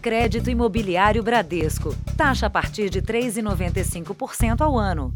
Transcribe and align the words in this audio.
Crédito 0.00 0.48
Imobiliário 0.48 1.22
Bradesco. 1.22 1.94
Taxa 2.16 2.46
a 2.46 2.50
partir 2.50 2.88
de 2.88 3.02
3,95% 3.02 4.62
ao 4.62 4.78
ano. 4.78 5.12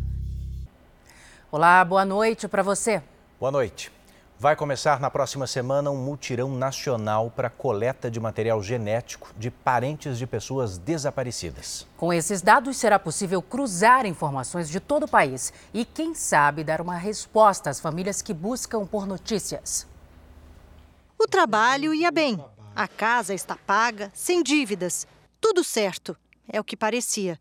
Olá, 1.51 1.83
boa 1.83 2.05
noite 2.05 2.47
para 2.47 2.63
você. 2.63 3.03
Boa 3.41 3.51
noite. 3.51 3.91
Vai 4.39 4.55
começar 4.55 5.01
na 5.01 5.09
próxima 5.09 5.47
semana 5.47 5.91
um 5.91 5.97
mutirão 5.97 6.51
nacional 6.51 7.31
para 7.31 7.49
coleta 7.49 8.11
de 8.11 8.21
material 8.21 8.63
genético 8.63 9.33
de 9.39 9.51
parentes 9.51 10.19
de 10.19 10.27
pessoas 10.27 10.77
desaparecidas. 10.77 11.87
Com 11.97 12.13
esses 12.13 12.43
dados, 12.43 12.77
será 12.77 12.99
possível 12.99 13.41
cruzar 13.41 14.05
informações 14.05 14.69
de 14.69 14.81
todo 14.81 15.05
o 15.05 15.09
país 15.09 15.51
e, 15.73 15.87
quem 15.87 16.15
sabe, 16.15 16.63
dar 16.63 16.83
uma 16.83 16.97
resposta 16.97 17.71
às 17.71 17.81
famílias 17.81 18.21
que 18.21 18.35
buscam 18.35 18.85
por 18.85 19.07
notícias. 19.07 19.87
O 21.19 21.27
trabalho 21.27 21.95
ia 21.95 22.11
bem. 22.11 22.39
A 22.77 22.89
casa 22.89 23.33
está 23.33 23.57
paga, 23.57 24.11
sem 24.13 24.43
dívidas. 24.43 25.07
Tudo 25.41 25.63
certo. 25.63 26.17
É 26.49 26.61
o 26.61 26.65
que 26.65 26.77
parecia. 26.77 27.39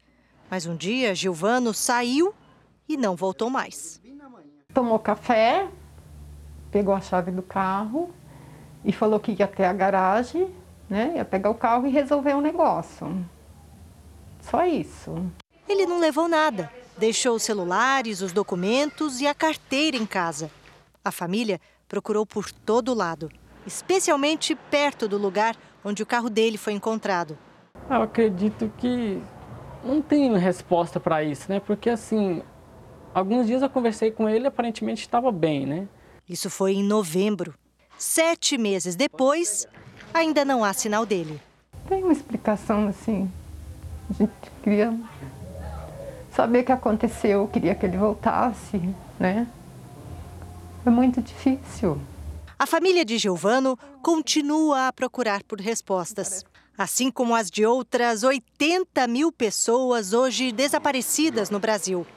Mas 0.50 0.68
um 0.68 0.76
dia, 0.76 1.16
Gilvano 1.16 1.74
saiu 1.74 2.36
e 2.88 2.96
não 2.96 3.16
voltou 3.16 3.50
mais. 3.50 4.00
Tomou 4.72 5.00
café, 5.00 5.68
pegou 6.70 6.94
a 6.94 7.02
chave 7.02 7.32
do 7.32 7.42
carro 7.42 8.14
e 8.86 8.92
falou 8.92 9.20
que 9.20 9.32
ia 9.32 9.46
até 9.46 9.66
a 9.66 9.74
garagem, 9.74 10.54
né? 10.88 11.14
Ia 11.16 11.26
pegar 11.26 11.50
o 11.50 11.56
carro 11.56 11.88
e 11.88 11.90
resolver 11.90 12.36
um 12.36 12.42
negócio. 12.42 13.26
Só 14.40 14.66
isso. 14.66 15.16
Ele 15.68 15.88
não 15.88 16.00
levou 16.00 16.28
nada. 16.28 16.72
Deixou 16.96 17.38
os 17.38 17.44
celulares, 17.44 18.22
os 18.22 18.32
documentos 18.32 19.20
e 19.20 19.26
a 19.26 19.34
carteira 19.34 19.98
em 19.98 20.06
casa. 20.06 20.52
A 21.04 21.12
família 21.12 21.60
procurou 21.88 22.26
por 22.26 22.52
todo 22.52 22.94
lado, 22.94 23.32
especialmente 23.66 24.56
perto 24.56 25.08
do 25.08 25.18
lugar 25.18 25.56
onde 25.84 26.02
o 26.02 26.06
carro 26.06 26.30
dele 26.30 26.58
foi 26.58 26.74
encontrado. 26.74 27.38
Eu 27.90 28.02
acredito 28.02 28.72
que 28.78 29.22
não 29.84 30.02
tem 30.02 30.36
resposta 30.38 31.00
para 31.00 31.24
isso, 31.24 31.52
né? 31.52 31.60
Porque 31.60 31.90
assim, 31.90 32.42
alguns 33.14 33.48
dias 33.48 33.62
eu 33.62 33.70
conversei 33.70 34.12
com 34.12 34.30
ele, 34.30 34.48
aparentemente 34.48 35.02
estava 35.02 35.32
bem, 35.32 35.66
né? 35.66 35.88
Isso 36.28 36.50
foi 36.50 36.74
em 36.74 36.84
novembro. 36.84 37.54
Sete 37.98 38.58
meses 38.58 38.96
depois, 38.96 39.68
ainda 40.14 40.46
não 40.46 40.64
há 40.64 40.74
sinal 40.74 41.06
dele. 41.06 41.40
Tem 41.88 42.04
uma 42.04 42.14
explicação 42.14 42.88
assim. 42.88 43.30
A 44.10 44.14
gente 44.14 44.32
queria 44.64 44.98
saber 46.32 46.60
o 46.60 46.64
que 46.64 46.72
aconteceu, 46.72 47.48
queria 47.48 47.76
que 47.76 47.86
ele 47.86 47.98
voltasse, 47.98 48.82
né? 49.20 49.48
É 50.86 50.90
muito 50.90 51.22
difícil. 51.22 52.00
A 52.64 52.66
família 52.66 53.04
de 53.04 53.18
Giovano 53.18 53.78
continua 54.02 54.88
a 54.88 54.94
procurar 54.94 55.44
por 55.44 55.60
respostas. 55.60 56.46
Assim 56.78 57.12
como 57.12 57.36
as 57.36 57.52
de 57.52 57.66
outras 57.66 58.24
80 58.24 59.06
mil 59.06 59.34
pessoas 59.34 60.14
hoje 60.14 60.50
desaparecidas 60.54 61.50
no 61.50 61.60
Brasil 61.60 62.08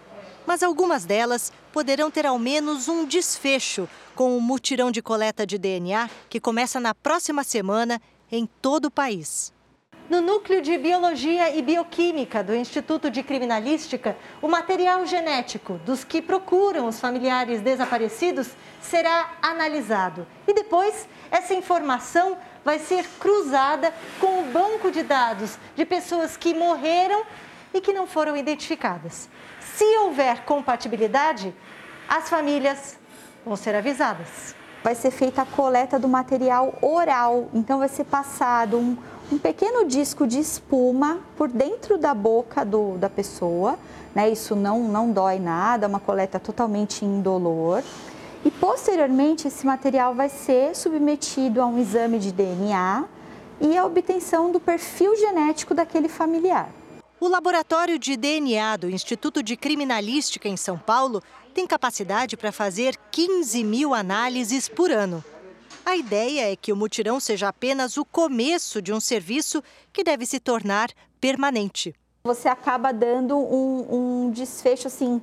mas 0.47 0.63
algumas 0.63 1.05
delas 1.05 1.53
poderão 1.73 2.09
ter 2.09 2.25
ao 2.25 2.39
menos 2.39 2.87
um 2.87 3.05
desfecho 3.05 3.89
com 4.15 4.39
o 4.39 4.41
mutirão 4.41 4.93
de 4.93 5.03
coleta 5.03 5.45
de 5.45 5.59
DNA 5.59 6.09
que 6.31 6.39
começa 6.39 6.79
na 6.79 6.95
próxima 6.95 7.43
semana 7.43 8.01
em 8.31 8.47
todo 8.47 8.85
o 8.85 8.91
país. 8.91 9.53
No 10.09 10.21
núcleo 10.21 10.63
de 10.63 10.79
Biologia 10.79 11.57
e 11.57 11.61
Bioquímica 11.61 12.41
do 12.41 12.55
Instituto 12.55 13.11
de 13.11 13.25
Criminalística, 13.25 14.17
o 14.41 14.47
material 14.47 15.05
genético 15.05 15.81
dos 15.85 16.05
que 16.05 16.23
procuram 16.23 16.87
os 16.87 17.01
familiares 17.01 17.61
desaparecidos 17.61 18.51
será 18.81 19.33
analisado. 19.43 20.25
E 20.47 20.55
depois, 20.55 21.09
essa 21.29 21.55
informação 21.55 22.39
vai 22.65 22.79
ser 22.79 23.05
cruzada 23.19 23.93
com 24.21 24.43
o 24.43 24.45
banco 24.45 24.93
de 24.93 25.03
dados 25.03 25.59
de 25.75 25.85
pessoas 25.85 26.37
que 26.37 26.55
morreram 26.55 27.25
e 27.75 27.81
que 27.81 27.93
não 27.93 28.07
foram 28.07 28.37
identificadas. 28.37 29.29
Se 29.75 29.85
houver 29.99 30.45
compatibilidade, 30.45 31.53
as 32.09 32.29
famílias 32.29 32.97
vão 33.45 33.57
ser 33.57 33.75
avisadas. 33.75 34.55
Vai 34.85 34.95
ser 34.95 35.11
feita 35.11 35.43
a 35.43 35.47
coleta 35.47 35.99
do 35.99 36.07
material 36.07 36.79
oral, 36.81 37.51
então 37.53 37.81
vai 37.81 37.89
ser 37.89 38.05
passado 38.05 38.79
um, 38.79 38.97
um 39.31 39.39
pequeno 39.39 39.87
disco 39.87 40.27
de 40.27 40.39
espuma 40.39 41.19
por 41.37 41.49
dentro 41.49 41.99
da 41.99 42.15
boca 42.15 42.65
do, 42.65 42.97
da 42.97 43.11
pessoa, 43.11 43.79
né? 44.15 44.31
Isso 44.31 44.55
não, 44.55 44.85
não 44.85 45.11
dói 45.11 45.39
nada, 45.39 45.87
é 45.87 45.89
uma 45.89 46.01
coleta 46.01 46.39
totalmente 46.39 47.05
indolor. 47.05 47.83
E 48.45 48.51
posteriormente 48.51 49.49
esse 49.49 49.67
material 49.67 50.15
vai 50.15 50.29
ser 50.29 50.77
submetido 50.77 51.61
a 51.61 51.67
um 51.67 51.79
exame 51.79 52.19
de 52.19 52.31
DNA 52.31 53.05
e 53.61 53.77
a 53.77 53.85
obtenção 53.85 54.53
do 54.53 54.61
perfil 54.61 55.17
genético 55.17 55.75
daquele 55.75 56.09
familiar. 56.09 56.69
O 57.19 57.29
laboratório 57.29 57.99
de 57.99 58.17
DNA 58.17 58.77
do 58.77 58.91
Instituto 58.91 59.43
de 59.43 59.57
Criminalística 59.57 60.49
em 60.49 60.57
São 60.57 60.79
Paulo 60.79 61.23
tem 61.55 61.67
capacidade 61.67 62.37
para 62.37 62.53
fazer 62.53 62.97
15 63.11 63.65
mil 63.65 63.95
análises 63.95 64.69
por 64.69 64.91
ano. 64.91 65.25
A 65.89 65.97
ideia 65.97 66.51
é 66.51 66.57
que 66.57 66.73
o 66.73 66.77
mutirão 66.77 67.21
seja 67.21 67.47
apenas 67.47 67.97
o 67.97 68.05
começo 68.05 68.83
de 68.83 68.93
um 68.93 68.99
serviço 68.99 69.63
que 69.93 70.03
deve 70.03 70.27
se 70.27 70.41
tornar 70.41 70.91
permanente. 71.21 71.95
Você 72.25 72.49
acaba 72.49 72.93
dando 72.93 73.37
um, 73.39 74.25
um 74.27 74.31
desfecho 74.33 74.89
assim 74.89 75.23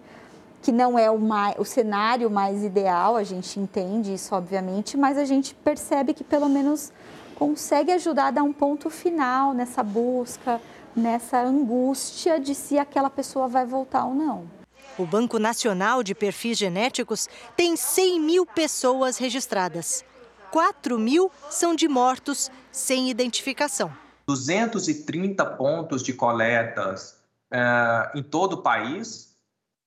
que 0.61 0.71
não 0.71 0.97
é 0.97 1.11
o, 1.11 1.19
mais, 1.19 1.55
o 1.59 1.65
cenário 1.65 2.31
mais 2.31 2.63
ideal, 2.63 3.17
a 3.17 3.25
gente 3.25 3.59
entende 3.59 4.13
isso, 4.13 4.33
obviamente, 4.33 4.95
mas 4.95 5.17
a 5.17 5.25
gente 5.25 5.53
percebe 5.53 6.13
que 6.13 6.23
pelo 6.23 6.47
menos 6.47 6.93
consegue 7.35 7.91
ajudar 7.91 8.27
a 8.27 8.31
dar 8.31 8.43
um 8.43 8.53
ponto 8.53 8.89
final 8.89 9.53
nessa 9.53 9.83
busca, 9.83 10.61
nessa 10.95 11.41
angústia 11.41 12.39
de 12.39 12.55
se 12.55 12.79
aquela 12.79 13.09
pessoa 13.09 13.49
vai 13.49 13.65
voltar 13.65 14.05
ou 14.05 14.15
não. 14.15 14.49
O 14.97 15.05
Banco 15.05 15.37
Nacional 15.37 16.01
de 16.01 16.15
Perfis 16.15 16.57
Genéticos 16.57 17.27
tem 17.57 17.75
100 17.75 18.21
mil 18.21 18.45
pessoas 18.45 19.17
registradas. 19.17 20.05
4 20.53 20.99
mil 20.99 21.31
são 21.49 21.75
de 21.75 21.87
mortos 21.87 22.51
sem 22.71 23.09
identificação. 23.09 23.91
230 24.27 25.43
pontos 25.55 26.03
de 26.03 26.13
coletas 26.13 27.19
uh, 27.51 28.15
em 28.15 28.21
todo 28.21 28.53
o 28.53 28.61
país. 28.61 29.35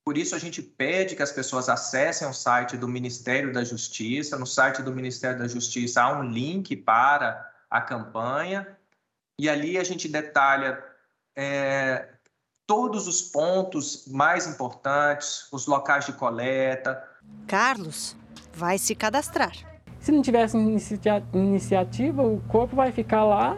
Por 0.04 0.18
isso, 0.18 0.34
a 0.34 0.40
gente 0.40 0.60
pede 0.60 1.14
que 1.14 1.22
as 1.22 1.30
pessoas 1.30 1.68
acessem 1.68 2.26
o 2.26 2.32
site 2.32 2.76
do 2.76 2.88
Ministério 2.88 3.52
da 3.52 3.62
Justiça. 3.62 4.36
No 4.36 4.44
site 4.44 4.82
do 4.82 4.92
Ministério 4.92 5.38
da 5.38 5.46
Justiça 5.46 6.02
há 6.02 6.18
um 6.18 6.24
link 6.24 6.74
para 6.74 7.48
a 7.70 7.80
campanha. 7.80 8.66
E 9.38 9.48
ali 9.48 9.78
a 9.78 9.84
gente 9.84 10.08
detalha 10.08 10.82
é, 11.36 12.08
todos 12.66 13.06
os 13.06 13.22
pontos 13.22 14.04
mais 14.08 14.48
importantes, 14.48 15.46
os 15.52 15.68
locais 15.68 16.06
de 16.06 16.12
coleta. 16.12 17.08
Carlos 17.46 18.16
vai 18.52 18.78
se 18.78 18.96
cadastrar. 18.96 19.75
Se 20.06 20.12
não 20.12 20.22
tivesse 20.22 20.56
inicia 20.56 21.20
iniciativa, 21.34 22.22
o 22.22 22.40
corpo 22.46 22.76
vai 22.76 22.92
ficar 22.92 23.24
lá, 23.24 23.56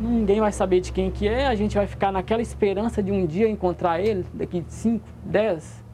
ninguém 0.00 0.40
vai 0.40 0.50
saber 0.50 0.80
de 0.80 0.90
quem 0.90 1.08
que 1.08 1.28
é, 1.28 1.46
a 1.46 1.54
gente 1.54 1.76
vai 1.76 1.86
ficar 1.86 2.10
naquela 2.10 2.42
esperança 2.42 3.00
de 3.00 3.12
um 3.12 3.24
dia 3.24 3.48
encontrar 3.48 4.00
ele, 4.00 4.26
daqui 4.34 4.64
5, 4.66 5.06
10, 5.24 5.84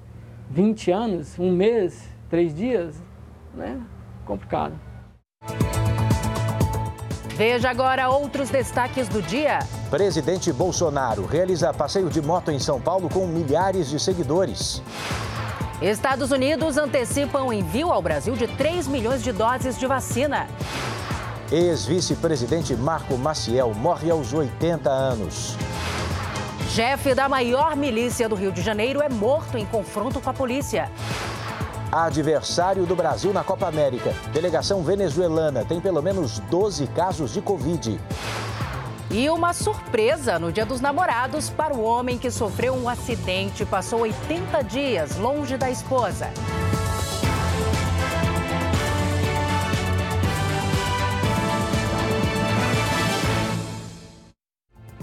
20 0.49 0.91
anos, 0.91 1.39
um 1.39 1.53
mês, 1.53 2.09
três 2.31 2.55
dias, 2.55 2.97
né? 3.55 3.79
Complicado. 4.25 4.73
Veja 7.37 7.69
agora 7.69 8.09
outros 8.09 8.49
destaques 8.49 9.07
do 9.07 9.21
dia. 9.21 9.59
Presidente 9.91 10.51
Bolsonaro 10.51 11.27
realiza 11.27 11.75
passeio 11.75 12.09
de 12.09 12.23
moto 12.23 12.51
em 12.51 12.59
São 12.59 12.81
Paulo 12.81 13.11
com 13.11 13.27
milhares 13.27 13.91
de 13.91 14.01
seguidores. 14.01 14.83
Estados 15.81 16.33
Unidos 16.33 16.77
antecipam 16.77 17.45
o 17.45 17.53
envio 17.53 17.93
ao 17.93 18.03
Brasil 18.03 18.35
de 18.35 18.49
3 18.49 18.89
milhões 18.89 19.23
de 19.23 19.31
doses 19.31 19.79
de 19.79 19.87
vacina. 19.87 20.49
Ex-vice-presidente 21.53 22.75
Marco 22.75 23.17
Maciel 23.17 23.73
morre 23.75 24.11
aos 24.11 24.33
80 24.33 24.91
anos. 24.91 25.57
Chefe 26.71 27.15
da 27.15 27.29
maior 27.29 27.77
milícia 27.77 28.29
do 28.29 28.35
Rio 28.35 28.51
de 28.51 28.61
Janeiro 28.61 29.01
é 29.01 29.09
morto 29.09 29.57
em 29.57 29.65
confronto 29.65 30.21
com 30.21 30.29
a 30.29 30.35
polícia. 30.35 30.91
Adversário 31.93 32.85
do 32.85 32.97
Brasil 32.97 33.33
na 33.33 33.45
Copa 33.45 33.69
América. 33.69 34.13
Delegação 34.33 34.83
venezuelana 34.83 35.65
tem 35.65 35.81
pelo 35.81 36.03
menos 36.03 36.41
12 36.51 36.89
casos 36.89 37.33
de 37.33 37.41
Covid. 37.41 37.99
E 39.11 39.31
uma 39.31 39.55
surpresa 39.55 40.39
no 40.39 40.53
Dia 40.53 40.67
dos 40.67 40.83
Namorados 40.83 41.49
para 41.49 41.75
o 41.75 41.83
homem 41.83 42.19
que 42.19 42.31
sofreu 42.31 42.75
um 42.75 42.91
acidente 42.91 43.63
e 43.63 43.67
passou 43.67 44.01
80 44.01 44.63
dias 44.65 45.17
longe 45.17 45.57
da 45.57 45.71
esposa. 45.71 46.31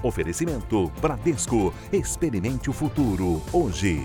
Oferecimento 0.04 0.92
Bradesco. 1.02 1.74
Experimente 1.92 2.70
o 2.70 2.74
futuro 2.74 3.42
hoje. 3.52 4.04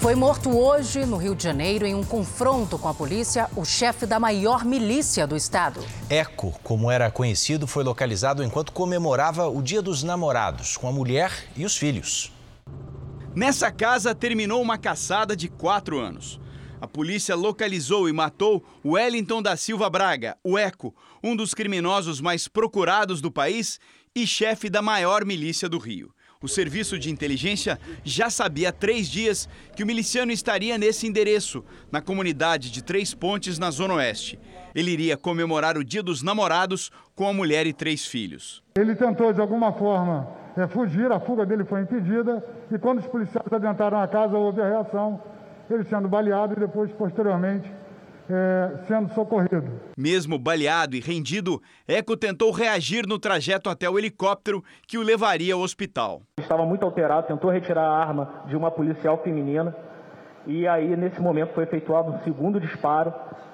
Foi 0.00 0.14
morto 0.14 0.56
hoje, 0.56 1.04
no 1.04 1.18
Rio 1.18 1.34
de 1.34 1.42
Janeiro, 1.42 1.84
em 1.84 1.94
um 1.94 2.02
confronto 2.02 2.78
com 2.78 2.88
a 2.88 2.94
polícia, 2.94 3.50
o 3.54 3.66
chefe 3.66 4.06
da 4.06 4.18
maior 4.18 4.64
milícia 4.64 5.26
do 5.26 5.36
estado. 5.36 5.84
Eco, 6.08 6.58
como 6.62 6.90
era 6.90 7.10
conhecido, 7.10 7.66
foi 7.66 7.84
localizado 7.84 8.42
enquanto 8.42 8.72
comemorava 8.72 9.46
o 9.46 9.60
Dia 9.60 9.82
dos 9.82 10.02
Namorados 10.02 10.78
com 10.78 10.88
a 10.88 10.92
mulher 10.92 11.30
e 11.54 11.66
os 11.66 11.76
filhos. 11.76 12.32
Nessa 13.36 13.70
casa 13.70 14.14
terminou 14.14 14.62
uma 14.62 14.78
caçada 14.78 15.36
de 15.36 15.48
quatro 15.48 15.98
anos. 15.98 16.40
A 16.80 16.88
polícia 16.88 17.36
localizou 17.36 18.08
e 18.08 18.12
matou 18.12 18.64
Wellington 18.82 19.42
da 19.42 19.54
Silva 19.54 19.90
Braga, 19.90 20.34
o 20.42 20.56
Eco, 20.56 20.94
um 21.22 21.36
dos 21.36 21.52
criminosos 21.52 22.22
mais 22.22 22.48
procurados 22.48 23.20
do 23.20 23.30
país 23.30 23.78
e 24.16 24.26
chefe 24.26 24.70
da 24.70 24.80
maior 24.80 25.26
milícia 25.26 25.68
do 25.68 25.76
Rio. 25.76 26.10
O 26.42 26.48
serviço 26.48 26.98
de 26.98 27.10
inteligência 27.10 27.78
já 28.02 28.30
sabia 28.30 28.70
há 28.70 28.72
três 28.72 29.10
dias 29.10 29.46
que 29.76 29.82
o 29.82 29.86
miliciano 29.86 30.32
estaria 30.32 30.78
nesse 30.78 31.06
endereço, 31.06 31.62
na 31.92 32.00
comunidade 32.00 32.70
de 32.70 32.82
Três 32.82 33.12
Pontes, 33.12 33.58
na 33.58 33.70
Zona 33.70 33.96
Oeste. 33.96 34.40
Ele 34.74 34.90
iria 34.90 35.18
comemorar 35.18 35.76
o 35.76 35.84
Dia 35.84 36.02
dos 36.02 36.22
Namorados 36.22 36.90
com 37.14 37.28
a 37.28 37.34
mulher 37.34 37.66
e 37.66 37.74
três 37.74 38.06
filhos. 38.06 38.62
Ele 38.74 38.94
tentou, 38.94 39.34
de 39.34 39.38
alguma 39.38 39.74
forma, 39.74 40.30
é, 40.56 40.66
fugir, 40.66 41.12
a 41.12 41.20
fuga 41.20 41.44
dele 41.44 41.62
foi 41.66 41.82
impedida, 41.82 42.42
e 42.72 42.78
quando 42.78 43.00
os 43.00 43.06
policiais 43.06 43.52
adentraram 43.52 44.00
a 44.00 44.08
casa, 44.08 44.38
houve 44.38 44.62
a 44.62 44.66
reação, 44.66 45.22
ele 45.68 45.84
sendo 45.84 46.08
baleado 46.08 46.54
e 46.54 46.60
depois, 46.60 46.90
posteriormente, 46.92 47.70
é, 48.30 48.84
sendo 48.86 49.12
socorrido. 49.14 49.80
Mesmo 49.96 50.38
baleado 50.38 50.96
e 50.96 51.00
rendido, 51.00 51.60
Eco 51.86 52.16
tentou 52.16 52.50
reagir 52.50 53.06
no 53.06 53.18
trajeto 53.18 53.68
até 53.68 53.88
o 53.88 53.98
helicóptero 53.98 54.62
que 54.86 54.96
o 54.96 55.02
levaria 55.02 55.54
ao 55.54 55.60
hospital. 55.60 56.22
Estava 56.38 56.64
muito 56.64 56.84
alterado, 56.84 57.26
tentou 57.26 57.50
retirar 57.50 57.84
a 57.84 57.98
arma 57.98 58.44
de 58.46 58.56
uma 58.56 58.70
policial 58.70 59.22
feminina 59.22 59.74
e 60.46 60.66
aí, 60.66 60.96
nesse 60.96 61.20
momento, 61.20 61.52
foi 61.54 61.64
efetuado 61.64 62.10
um 62.10 62.18
segundo 62.24 62.60
disparo 62.60 63.12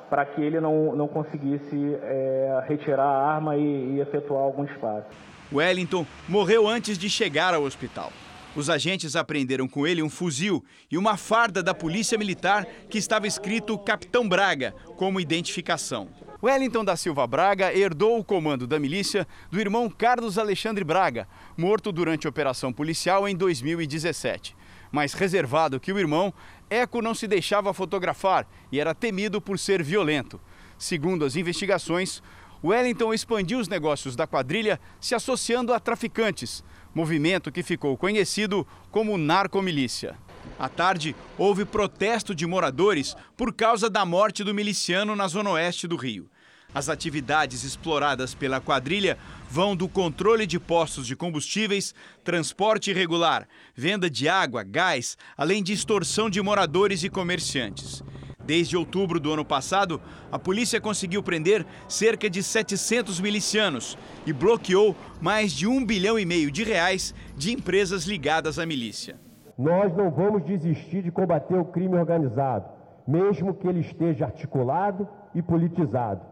para 0.08 0.24
que 0.24 0.40
ele 0.40 0.60
não, 0.60 0.94
não 0.94 1.08
conseguisse 1.08 1.94
é, 2.02 2.64
retirar 2.68 3.04
a 3.04 3.34
arma 3.34 3.56
e, 3.56 3.96
e 3.96 4.00
efetuar 4.00 4.42
algum 4.42 4.64
disparo. 4.64 5.04
Wellington 5.52 6.06
morreu 6.28 6.68
antes 6.68 6.96
de 6.96 7.10
chegar 7.10 7.54
ao 7.54 7.62
hospital. 7.62 8.12
Os 8.56 8.70
agentes 8.70 9.14
apreenderam 9.14 9.68
com 9.68 9.86
ele 9.86 10.02
um 10.02 10.08
fuzil 10.08 10.64
e 10.90 10.96
uma 10.96 11.18
farda 11.18 11.62
da 11.62 11.74
Polícia 11.74 12.16
Militar 12.16 12.66
que 12.88 12.96
estava 12.96 13.26
escrito 13.26 13.78
Capitão 13.78 14.26
Braga 14.26 14.74
como 14.96 15.20
identificação. 15.20 16.08
Wellington 16.42 16.82
da 16.82 16.96
Silva 16.96 17.26
Braga 17.26 17.76
herdou 17.76 18.18
o 18.18 18.24
comando 18.24 18.66
da 18.66 18.78
milícia 18.78 19.28
do 19.50 19.60
irmão 19.60 19.90
Carlos 19.90 20.38
Alexandre 20.38 20.84
Braga, 20.84 21.28
morto 21.54 21.92
durante 21.92 22.26
a 22.26 22.30
operação 22.30 22.72
policial 22.72 23.28
em 23.28 23.36
2017. 23.36 24.56
Mais 24.90 25.12
reservado 25.12 25.78
que 25.78 25.92
o 25.92 25.98
irmão, 25.98 26.32
Eco 26.70 27.02
não 27.02 27.14
se 27.14 27.28
deixava 27.28 27.74
fotografar 27.74 28.48
e 28.72 28.80
era 28.80 28.94
temido 28.94 29.38
por 29.38 29.58
ser 29.58 29.82
violento. 29.82 30.40
Segundo 30.78 31.26
as 31.26 31.36
investigações, 31.36 32.22
Wellington 32.64 33.12
expandiu 33.12 33.58
os 33.58 33.68
negócios 33.68 34.16
da 34.16 34.26
quadrilha 34.26 34.80
se 34.98 35.14
associando 35.14 35.74
a 35.74 35.80
traficantes, 35.80 36.64
movimento 36.96 37.52
que 37.52 37.62
ficou 37.62 37.94
conhecido 37.94 38.66
como 38.90 39.18
narcomilícia. 39.18 40.16
À 40.58 40.66
tarde, 40.66 41.14
houve 41.36 41.66
protesto 41.66 42.34
de 42.34 42.46
moradores 42.46 43.14
por 43.36 43.52
causa 43.52 43.90
da 43.90 44.06
morte 44.06 44.42
do 44.42 44.54
miliciano 44.54 45.14
na 45.14 45.28
zona 45.28 45.50
oeste 45.50 45.86
do 45.86 45.94
Rio. 45.94 46.26
As 46.74 46.88
atividades 46.88 47.64
exploradas 47.64 48.34
pela 48.34 48.62
quadrilha 48.62 49.18
vão 49.50 49.76
do 49.76 49.86
controle 49.86 50.46
de 50.46 50.58
postos 50.58 51.06
de 51.06 51.14
combustíveis, 51.14 51.94
transporte 52.24 52.90
irregular, 52.90 53.46
venda 53.74 54.08
de 54.08 54.26
água, 54.26 54.62
gás, 54.62 55.18
além 55.36 55.62
de 55.62 55.74
extorsão 55.74 56.30
de 56.30 56.40
moradores 56.40 57.04
e 57.04 57.10
comerciantes. 57.10 58.02
Desde 58.46 58.76
outubro 58.76 59.18
do 59.18 59.32
ano 59.32 59.44
passado, 59.44 60.00
a 60.30 60.38
polícia 60.38 60.80
conseguiu 60.80 61.20
prender 61.20 61.66
cerca 61.88 62.30
de 62.30 62.44
700 62.44 63.20
milicianos 63.20 63.98
e 64.24 64.32
bloqueou 64.32 64.94
mais 65.20 65.52
de 65.52 65.66
um 65.66 65.84
bilhão 65.84 66.16
e 66.16 66.24
meio 66.24 66.48
de 66.50 66.62
reais 66.62 67.12
de 67.36 67.52
empresas 67.52 68.04
ligadas 68.04 68.60
à 68.60 68.64
milícia. 68.64 69.16
Nós 69.58 69.92
não 69.96 70.10
vamos 70.12 70.44
desistir 70.44 71.02
de 71.02 71.10
combater 71.10 71.58
o 71.58 71.64
crime 71.64 71.96
organizado, 71.96 72.66
mesmo 73.06 73.52
que 73.52 73.66
ele 73.66 73.80
esteja 73.80 74.26
articulado 74.26 75.08
e 75.34 75.42
politizado. 75.42 76.24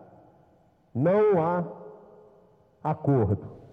Não 0.94 1.42
há 1.42 1.64
acordo. 2.84 3.63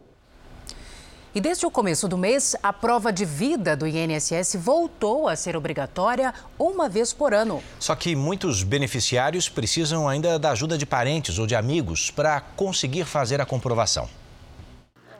E 1.33 1.39
desde 1.39 1.65
o 1.65 1.71
começo 1.71 2.09
do 2.09 2.17
mês, 2.17 2.57
a 2.61 2.73
prova 2.73 3.11
de 3.11 3.23
vida 3.23 3.73
do 3.73 3.87
INSS 3.87 4.57
voltou 4.59 5.29
a 5.29 5.35
ser 5.37 5.55
obrigatória 5.55 6.33
uma 6.59 6.89
vez 6.89 7.13
por 7.13 7.33
ano. 7.33 7.63
Só 7.79 7.95
que 7.95 8.17
muitos 8.17 8.63
beneficiários 8.63 9.47
precisam 9.47 10.09
ainda 10.09 10.37
da 10.37 10.51
ajuda 10.51 10.77
de 10.77 10.85
parentes 10.85 11.39
ou 11.39 11.47
de 11.47 11.55
amigos 11.55 12.11
para 12.11 12.41
conseguir 12.41 13.05
fazer 13.05 13.39
a 13.39 13.45
comprovação. 13.45 14.09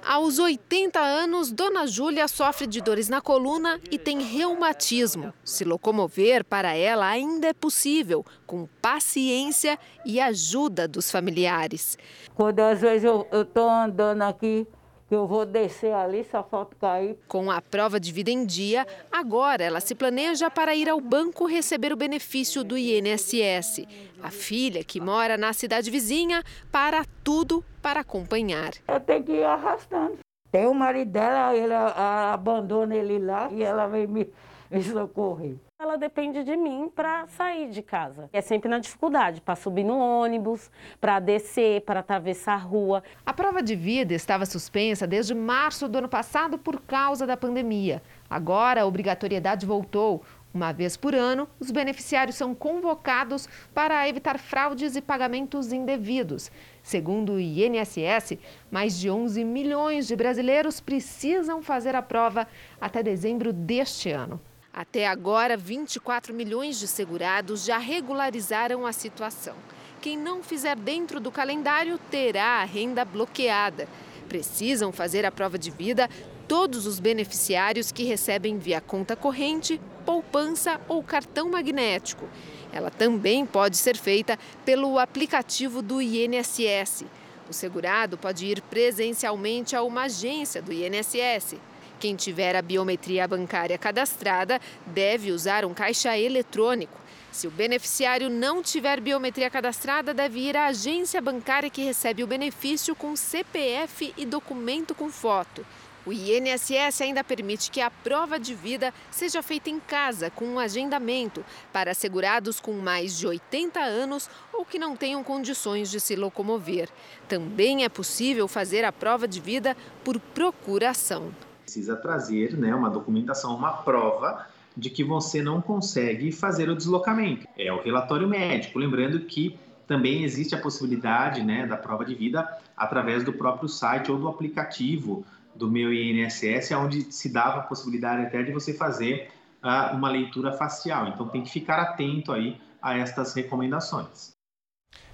Aos 0.06 0.38
80 0.38 1.00
anos, 1.00 1.50
Dona 1.50 1.88
Júlia 1.88 2.28
sofre 2.28 2.68
de 2.68 2.82
dores 2.82 3.08
na 3.08 3.22
coluna 3.22 3.80
e 3.90 3.98
tem 3.98 4.22
reumatismo. 4.22 5.34
Se 5.46 5.64
locomover 5.64 6.44
para 6.44 6.76
ela 6.76 7.08
ainda 7.08 7.48
é 7.48 7.54
possível, 7.54 8.26
com 8.46 8.68
paciência 8.82 9.80
e 10.06 10.20
ajuda 10.20 10.90
dos 10.90 11.10
familiares. 11.10 11.98
Quando 12.36 12.60
às 12.60 12.82
vezes 12.82 13.06
eu 13.06 13.26
estou 13.32 13.70
andando 13.70 14.24
aqui 14.24 14.68
que 15.12 15.16
eu 15.16 15.28
vou 15.28 15.46
descer 15.46 15.92
ali, 15.92 16.24
só 16.24 16.42
falta 16.42 16.74
cair. 16.80 17.18
Com 17.28 17.52
a 17.52 17.62
prova 17.62 18.00
de 18.00 18.14
vida 18.14 18.32
em 18.32 18.46
dia, 18.46 18.88
agora 19.12 19.62
ela 19.62 19.82
se 19.82 19.94
planeja 19.94 20.50
para 20.50 20.74
ir 20.74 20.88
ao 20.88 21.02
banco 21.02 21.46
receber 21.46 21.92
o 21.92 21.98
benefício 21.98 22.64
do 22.64 22.78
INSS. 22.78 23.86
A 24.24 24.32
filha, 24.32 24.86
que 24.86 25.02
mora 25.02 25.36
na 25.36 25.52
cidade 25.52 25.92
vizinha, 25.92 26.42
para 26.72 27.04
tudo 27.26 27.62
para 27.82 28.00
acompanhar. 28.00 28.72
Eu 28.88 29.02
tenho 29.02 29.22
que 29.22 29.34
ir 29.34 29.44
arrastando. 29.44 30.18
Tem 30.50 30.66
o 30.66 30.74
marido 30.74 31.12
dela, 31.12 31.54
ele 31.54 31.74
abandona 31.74 32.96
ele 32.96 33.20
lá 33.20 33.50
e 33.52 33.62
ela 33.64 33.88
vem 33.88 34.08
me, 34.08 34.30
me 34.78 34.84
socorrer 34.84 35.58
ela 35.82 35.98
depende 35.98 36.44
de 36.44 36.56
mim 36.56 36.92
para 36.96 37.26
sair 37.28 37.70
de 37.70 37.82
casa. 37.82 38.30
É 38.32 38.40
sempre 38.40 38.70
na 38.70 38.78
dificuldade, 38.78 39.42
para 39.42 39.56
subir 39.56 39.84
no 39.84 39.98
ônibus, 39.98 40.70
para 41.02 41.20
descer, 41.20 41.82
para 41.82 42.02
atravessar 42.02 42.54
a 42.54 42.58
rua. 42.58 43.04
A 43.26 43.34
prova 43.34 43.64
de 43.64 43.76
vida 43.76 44.14
estava 44.14 44.46
suspensa 44.46 45.08
desde 45.08 45.34
março 45.34 45.90
do 45.90 45.98
ano 45.98 46.08
passado 46.08 46.58
por 46.58 46.80
causa 46.82 47.26
da 47.26 47.36
pandemia. 47.36 48.02
Agora 48.30 48.84
a 48.84 48.86
obrigatoriedade 48.86 49.66
voltou. 49.66 50.24
Uma 50.54 50.72
vez 50.72 50.96
por 50.96 51.16
ano, 51.16 51.48
os 51.60 51.72
beneficiários 51.72 52.36
são 52.36 52.54
convocados 52.54 53.50
para 53.74 54.08
evitar 54.08 54.38
fraudes 54.38 54.96
e 54.96 55.02
pagamentos 55.02 55.74
indevidos. 55.74 56.52
Segundo 56.84 57.34
o 57.34 57.40
INSS, 57.40 58.38
mais 58.70 59.00
de 59.00 59.10
11 59.10 59.44
milhões 59.44 60.08
de 60.08 60.16
brasileiros 60.16 60.80
precisam 60.80 61.62
fazer 61.62 61.96
a 61.96 62.02
prova 62.02 62.48
até 62.80 63.02
dezembro 63.02 63.52
deste 63.52 64.12
ano. 64.12 64.40
Até 64.74 65.06
agora, 65.06 65.58
24 65.58 66.34
milhões 66.34 66.80
de 66.80 66.88
segurados 66.88 67.66
já 67.66 67.78
regularizaram 67.78 68.86
a 68.86 68.94
situação. 68.94 69.56
Quem 70.00 70.18
não 70.18 70.42
fizer 70.42 70.78
dentro 70.78 71.20
do 71.20 71.30
calendário 71.30 72.00
terá 72.10 72.62
a 72.62 72.64
renda 72.64 73.04
bloqueada. 73.04 73.88
Precisam 74.30 74.94
fazer 74.94 75.26
a 75.26 75.32
prova 75.32 75.58
de 75.58 75.70
vida 75.70 76.10
todos 76.48 76.86
os 76.86 77.02
beneficiários 77.02 77.92
que 77.92 78.06
recebem 78.06 78.58
via 78.58 78.80
conta 78.80 79.14
corrente, 79.14 79.80
poupança 80.06 80.80
ou 80.88 81.04
cartão 81.04 81.50
magnético. 81.50 82.28
Ela 82.72 82.90
também 82.90 83.46
pode 83.46 83.76
ser 83.76 83.98
feita 83.98 84.40
pelo 84.64 84.98
aplicativo 84.98 85.82
do 85.82 86.02
INSS. 86.02 87.04
O 87.50 87.54
segurado 87.54 88.18
pode 88.18 88.46
ir 88.46 88.62
presencialmente 88.62 89.76
a 89.76 89.84
uma 89.84 90.04
agência 90.04 90.62
do 90.62 90.72
INSS 90.72 91.58
quem 92.02 92.16
tiver 92.16 92.56
a 92.56 92.64
biometria 92.64 93.28
bancária 93.28 93.78
cadastrada 93.78 94.60
deve 94.88 95.32
usar 95.32 95.64
um 95.64 95.72
caixa 95.72 96.18
eletrônico. 96.18 97.00
Se 97.32 97.46
o 97.46 97.52
beneficiário 97.52 98.28
não 98.28 98.64
tiver 98.64 99.00
biometria 99.00 99.52
cadastrada, 99.52 100.12
deve 100.12 100.40
ir 100.40 100.58
à 100.58 100.66
agência 100.66 101.22
bancária 101.22 101.70
que 101.70 101.84
recebe 101.84 102.24
o 102.24 102.28
benefício 102.28 102.96
com 102.96 103.16
CPF 103.16 104.16
e 104.18 104.26
documento 104.26 104.96
com 104.96 105.12
foto. 105.12 105.64
O 106.04 106.12
INSS 106.12 107.02
ainda 107.02 107.24
permite 107.24 107.70
que 107.70 107.80
a 107.80 107.92
prova 107.92 108.40
de 108.40 108.56
vida 108.56 108.92
seja 109.12 109.44
feita 109.44 109.70
em 109.70 109.80
casa, 109.80 110.32
com 110.32 110.46
um 110.46 110.58
agendamento, 110.58 111.46
para 111.72 111.94
segurados 111.94 112.60
com 112.60 112.74
mais 112.74 113.16
de 113.16 113.28
80 113.28 113.80
anos 113.80 114.28
ou 114.52 114.66
que 114.66 114.80
não 114.80 114.96
tenham 114.96 115.24
condições 115.24 115.92
de 115.92 116.00
se 116.00 116.16
locomover. 116.16 116.90
Também 117.28 117.86
é 117.86 117.90
possível 117.90 118.48
fazer 118.48 118.84
a 118.84 118.92
prova 118.92 119.28
de 119.28 119.40
vida 119.40 119.78
por 120.04 120.20
procuração 120.20 121.32
precisa 121.72 121.96
trazer 121.96 122.58
né, 122.58 122.76
uma 122.76 122.90
documentação, 122.90 123.56
uma 123.56 123.72
prova 123.72 124.46
de 124.76 124.90
que 124.90 125.06
você 125.06 125.42
não 125.42 125.62
consegue 125.62 126.30
fazer 126.30 126.70
o 126.70 126.76
deslocamento. 126.76 127.48
É 127.58 127.72
o 127.72 127.82
relatório 127.82 128.28
médico. 128.28 128.78
Lembrando 128.78 129.22
que 129.22 129.58
também 129.88 130.26
existe 130.26 130.54
a 130.54 130.60
possibilidade 130.60 131.42
né, 131.42 131.66
da 131.66 131.78
prova 131.78 132.04
de 132.04 132.14
vida 132.14 132.46
através 132.76 133.24
do 133.24 133.32
próprio 133.32 133.70
site 133.70 134.12
ou 134.12 134.20
do 134.20 134.28
aplicativo 134.28 135.26
do 135.56 135.72
meu 135.72 135.94
INSS, 135.94 136.72
onde 136.72 137.10
se 137.12 137.32
dava 137.32 137.60
a 137.60 137.64
possibilidade 137.64 138.26
até 138.26 138.44
de 138.44 138.52
você 138.52 138.74
fazer 138.74 139.30
uh, 139.64 139.96
uma 139.96 140.10
leitura 140.10 140.52
facial. 140.52 141.08
Então 141.08 141.30
tem 141.30 141.42
que 141.42 141.52
ficar 141.52 141.80
atento 141.80 142.34
aí 142.34 142.60
a 142.82 142.98
estas 142.98 143.34
recomendações. 143.34 144.34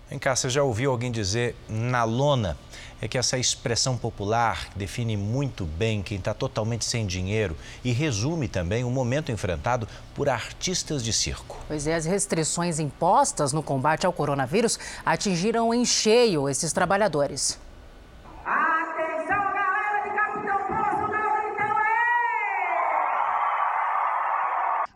Vem 0.10 0.18
cá, 0.18 0.34
você 0.34 0.50
já 0.50 0.64
ouviu 0.64 0.90
alguém 0.92 1.12
dizer 1.12 1.54
na 1.68 2.06
lona? 2.06 2.58
É 3.02 3.10
que 3.10 3.18
essa 3.18 3.38
expressão 3.38 3.98
popular 3.98 4.70
define 4.74 5.18
muito 5.18 5.66
bem 5.66 6.02
quem 6.02 6.18
está 6.18 6.34
totalmente 6.34 6.86
sem 6.86 7.06
dinheiro 7.06 7.58
e 7.84 7.92
resume 7.92 8.48
também 8.48 8.86
o 8.86 8.90
momento 8.90 9.34
enfrentado 9.34 9.86
por 10.16 10.30
artistas 10.30 11.04
de 11.04 11.12
circo. 11.12 11.60
Pois 11.68 11.86
é, 11.86 11.94
as 11.94 12.06
restrições 12.06 12.80
impostas 12.80 13.52
no 13.52 13.62
combate 13.62 14.06
ao 14.06 14.14
coronavírus 14.14 14.80
atingiram 15.06 15.74
em 15.74 15.84
cheio 15.84 16.48
esses 16.48 16.72
trabalhadores. 16.72 17.60
Atenção, 18.46 19.28
galera 19.28 20.04
de 20.04 20.10
Capitão 20.16 20.58
Poço, 20.68 21.04
então 21.54 21.80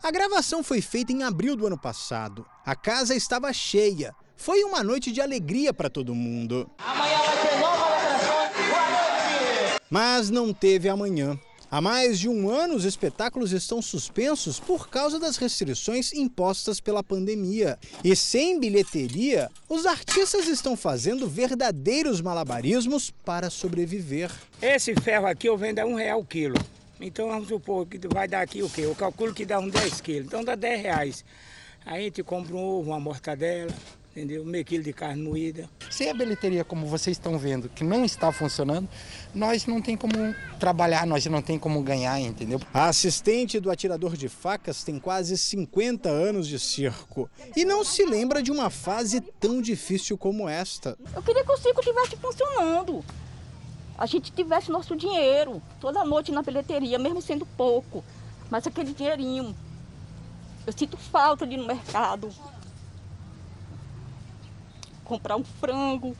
é! 0.02 0.08
A 0.08 0.10
gravação 0.10 0.64
foi 0.64 0.80
feita 0.80 1.12
em 1.12 1.22
abril 1.22 1.54
do 1.54 1.66
ano 1.66 1.78
passado. 1.78 2.46
A 2.64 2.74
casa 2.74 3.14
estava 3.14 3.52
cheia 3.52 4.14
foi 4.42 4.64
uma 4.64 4.82
noite 4.82 5.12
de 5.12 5.20
alegria 5.20 5.72
para 5.72 5.88
todo 5.88 6.16
mundo. 6.16 6.68
Amanhã 6.78 7.18
vai 7.18 7.48
ter 7.48 7.58
nova 7.60 7.94
atração. 7.94 8.50
Boa 8.68 8.90
noite! 8.90 9.80
Mas 9.88 10.30
não 10.30 10.52
teve 10.52 10.88
amanhã. 10.88 11.38
Há 11.70 11.80
mais 11.80 12.18
de 12.18 12.28
um 12.28 12.50
ano, 12.50 12.74
os 12.74 12.84
espetáculos 12.84 13.52
estão 13.52 13.80
suspensos 13.80 14.58
por 14.58 14.88
causa 14.88 15.20
das 15.20 15.36
restrições 15.36 16.12
impostas 16.12 16.80
pela 16.80 17.04
pandemia. 17.04 17.78
E 18.02 18.16
sem 18.16 18.58
bilheteria, 18.58 19.48
os 19.68 19.86
artistas 19.86 20.48
estão 20.48 20.76
fazendo 20.76 21.28
verdadeiros 21.28 22.20
malabarismos 22.20 23.12
para 23.24 23.48
sobreviver. 23.48 24.28
Esse 24.60 24.92
ferro 24.96 25.28
aqui 25.28 25.48
eu 25.48 25.56
vendo 25.56 25.78
a 25.78 25.86
um 25.86 25.94
real 25.94 26.18
o 26.18 26.26
quilo. 26.26 26.58
Então 27.00 27.28
vamos 27.28 27.46
supor 27.46 27.86
que 27.86 27.96
vai 28.08 28.26
dar 28.26 28.40
aqui 28.40 28.60
o 28.60 28.68
quê? 28.68 28.80
Eu 28.82 28.94
calculo 28.96 29.32
que 29.32 29.46
dá 29.46 29.60
uns 29.60 29.70
10 29.70 30.00
quilos. 30.00 30.26
Então 30.26 30.42
dá 30.42 30.56
10 30.56 30.82
reais. 30.82 31.24
Aí 31.86 32.00
a 32.00 32.04
gente 32.04 32.24
compra 32.24 32.54
um 32.54 32.58
ovo, 32.58 32.90
uma 32.90 33.00
mortadela, 33.00 33.72
entendeu? 34.12 34.44
Meio 34.44 34.64
quilo 34.64 34.84
de 34.84 34.92
carne 34.92 35.22
moída. 35.22 35.68
Se 35.90 36.08
a 36.08 36.14
bilheteria, 36.14 36.64
como 36.64 36.86
vocês 36.86 37.16
estão 37.16 37.38
vendo, 37.38 37.68
que 37.68 37.82
não 37.82 38.04
está 38.04 38.30
funcionando, 38.30 38.88
nós 39.34 39.66
não 39.66 39.80
tem 39.80 39.96
como 39.96 40.14
trabalhar, 40.60 41.06
nós 41.06 41.24
não 41.26 41.40
tem 41.40 41.58
como 41.58 41.82
ganhar, 41.82 42.20
entendeu? 42.20 42.60
A 42.72 42.88
assistente 42.88 43.58
do 43.58 43.70
atirador 43.70 44.16
de 44.16 44.28
facas 44.28 44.84
tem 44.84 44.98
quase 44.98 45.36
50 45.36 46.08
anos 46.08 46.46
de 46.46 46.58
circo 46.58 47.28
e 47.56 47.64
não 47.64 47.82
se 47.82 48.04
lembra 48.04 48.42
de 48.42 48.52
uma 48.52 48.68
fase 48.68 49.20
tão 49.20 49.62
difícil 49.62 50.16
como 50.18 50.48
esta. 50.48 50.96
Eu 51.14 51.22
queria 51.22 51.44
que 51.44 51.52
o 51.52 51.56
circo 51.56 51.80
estivesse 51.80 52.16
funcionando. 52.16 53.02
A 53.96 54.06
gente 54.06 54.30
tivesse 54.30 54.70
nosso 54.70 54.94
dinheiro 54.94 55.62
toda 55.80 56.04
noite 56.04 56.32
na 56.32 56.42
bilheteria, 56.42 56.98
mesmo 56.98 57.22
sendo 57.22 57.46
pouco, 57.46 58.04
mas 58.50 58.66
aquele 58.66 58.92
dinheirinho. 58.92 59.54
Eu 60.66 60.72
sinto 60.72 60.96
falta 60.96 61.46
de 61.46 61.54
ir 61.54 61.58
no 61.58 61.66
mercado, 61.66 62.30
comprar 65.12 65.36
um 65.36 65.44
frango. 65.44 66.16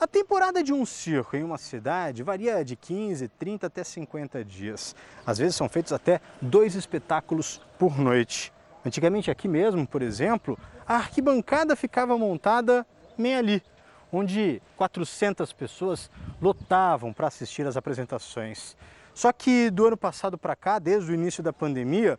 A 0.00 0.06
temporada 0.06 0.62
de 0.62 0.72
um 0.72 0.86
circo 0.86 1.36
em 1.36 1.42
uma 1.42 1.58
cidade 1.58 2.22
varia 2.22 2.64
de 2.64 2.74
15, 2.74 3.28
30 3.28 3.66
até 3.66 3.84
50 3.84 4.42
dias. 4.42 4.96
Às 5.26 5.36
vezes 5.36 5.56
são 5.56 5.68
feitos 5.68 5.92
até 5.92 6.22
dois 6.40 6.74
espetáculos 6.74 7.60
por 7.78 7.98
noite. 7.98 8.50
Antigamente 8.82 9.30
aqui 9.30 9.46
mesmo, 9.46 9.86
por 9.86 10.00
exemplo, 10.00 10.58
a 10.88 10.94
arquibancada 10.96 11.76
ficava 11.76 12.16
montada 12.16 12.86
bem 13.18 13.36
ali, 13.36 13.62
onde 14.10 14.62
400 14.74 15.52
pessoas 15.52 16.10
lotavam 16.40 17.12
para 17.12 17.26
assistir 17.26 17.66
às 17.66 17.76
apresentações. 17.76 18.74
Só 19.12 19.32
que 19.32 19.68
do 19.68 19.86
ano 19.86 19.98
passado 19.98 20.38
para 20.38 20.56
cá, 20.56 20.78
desde 20.78 21.12
o 21.12 21.14
início 21.14 21.42
da 21.42 21.52
pandemia, 21.52 22.18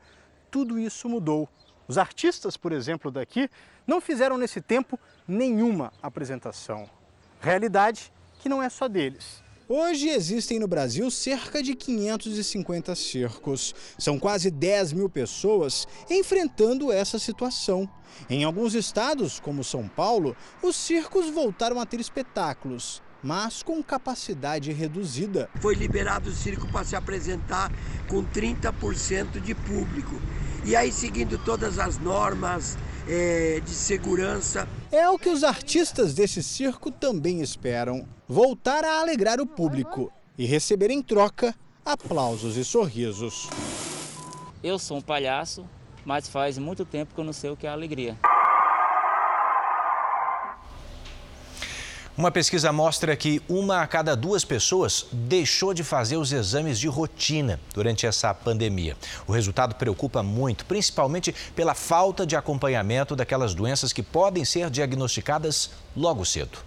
tudo 0.51 0.77
isso 0.77 1.09
mudou. 1.09 1.49
Os 1.87 1.97
artistas, 1.97 2.57
por 2.57 2.71
exemplo, 2.71 3.11
daqui, 3.11 3.49
não 3.85 4.01
fizeram 4.01 4.37
nesse 4.37 4.59
tempo 4.59 4.99
nenhuma 5.27 5.93
apresentação. 6.01 6.89
Realidade 7.39 8.11
que 8.39 8.49
não 8.49 8.61
é 8.61 8.69
só 8.69 8.87
deles. 8.87 9.43
Hoje 9.67 10.09
existem 10.09 10.59
no 10.59 10.67
Brasil 10.67 11.09
cerca 11.09 11.63
de 11.63 11.73
550 11.73 12.93
circos. 12.93 13.73
São 13.97 14.19
quase 14.19 14.51
10 14.51 14.93
mil 14.93 15.09
pessoas 15.09 15.87
enfrentando 16.07 16.91
essa 16.91 17.17
situação. 17.17 17.89
Em 18.29 18.43
alguns 18.43 18.75
estados, 18.75 19.39
como 19.39 19.63
São 19.63 19.87
Paulo, 19.87 20.37
os 20.61 20.75
circos 20.75 21.31
voltaram 21.31 21.79
a 21.79 21.85
ter 21.85 21.99
espetáculos, 21.99 23.01
mas 23.23 23.63
com 23.63 23.81
capacidade 23.81 24.71
reduzida. 24.71 25.49
Foi 25.59 25.73
liberado 25.73 26.29
o 26.29 26.33
circo 26.33 26.67
para 26.67 26.85
se 26.85 26.95
apresentar 26.95 27.71
com 28.07 28.23
30% 28.23 29.39
de 29.41 29.55
público. 29.55 30.21
E 30.65 30.75
aí, 30.75 30.91
seguindo 30.91 31.37
todas 31.37 31.77
as 31.77 31.99
normas 31.99 32.75
é, 33.07 33.61
de 33.63 33.69
segurança. 33.69 34.67
É 34.91 35.07
o 35.07 35.19
que 35.19 35.29
os 35.29 35.43
artistas 35.43 36.15
desse 36.15 36.41
circo 36.41 36.89
também 36.89 37.39
esperam: 37.39 38.07
voltar 38.27 38.83
a 38.83 38.99
alegrar 38.99 39.39
o 39.39 39.45
público 39.45 40.11
e 40.35 40.43
receber 40.43 40.89
em 40.89 41.03
troca 41.03 41.53
aplausos 41.85 42.57
e 42.57 42.65
sorrisos. 42.65 43.47
Eu 44.63 44.79
sou 44.79 44.97
um 44.97 45.01
palhaço, 45.01 45.63
mas 46.03 46.27
faz 46.27 46.57
muito 46.57 46.83
tempo 46.83 47.13
que 47.13 47.21
eu 47.21 47.25
não 47.25 47.33
sei 47.33 47.51
o 47.51 47.55
que 47.55 47.67
é 47.67 47.69
alegria. 47.69 48.17
Uma 52.17 52.31
pesquisa 52.31 52.71
mostra 52.71 53.13
que 53.17 53.41
uma 53.49 53.81
a 53.81 53.87
cada 53.87 54.15
duas 54.15 54.45
pessoas 54.45 55.05
deixou 55.11 55.73
de 55.73 55.83
fazer 55.83 56.15
os 56.15 56.31
exames 56.31 56.79
de 56.79 56.87
rotina 56.87 57.59
durante 57.73 58.07
essa 58.07 58.33
pandemia. 58.33 58.95
O 59.27 59.33
resultado 59.33 59.75
preocupa 59.75 60.23
muito, 60.23 60.65
principalmente 60.65 61.35
pela 61.53 61.75
falta 61.75 62.25
de 62.25 62.37
acompanhamento 62.37 63.17
daquelas 63.17 63.53
doenças 63.53 63.91
que 63.91 64.01
podem 64.01 64.45
ser 64.45 64.69
diagnosticadas 64.69 65.71
logo 65.93 66.23
cedo. 66.23 66.57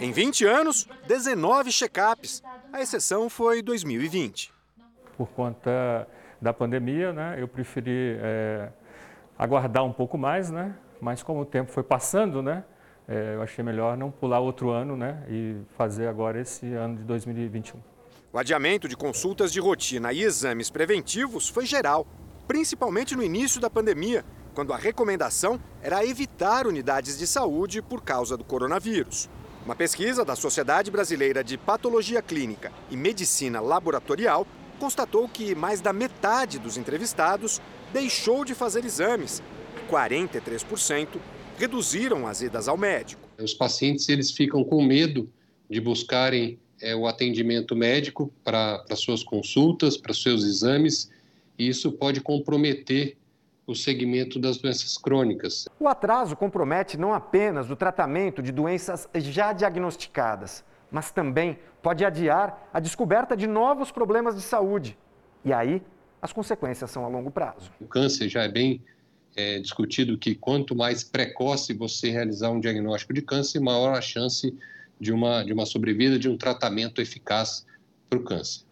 Em 0.00 0.10
20 0.10 0.46
anos, 0.46 0.88
19 1.06 1.70
check-ups. 1.70 2.42
A 2.72 2.80
exceção 2.80 3.28
foi 3.28 3.60
2020. 3.60 4.50
Por 5.18 5.28
conta 5.28 6.08
da 6.40 6.54
pandemia, 6.54 7.12
né, 7.12 7.36
eu 7.38 7.46
preferi 7.46 8.16
é, 8.18 8.70
aguardar 9.38 9.84
um 9.84 9.92
pouco 9.92 10.16
mais, 10.16 10.50
né? 10.50 10.74
Mas 10.98 11.22
como 11.22 11.40
o 11.40 11.44
tempo 11.44 11.70
foi 11.70 11.82
passando, 11.82 12.42
né? 12.42 12.64
É, 13.08 13.34
eu 13.34 13.42
achei 13.42 13.62
melhor 13.62 13.96
não 13.96 14.10
pular 14.10 14.40
outro 14.40 14.70
ano 14.70 14.96
né, 14.96 15.22
e 15.28 15.56
fazer 15.76 16.08
agora 16.08 16.40
esse 16.40 16.72
ano 16.74 16.96
de 16.96 17.04
2021. 17.04 17.78
O 18.32 18.38
adiamento 18.38 18.88
de 18.88 18.96
consultas 18.96 19.52
de 19.52 19.60
rotina 19.60 20.12
e 20.12 20.22
exames 20.22 20.70
preventivos 20.70 21.48
foi 21.48 21.66
geral, 21.66 22.06
principalmente 22.48 23.14
no 23.14 23.22
início 23.22 23.60
da 23.60 23.70
pandemia, 23.70 24.24
quando 24.54 24.72
a 24.72 24.76
recomendação 24.76 25.60
era 25.82 26.04
evitar 26.04 26.66
unidades 26.66 27.18
de 27.18 27.26
saúde 27.26 27.82
por 27.82 28.02
causa 28.02 28.36
do 28.36 28.44
coronavírus. 28.44 29.28
Uma 29.64 29.74
pesquisa 29.74 30.24
da 30.24 30.36
Sociedade 30.36 30.90
Brasileira 30.90 31.42
de 31.42 31.56
Patologia 31.56 32.20
Clínica 32.20 32.72
e 32.90 32.96
Medicina 32.96 33.60
Laboratorial 33.60 34.46
constatou 34.78 35.28
que 35.28 35.54
mais 35.54 35.80
da 35.80 35.92
metade 35.92 36.58
dos 36.58 36.76
entrevistados 36.76 37.60
deixou 37.92 38.44
de 38.44 38.54
fazer 38.54 38.84
exames 38.84 39.42
e 39.76 39.90
43% 39.90 41.18
reduziram 41.58 42.26
as 42.26 42.40
idas 42.40 42.68
ao 42.68 42.76
médico. 42.76 43.22
Os 43.38 43.54
pacientes 43.54 44.08
eles 44.08 44.30
ficam 44.30 44.64
com 44.64 44.82
medo 44.82 45.28
de 45.68 45.80
buscarem 45.80 46.58
é, 46.80 46.94
o 46.94 47.06
atendimento 47.06 47.74
médico 47.74 48.32
para 48.42 48.84
suas 48.96 49.22
consultas, 49.22 49.96
para 49.96 50.12
seus 50.12 50.44
exames, 50.44 51.10
e 51.58 51.68
isso 51.68 51.92
pode 51.92 52.20
comprometer 52.20 53.16
o 53.66 53.74
segmento 53.74 54.38
das 54.38 54.58
doenças 54.58 54.98
crônicas. 54.98 55.66
O 55.80 55.88
atraso 55.88 56.36
compromete 56.36 56.98
não 56.98 57.14
apenas 57.14 57.70
o 57.70 57.76
tratamento 57.76 58.42
de 58.42 58.52
doenças 58.52 59.08
já 59.14 59.52
diagnosticadas, 59.52 60.62
mas 60.90 61.10
também 61.10 61.58
pode 61.82 62.04
adiar 62.04 62.68
a 62.72 62.78
descoberta 62.78 63.36
de 63.36 63.46
novos 63.46 63.90
problemas 63.90 64.36
de 64.36 64.42
saúde. 64.42 64.98
E 65.44 65.52
aí, 65.52 65.82
as 66.20 66.32
consequências 66.32 66.90
são 66.90 67.04
a 67.04 67.08
longo 67.08 67.30
prazo. 67.30 67.70
O 67.80 67.86
câncer 67.86 68.28
já 68.28 68.42
é 68.42 68.48
bem 68.48 68.82
é 69.36 69.58
discutido 69.58 70.16
que 70.16 70.34
quanto 70.34 70.74
mais 70.74 71.02
precoce 71.02 71.72
você 71.72 72.10
realizar 72.10 72.50
um 72.50 72.60
diagnóstico 72.60 73.12
de 73.12 73.22
câncer, 73.22 73.60
maior 73.60 73.96
a 73.96 74.00
chance 74.00 74.56
de 75.00 75.12
uma, 75.12 75.42
de 75.42 75.52
uma 75.52 75.66
sobrevida, 75.66 76.18
de 76.18 76.28
um 76.28 76.36
tratamento 76.36 77.00
eficaz 77.00 77.66
para 78.08 78.18
o 78.18 78.22
câncer. 78.22 78.62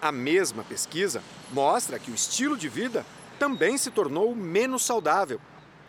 A 0.00 0.10
mesma 0.12 0.62
pesquisa 0.64 1.22
mostra 1.52 1.98
que 1.98 2.10
o 2.10 2.14
estilo 2.14 2.56
de 2.56 2.68
vida 2.68 3.04
também 3.38 3.76
se 3.76 3.90
tornou 3.90 4.34
menos 4.34 4.84
saudável. 4.84 5.40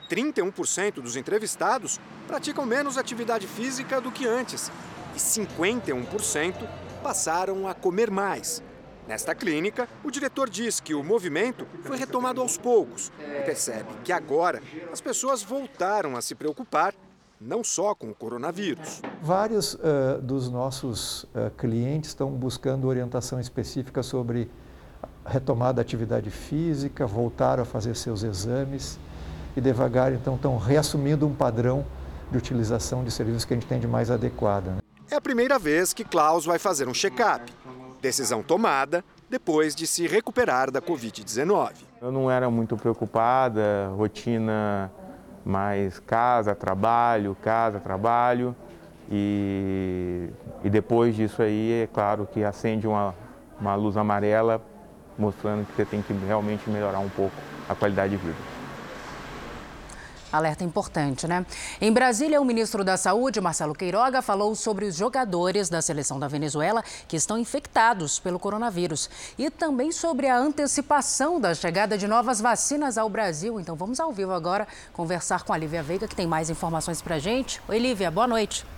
31% 0.10 0.96
dos 0.96 1.16
entrevistados 1.16 2.00
praticam 2.26 2.66
menos 2.66 2.98
atividade 2.98 3.48
física 3.48 4.00
do 4.00 4.12
que 4.12 4.26
antes 4.26 4.72
e 5.16 5.20
51% 5.20 6.54
passaram 7.04 7.68
a 7.68 7.74
comer 7.74 8.10
mais. 8.10 8.64
Nesta 9.08 9.34
clínica, 9.34 9.88
o 10.04 10.12
diretor 10.12 10.50
diz 10.50 10.82
que 10.82 10.94
o 10.94 11.02
movimento 11.02 11.66
foi 11.84 11.98
retomado 11.98 12.42
aos 12.42 12.58
poucos 12.58 13.10
e 13.20 13.42
percebe 13.44 13.88
que 14.04 14.12
agora 14.12 14.62
as 14.92 15.00
pessoas 15.00 15.42
voltaram 15.42 16.18
a 16.18 16.22
se 16.22 16.36
preocupar 16.36 16.94
não 17.40 17.64
só 17.64 17.96
com 17.96 18.10
o 18.10 18.14
coronavírus. 18.14 19.02
Vários 19.22 19.76
uh, 19.76 20.22
dos 20.22 20.50
nossos 20.50 21.24
uh, 21.24 21.50
clientes 21.58 22.10
estão 22.10 22.32
buscando 22.32 22.86
orientação 22.88 23.40
específica 23.40 24.04
sobre 24.04 24.50
retomar 25.26 25.74
da 25.74 25.82
atividade 25.82 26.30
física, 26.30 27.08
voltaram 27.08 27.64
a 27.64 27.66
fazer 27.66 27.96
seus 27.96 28.24
exames 28.24 29.00
e 29.56 29.62
devagar 29.62 30.12
então 30.12 30.36
estão 30.36 30.58
reassumindo 30.58 31.26
um 31.26 31.34
padrão 31.34 31.86
de 32.30 32.38
utilização 32.38 33.06
de 33.06 33.12
serviços 33.12 33.46
que 33.46 33.54
a 33.54 33.58
gente 33.58 33.68
tem 33.68 33.80
de 33.80 33.88
mais 33.88 34.12
adequada. 34.12 34.72
Né? 34.72 34.78
É 35.10 35.16
a 35.16 35.22
primeira 35.22 35.58
vez 35.58 35.94
que 35.94 36.04
Klaus 36.04 36.46
vai 36.46 36.60
fazer 36.60 36.90
um 36.90 36.94
check-up. 36.94 37.54
Decisão 38.02 38.44
tomada 38.44 39.04
depois 39.30 39.76
de 39.76 39.86
se 39.86 40.08
recuperar 40.08 40.72
da 40.72 40.82
Covid-19. 40.82 41.72
Eu 42.02 42.12
não 42.12 42.30
era 42.30 42.50
muito 42.50 42.78
preocupada, 42.78 43.92
rotina 43.96 44.92
mais 45.44 46.00
casa, 46.00 46.54
trabalho, 46.54 47.36
casa, 47.42 47.80
trabalho. 47.80 48.56
E, 49.10 50.30
e 50.64 50.70
depois 50.70 51.16
disso 51.16 51.42
aí, 51.42 51.84
é 51.84 51.88
claro 51.88 52.28
que 52.32 52.44
acende 52.44 52.86
uma, 52.88 53.16
uma 53.60 53.76
luz 53.76 53.96
amarela 53.96 54.62
mostrando 55.18 55.66
que 55.66 55.74
você 55.74 55.86
tem 55.86 56.02
que 56.02 56.14
realmente 56.14 56.70
melhorar 56.70 57.00
um 57.00 57.10
pouco 57.10 57.36
a 57.68 57.74
qualidade 57.74 58.16
de 58.16 58.18
vida. 58.18 58.57
Alerta 60.32 60.64
importante, 60.64 61.28
né? 61.28 61.46
Em 61.80 61.92
Brasília, 61.92 62.42
o 62.42 62.46
ministro 62.46 62.84
da 62.84 62.98
Saúde, 62.98 63.40
Marcelo 63.40 63.74
Queiroga, 63.74 64.22
falou 64.22 64.54
sobre 64.56 64.86
os 64.86 64.96
jogadores 64.96 65.70
da 65.70 65.82
seleção 65.82 66.20
da 66.20 66.28
Venezuela 66.28 66.84
que 67.08 67.16
estão 67.16 67.38
infectados 67.38 68.20
pelo 68.20 68.38
coronavírus 68.38 69.10
e 69.38 69.50
também 69.50 69.92
sobre 69.92 70.28
a 70.28 70.38
antecipação 70.38 71.40
da 71.40 71.56
chegada 71.56 71.98
de 71.98 72.08
novas 72.08 72.42
vacinas 72.42 72.98
ao 72.98 73.10
Brasil. 73.10 73.60
Então 73.60 73.76
vamos 73.76 74.00
ao 74.00 74.12
vivo 74.12 74.34
agora 74.34 74.68
conversar 74.94 75.44
com 75.44 75.54
a 75.54 75.58
Lívia 75.58 75.82
Veiga, 75.82 76.08
que 76.08 76.16
tem 76.16 76.28
mais 76.28 76.50
informações 76.50 77.02
para 77.02 77.20
gente. 77.20 77.62
Oi, 77.68 77.80
Lívia, 77.80 78.12
boa 78.12 78.28
noite. 78.28 78.77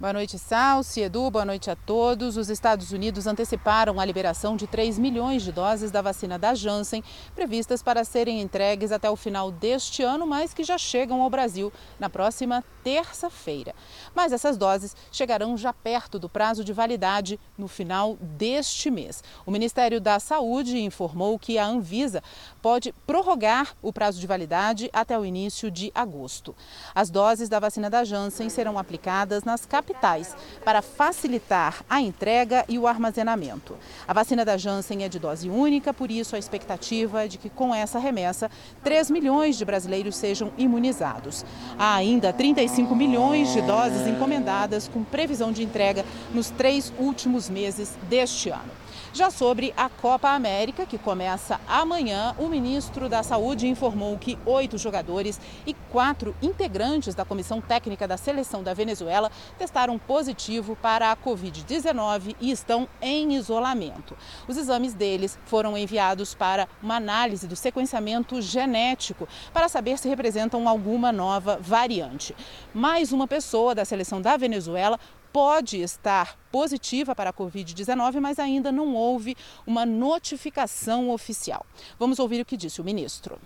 Boa 0.00 0.14
noite, 0.14 0.38
Salsi, 0.38 1.02
Edu, 1.02 1.30
boa 1.30 1.44
noite 1.44 1.70
a 1.70 1.76
todos. 1.76 2.38
Os 2.38 2.48
Estados 2.48 2.90
Unidos 2.90 3.26
anteciparam 3.26 4.00
a 4.00 4.04
liberação 4.06 4.56
de 4.56 4.66
3 4.66 4.98
milhões 4.98 5.42
de 5.42 5.52
doses 5.52 5.90
da 5.90 6.00
vacina 6.00 6.38
da 6.38 6.54
Janssen, 6.54 7.04
previstas 7.34 7.82
para 7.82 8.02
serem 8.02 8.40
entregues 8.40 8.92
até 8.92 9.10
o 9.10 9.14
final 9.14 9.50
deste 9.52 10.02
ano, 10.02 10.26
mas 10.26 10.54
que 10.54 10.64
já 10.64 10.78
chegam 10.78 11.20
ao 11.20 11.28
Brasil 11.28 11.70
na 11.98 12.08
próxima 12.08 12.64
terça-feira. 12.82 13.74
Mas 14.14 14.32
essas 14.32 14.56
doses 14.56 14.96
chegarão 15.12 15.54
já 15.54 15.70
perto 15.70 16.18
do 16.18 16.30
prazo 16.30 16.64
de 16.64 16.72
validade 16.72 17.38
no 17.58 17.68
final 17.68 18.16
deste 18.22 18.90
mês. 18.90 19.22
O 19.44 19.50
Ministério 19.50 20.00
da 20.00 20.18
Saúde 20.18 20.78
informou 20.78 21.38
que 21.38 21.58
a 21.58 21.66
Anvisa 21.66 22.22
pode 22.62 22.92
prorrogar 23.06 23.74
o 23.82 23.92
prazo 23.92 24.20
de 24.20 24.26
validade 24.26 24.90
até 24.92 25.18
o 25.18 25.24
início 25.24 25.70
de 25.70 25.90
agosto. 25.94 26.54
As 26.94 27.10
doses 27.10 27.48
da 27.48 27.58
vacina 27.58 27.88
da 27.88 28.04
Janssen 28.04 28.48
serão 28.48 28.78
aplicadas 28.78 29.44
nas 29.44 29.64
capitais 29.66 30.36
para 30.64 30.82
facilitar 30.82 31.84
a 31.88 32.00
entrega 32.00 32.64
e 32.68 32.78
o 32.78 32.86
armazenamento. 32.86 33.76
A 34.06 34.12
vacina 34.12 34.44
da 34.44 34.56
Janssen 34.56 35.04
é 35.04 35.08
de 35.08 35.18
dose 35.18 35.48
única, 35.48 35.92
por 35.92 36.10
isso 36.10 36.36
a 36.36 36.38
expectativa 36.38 37.24
é 37.24 37.28
de 37.28 37.38
que 37.38 37.50
com 37.50 37.74
essa 37.74 37.98
remessa 37.98 38.50
3 38.82 39.10
milhões 39.10 39.56
de 39.56 39.64
brasileiros 39.64 40.16
sejam 40.16 40.52
imunizados. 40.56 41.44
Há 41.78 41.94
ainda 41.94 42.32
35 42.32 42.94
milhões 42.94 43.52
de 43.52 43.62
doses 43.62 44.06
encomendadas 44.06 44.88
com 44.88 45.02
previsão 45.04 45.52
de 45.52 45.62
entrega 45.62 46.04
nos 46.32 46.50
três 46.50 46.92
últimos 46.98 47.48
meses 47.48 47.96
deste 48.08 48.50
ano. 48.50 48.79
Já 49.12 49.28
sobre 49.28 49.74
a 49.76 49.88
Copa 49.88 50.28
América, 50.28 50.86
que 50.86 50.96
começa 50.96 51.60
amanhã, 51.66 52.32
o 52.38 52.46
ministro 52.46 53.08
da 53.08 53.24
Saúde 53.24 53.66
informou 53.66 54.16
que 54.16 54.38
oito 54.46 54.78
jogadores 54.78 55.40
e 55.66 55.74
quatro 55.90 56.32
integrantes 56.40 57.12
da 57.12 57.24
comissão 57.24 57.60
técnica 57.60 58.06
da 58.06 58.16
seleção 58.16 58.62
da 58.62 58.72
Venezuela 58.72 59.28
testaram 59.58 59.98
positivo 59.98 60.76
para 60.76 61.10
a 61.10 61.16
Covid-19 61.16 62.36
e 62.40 62.52
estão 62.52 62.86
em 63.02 63.34
isolamento. 63.34 64.16
Os 64.46 64.56
exames 64.56 64.94
deles 64.94 65.36
foram 65.44 65.76
enviados 65.76 66.32
para 66.32 66.68
uma 66.80 66.94
análise 66.94 67.48
do 67.48 67.56
sequenciamento 67.56 68.40
genético 68.40 69.26
para 69.52 69.68
saber 69.68 69.98
se 69.98 70.08
representam 70.08 70.68
alguma 70.68 71.10
nova 71.10 71.58
variante. 71.60 72.32
Mais 72.72 73.10
uma 73.10 73.26
pessoa 73.26 73.74
da 73.74 73.84
seleção 73.84 74.22
da 74.22 74.36
Venezuela 74.36 75.00
pode 75.32 75.78
estar 75.78 76.36
positiva 76.50 77.14
para 77.14 77.30
a 77.30 77.32
Covid-19, 77.32 78.20
mas 78.20 78.38
ainda 78.38 78.70
não 78.70 78.94
houve 78.94 79.36
uma 79.66 79.86
notificação 79.86 81.10
oficial. 81.10 81.64
Vamos 81.98 82.18
ouvir 82.18 82.40
o 82.40 82.44
que 82.44 82.56
disse 82.56 82.80
o 82.80 82.84
ministro. 82.84 83.38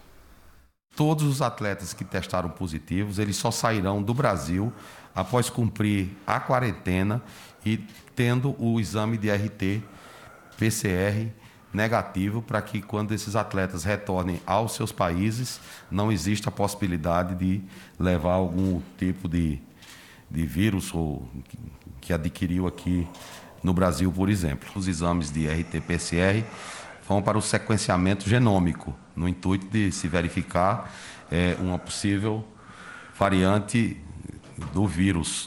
Todos 0.96 1.24
os 1.24 1.42
atletas 1.42 1.92
que 1.92 2.04
testaram 2.04 2.48
positivos, 2.48 3.18
eles 3.18 3.36
só 3.36 3.50
sairão 3.50 4.02
do 4.02 4.14
Brasil 4.14 4.72
após 5.14 5.50
cumprir 5.50 6.08
a 6.26 6.38
quarentena 6.38 7.22
e 7.66 7.78
tendo 8.14 8.54
o 8.58 8.78
exame 8.78 9.18
de 9.18 9.30
RT 9.30 9.82
PCR 10.56 11.32
negativo 11.72 12.40
para 12.40 12.62
que 12.62 12.80
quando 12.80 13.12
esses 13.12 13.34
atletas 13.34 13.82
retornem 13.82 14.40
aos 14.46 14.72
seus 14.72 14.92
países, 14.92 15.60
não 15.90 16.12
exista 16.12 16.48
a 16.48 16.52
possibilidade 16.52 17.34
de 17.34 17.60
levar 17.98 18.34
algum 18.34 18.80
tipo 18.96 19.28
de 19.28 19.60
de 20.34 20.44
vírus 20.44 20.92
ou 20.92 21.28
que 22.00 22.12
adquiriu 22.12 22.66
aqui 22.66 23.06
no 23.62 23.72
Brasil, 23.72 24.12
por 24.12 24.28
exemplo. 24.28 24.68
Os 24.74 24.88
exames 24.88 25.30
de 25.30 25.46
RT-PCR 25.46 26.44
vão 27.08 27.22
para 27.22 27.38
o 27.38 27.42
sequenciamento 27.42 28.28
genômico, 28.28 28.94
no 29.14 29.28
intuito 29.28 29.66
de 29.66 29.92
se 29.92 30.08
verificar 30.08 30.92
é, 31.30 31.56
uma 31.60 31.78
possível 31.78 32.44
variante 33.18 33.96
do 34.72 34.86
vírus. 34.86 35.46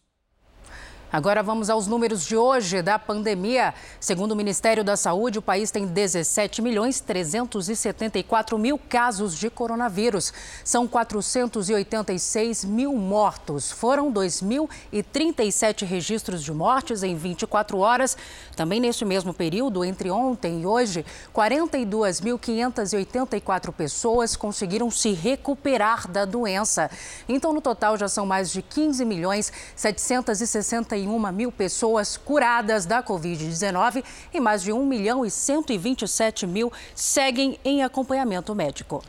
Agora 1.09 1.41
vamos 1.41 1.69
aos 1.69 1.87
números 1.87 2.25
de 2.25 2.35
hoje 2.35 2.81
da 2.81 2.99
pandemia. 2.99 3.73
Segundo 3.97 4.33
o 4.33 4.35
Ministério 4.35 4.83
da 4.83 4.97
Saúde, 4.97 5.39
o 5.39 5.41
país 5.41 5.71
tem 5.71 5.87
17 5.87 6.61
milhões 6.61 6.99
374 6.99 8.59
mil 8.59 8.77
casos 8.77 9.39
de 9.39 9.49
coronavírus. 9.49 10.33
São 10.65 10.85
486 10.85 12.65
mil 12.65 12.93
mortos. 12.93 13.71
Foram 13.71 14.11
2.037 14.11 15.85
registros 15.85 16.43
de 16.43 16.51
mortes 16.51 17.03
em 17.03 17.15
24 17.15 17.77
horas. 17.77 18.17
Também 18.53 18.81
neste 18.81 19.05
mesmo 19.05 19.33
período, 19.33 19.85
entre 19.85 20.11
ontem 20.11 20.63
e 20.63 20.65
hoje, 20.65 21.05
42.584 21.33 23.71
pessoas 23.71 24.35
conseguiram 24.35 24.91
se 24.91 25.13
recuperar 25.13 26.05
da 26.05 26.25
doença. 26.25 26.91
Então, 27.29 27.53
no 27.53 27.61
total, 27.61 27.95
já 27.95 28.09
são 28.09 28.25
mais 28.25 28.51
de 28.51 28.61
15 28.61 29.05
milhões 29.05 29.53
760 29.73 30.96
61 30.97 31.31
mil 31.31 31.51
pessoas 31.51 32.17
curadas 32.17 32.85
da 32.85 33.03
Covid-19 33.03 34.03
e 34.33 34.39
mais 34.39 34.63
de 34.63 34.71
1 34.71 34.85
milhão 34.85 35.25
e 35.25 35.29
127 35.29 36.47
mil 36.47 36.71
seguem 36.95 37.59
em 37.63 37.83
acompanhamento 37.83 38.55
médico. 38.55 39.03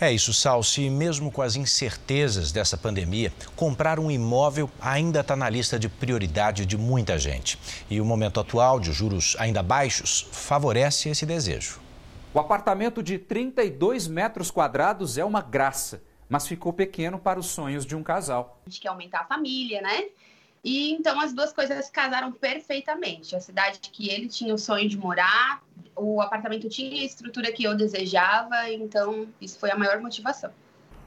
É 0.00 0.12
isso, 0.12 0.32
Salsi. 0.32 0.88
Mesmo 0.88 1.32
com 1.32 1.42
as 1.42 1.56
incertezas 1.56 2.52
dessa 2.52 2.76
pandemia, 2.76 3.32
comprar 3.56 3.98
um 3.98 4.08
imóvel 4.08 4.70
ainda 4.80 5.20
está 5.20 5.34
na 5.34 5.50
lista 5.50 5.76
de 5.76 5.88
prioridade 5.88 6.64
de 6.64 6.76
muita 6.78 7.18
gente. 7.18 7.58
E 7.90 8.00
o 8.00 8.04
momento 8.04 8.38
atual 8.38 8.78
de 8.78 8.92
juros 8.92 9.34
ainda 9.40 9.60
baixos 9.60 10.28
favorece 10.30 11.08
esse 11.08 11.26
desejo. 11.26 11.80
O 12.32 12.38
apartamento 12.38 13.02
de 13.02 13.18
32 13.18 14.06
metros 14.06 14.52
quadrados 14.52 15.18
é 15.18 15.24
uma 15.24 15.40
graça, 15.40 16.00
mas 16.28 16.46
ficou 16.46 16.72
pequeno 16.72 17.18
para 17.18 17.40
os 17.40 17.46
sonhos 17.46 17.84
de 17.84 17.96
um 17.96 18.02
casal. 18.02 18.60
A 18.66 18.70
gente 18.70 18.80
quer 18.80 18.88
aumentar 18.88 19.22
a 19.22 19.24
família, 19.24 19.82
né? 19.82 20.04
E 20.64 20.92
então 20.92 21.20
as 21.20 21.32
duas 21.32 21.52
coisas 21.52 21.88
casaram 21.88 22.32
perfeitamente. 22.32 23.34
A 23.36 23.40
cidade 23.40 23.78
que 23.80 24.10
ele 24.10 24.28
tinha 24.28 24.52
o 24.52 24.58
sonho 24.58 24.88
de 24.88 24.96
morar, 24.96 25.62
o 25.96 26.20
apartamento 26.20 26.68
tinha 26.68 27.02
a 27.02 27.04
estrutura 27.04 27.52
que 27.52 27.64
eu 27.64 27.76
desejava, 27.76 28.70
então 28.70 29.26
isso 29.40 29.58
foi 29.58 29.70
a 29.70 29.76
maior 29.76 30.00
motivação. 30.00 30.50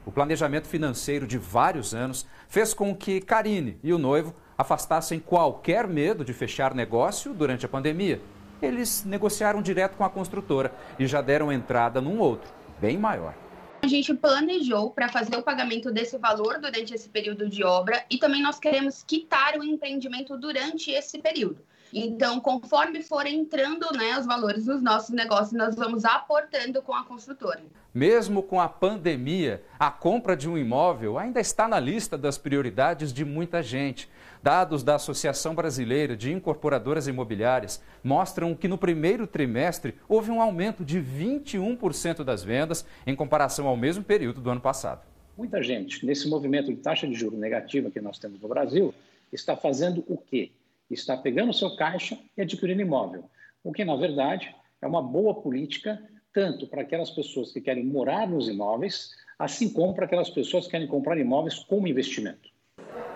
O 0.04 0.10
planejamento 0.10 0.66
financeiro 0.66 1.26
de 1.26 1.38
vários 1.38 1.94
anos 1.94 2.26
fez 2.48 2.74
com 2.74 2.94
que 2.94 3.20
Karine 3.20 3.78
e 3.82 3.92
o 3.92 3.98
noivo 3.98 4.34
afastassem 4.58 5.20
qualquer 5.20 5.86
medo 5.86 6.24
de 6.24 6.32
fechar 6.32 6.74
negócio 6.74 7.32
durante 7.32 7.64
a 7.64 7.68
pandemia. 7.68 8.20
Eles 8.60 9.04
negociaram 9.04 9.62
direto 9.62 9.96
com 9.96 10.04
a 10.04 10.10
construtora 10.10 10.72
e 10.98 11.06
já 11.06 11.20
deram 11.20 11.52
entrada 11.52 12.00
num 12.00 12.18
outro, 12.18 12.50
bem 12.80 12.98
maior. 12.98 13.34
A 13.82 13.88
gente 13.88 14.14
planejou 14.14 14.92
para 14.92 15.08
fazer 15.08 15.36
o 15.36 15.42
pagamento 15.42 15.90
desse 15.90 16.16
valor 16.16 16.60
durante 16.60 16.94
esse 16.94 17.08
período 17.08 17.48
de 17.48 17.64
obra 17.64 18.04
e 18.08 18.16
também 18.16 18.40
nós 18.40 18.60
queremos 18.60 19.02
quitar 19.02 19.58
o 19.58 19.64
empreendimento 19.64 20.38
durante 20.38 20.92
esse 20.92 21.18
período. 21.18 21.58
Então, 21.92 22.38
conforme 22.38 23.02
for 23.02 23.26
entrando 23.26 23.92
né, 23.92 24.16
os 24.16 24.24
valores 24.24 24.66
dos 24.66 24.80
nossos 24.80 25.10
negócios, 25.10 25.52
nós 25.52 25.74
vamos 25.74 26.04
aportando 26.04 26.80
com 26.80 26.94
a 26.94 27.04
construtora. 27.04 27.60
Mesmo 27.92 28.40
com 28.42 28.60
a 28.60 28.68
pandemia, 28.68 29.62
a 29.78 29.90
compra 29.90 30.36
de 30.36 30.48
um 30.48 30.56
imóvel 30.56 31.18
ainda 31.18 31.40
está 31.40 31.66
na 31.66 31.80
lista 31.80 32.16
das 32.16 32.38
prioridades 32.38 33.12
de 33.12 33.24
muita 33.24 33.62
gente. 33.64 34.08
Dados 34.42 34.82
da 34.82 34.96
Associação 34.96 35.54
Brasileira 35.54 36.16
de 36.16 36.32
Incorporadoras 36.32 37.06
Imobiliárias 37.06 37.80
mostram 38.02 38.56
que 38.56 38.66
no 38.66 38.76
primeiro 38.76 39.26
trimestre 39.26 39.94
houve 40.08 40.32
um 40.32 40.42
aumento 40.42 40.84
de 40.84 41.00
21% 41.00 42.24
das 42.24 42.42
vendas 42.42 42.84
em 43.06 43.14
comparação 43.14 43.68
ao 43.68 43.76
mesmo 43.76 44.02
período 44.02 44.40
do 44.40 44.50
ano 44.50 44.60
passado. 44.60 45.06
Muita 45.38 45.62
gente, 45.62 46.04
nesse 46.04 46.28
movimento 46.28 46.74
de 46.74 46.76
taxa 46.76 47.06
de 47.06 47.14
juros 47.14 47.38
negativa 47.38 47.90
que 47.90 48.00
nós 48.00 48.18
temos 48.18 48.40
no 48.40 48.48
Brasil, 48.48 48.92
está 49.32 49.56
fazendo 49.56 50.04
o 50.08 50.18
quê? 50.18 50.50
está 50.90 51.16
pegando 51.16 51.50
o 51.50 51.54
seu 51.54 51.74
caixa 51.74 52.18
e 52.36 52.42
adquirindo 52.42 52.82
imóvel, 52.82 53.24
o 53.64 53.72
que, 53.72 53.84
na 53.84 53.96
verdade, 53.96 54.54
é 54.80 54.86
uma 54.86 55.02
boa 55.02 55.34
política 55.34 56.02
tanto 56.34 56.66
para 56.66 56.82
aquelas 56.82 57.10
pessoas 57.10 57.52
que 57.52 57.60
querem 57.60 57.84
morar 57.84 58.26
nos 58.26 58.48
imóveis, 58.48 59.10
assim 59.38 59.72
como 59.72 59.94
para 59.94 60.06
aquelas 60.06 60.30
pessoas 60.30 60.64
que 60.64 60.72
querem 60.72 60.86
comprar 60.86 61.18
imóveis 61.18 61.58
como 61.60 61.86
investimento. 61.86 62.51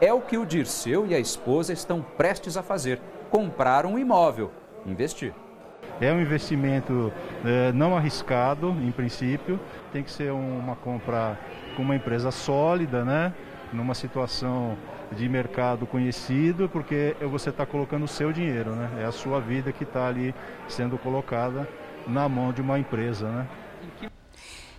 É 0.01 0.13
o 0.13 0.21
que 0.21 0.37
o 0.37 0.45
Dirceu 0.45 1.07
e 1.07 1.15
a 1.15 1.19
esposa 1.19 1.73
estão 1.73 2.03
prestes 2.03 2.57
a 2.57 2.63
fazer: 2.63 3.01
comprar 3.31 3.87
um 3.87 3.99
imóvel, 3.99 4.51
investir. 4.85 5.33
É 6.01 6.13
um 6.13 6.21
investimento 6.21 7.11
é, 7.43 7.73
não 7.73 7.97
arriscado, 7.97 8.69
em 8.83 8.93
princípio. 8.93 9.59
Tem 9.93 10.03
que 10.03 10.11
ser 10.11 10.31
uma 10.31 10.77
compra 10.77 11.39
com 11.75 11.83
uma 11.83 11.97
empresa 11.97 12.31
sólida, 12.31 13.05
né? 13.05 13.33
numa 13.73 13.95
situação 13.95 14.77
de 15.13 15.29
mercado 15.29 15.87
conhecido, 15.87 16.69
porque 16.69 17.17
você 17.31 17.51
está 17.51 17.65
colocando 17.65 18.05
o 18.05 18.09
seu 18.09 18.33
dinheiro, 18.33 18.71
né? 18.71 18.91
é 19.01 19.05
a 19.05 19.13
sua 19.13 19.41
vida 19.41 19.73
que 19.73 19.85
está 19.85 20.07
ali 20.07 20.35
sendo 20.69 20.99
colocada 20.99 21.69
na 22.07 22.29
mão 22.29 22.53
de 22.53 22.61
uma 22.61 22.79
empresa. 22.79 23.29
Né? 23.29 23.47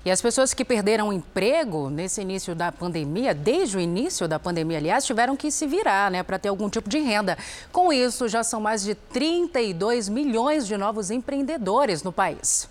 E 0.07 0.09
as 0.09 0.21
pessoas 0.21 0.53
que 0.53 0.63
perderam 0.63 1.09
o 1.09 1.11
emprego 1.11 1.89
nesse 1.89 2.21
início 2.21 2.55
da 2.55 2.71
pandemia, 2.71 3.33
desde 3.33 3.75
o 3.75 3.79
início 3.81 4.25
da 4.25 4.39
pandemia, 4.39 4.77
aliás, 4.77 5.05
tiveram 5.05 5.35
que 5.35 5.51
se 5.51 5.67
virar 5.67 6.09
né, 6.09 6.23
para 6.23 6.39
ter 6.39 6.47
algum 6.47 6.69
tipo 6.69 6.87
de 6.87 6.97
renda. 6.97 7.37
Com 7.73 7.91
isso, 7.91 8.29
já 8.29 8.41
são 8.41 8.61
mais 8.61 8.85
de 8.85 8.95
32 8.95 10.07
milhões 10.07 10.65
de 10.65 10.77
novos 10.77 11.11
empreendedores 11.11 12.03
no 12.03 12.13
país. 12.13 12.69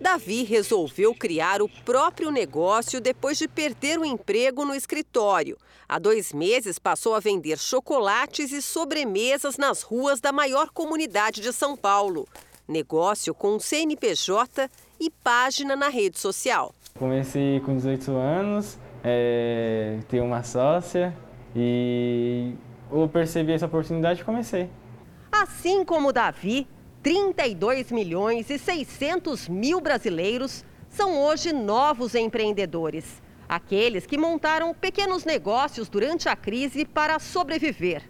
Davi 0.00 0.42
resolveu 0.42 1.14
criar 1.14 1.62
o 1.62 1.68
próprio 1.68 2.32
negócio 2.32 3.00
depois 3.00 3.38
de 3.38 3.46
perder 3.46 4.00
o 4.00 4.04
emprego 4.04 4.64
no 4.64 4.74
escritório. 4.74 5.56
Há 5.88 6.00
dois 6.00 6.32
meses 6.32 6.80
passou 6.80 7.14
a 7.14 7.20
vender 7.20 7.60
chocolates 7.60 8.50
e 8.50 8.60
sobremesas 8.60 9.56
nas 9.56 9.82
ruas 9.82 10.20
da 10.20 10.32
maior 10.32 10.70
comunidade 10.70 11.40
de 11.40 11.52
São 11.52 11.76
Paulo. 11.76 12.26
Negócio 12.66 13.32
com 13.34 13.60
CNPJ 13.60 14.68
e 15.00 15.10
página 15.10 15.74
na 15.76 15.88
rede 15.88 16.18
social. 16.18 16.74
Comecei 16.98 17.60
com 17.60 17.76
18 17.76 18.10
anos, 18.12 18.78
é, 19.02 19.98
tenho 20.08 20.24
uma 20.24 20.42
sócia 20.42 21.14
e 21.54 22.54
eu 22.90 23.06
percebi 23.08 23.52
essa 23.52 23.66
oportunidade 23.66 24.22
e 24.22 24.24
comecei. 24.24 24.70
Assim 25.30 25.84
como 25.84 26.10
Davi, 26.12 26.66
32 27.02 27.90
milhões 27.90 28.48
e 28.48 28.58
600 28.58 29.48
mil 29.48 29.80
brasileiros 29.80 30.64
são 30.88 31.20
hoje 31.20 31.52
novos 31.52 32.14
empreendedores. 32.14 33.20
Aqueles 33.48 34.06
que 34.06 34.16
montaram 34.16 34.72
pequenos 34.72 35.24
negócios 35.24 35.88
durante 35.88 36.28
a 36.28 36.36
crise 36.36 36.84
para 36.84 37.18
sobreviver. 37.18 38.08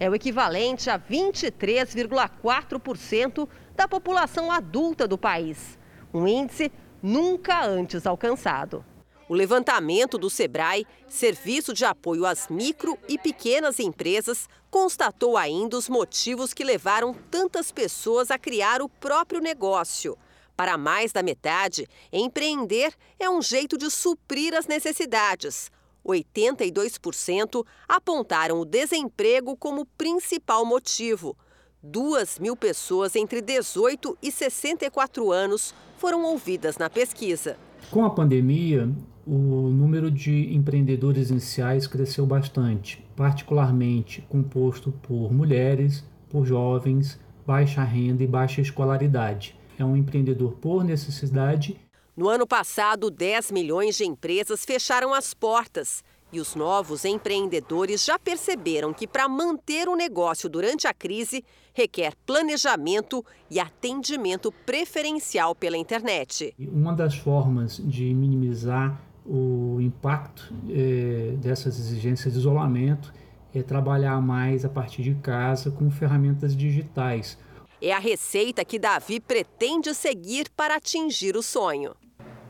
É 0.00 0.10
o 0.10 0.14
equivalente 0.14 0.90
a 0.90 0.98
23,4% 0.98 3.48
da 3.76 3.86
população 3.86 4.50
adulta 4.50 5.06
do 5.06 5.16
país 5.16 5.78
um 6.14 6.28
índice 6.28 6.70
nunca 7.02 7.66
antes 7.66 8.06
alcançado. 8.06 8.84
O 9.28 9.34
levantamento 9.34 10.16
do 10.16 10.30
Sebrae, 10.30 10.86
Serviço 11.08 11.72
de 11.72 11.84
Apoio 11.84 12.24
às 12.24 12.48
Micro 12.48 12.96
e 13.08 13.18
Pequenas 13.18 13.80
Empresas, 13.80 14.48
constatou 14.70 15.36
ainda 15.36 15.76
os 15.76 15.88
motivos 15.88 16.54
que 16.54 16.62
levaram 16.62 17.14
tantas 17.30 17.72
pessoas 17.72 18.30
a 18.30 18.38
criar 18.38 18.80
o 18.80 18.88
próprio 18.88 19.40
negócio. 19.40 20.16
Para 20.56 20.78
mais 20.78 21.10
da 21.10 21.22
metade, 21.22 21.88
empreender 22.12 22.94
é 23.18 23.28
um 23.28 23.42
jeito 23.42 23.76
de 23.76 23.90
suprir 23.90 24.54
as 24.54 24.66
necessidades. 24.66 25.70
82% 26.06 27.66
apontaram 27.88 28.60
o 28.60 28.64
desemprego 28.64 29.56
como 29.56 29.86
principal 29.86 30.64
motivo. 30.66 31.36
Duas 31.82 32.38
mil 32.38 32.56
pessoas 32.56 33.16
entre 33.16 33.40
18 33.40 34.16
e 34.22 34.30
64 34.30 35.32
anos 35.32 35.74
foram 36.04 36.22
ouvidas 36.22 36.76
na 36.76 36.90
pesquisa. 36.90 37.56
Com 37.90 38.04
a 38.04 38.10
pandemia, 38.10 38.94
o 39.26 39.70
número 39.70 40.10
de 40.10 40.54
empreendedores 40.54 41.30
iniciais 41.30 41.86
cresceu 41.86 42.26
bastante, 42.26 43.02
particularmente 43.16 44.20
composto 44.28 44.92
por 44.92 45.32
mulheres, 45.32 46.04
por 46.28 46.44
jovens, 46.44 47.18
baixa 47.46 47.82
renda 47.82 48.22
e 48.22 48.26
baixa 48.26 48.60
escolaridade. 48.60 49.58
É 49.78 49.84
um 49.84 49.96
empreendedor 49.96 50.52
por 50.60 50.84
necessidade. 50.84 51.80
No 52.14 52.28
ano 52.28 52.46
passado, 52.46 53.10
10 53.10 53.50
milhões 53.50 53.96
de 53.96 54.04
empresas 54.04 54.62
fecharam 54.62 55.14
as 55.14 55.32
portas. 55.32 56.04
E 56.30 56.38
os 56.38 56.54
novos 56.54 57.06
empreendedores 57.06 58.04
já 58.04 58.18
perceberam 58.18 58.92
que 58.92 59.06
para 59.06 59.26
manter 59.26 59.88
o 59.88 59.96
negócio 59.96 60.50
durante 60.50 60.86
a 60.86 60.92
crise 60.92 61.42
requer 61.74 62.14
planejamento 62.24 63.24
e 63.50 63.58
atendimento 63.58 64.52
preferencial 64.64 65.54
pela 65.54 65.76
internet. 65.76 66.54
Uma 66.58 66.92
das 66.92 67.16
formas 67.16 67.76
de 67.84 68.14
minimizar 68.14 68.98
o 69.26 69.78
impacto 69.80 70.52
é, 70.70 71.34
dessas 71.38 71.78
exigências 71.78 72.34
de 72.34 72.38
isolamento 72.38 73.12
é 73.54 73.62
trabalhar 73.62 74.20
mais 74.20 74.64
a 74.64 74.68
partir 74.68 75.02
de 75.02 75.14
casa 75.14 75.70
com 75.70 75.90
ferramentas 75.90 76.56
digitais. 76.56 77.38
É 77.80 77.92
a 77.92 77.98
receita 77.98 78.64
que 78.64 78.78
Davi 78.78 79.20
pretende 79.20 79.94
seguir 79.94 80.48
para 80.56 80.76
atingir 80.76 81.36
o 81.36 81.42
sonho. 81.42 81.94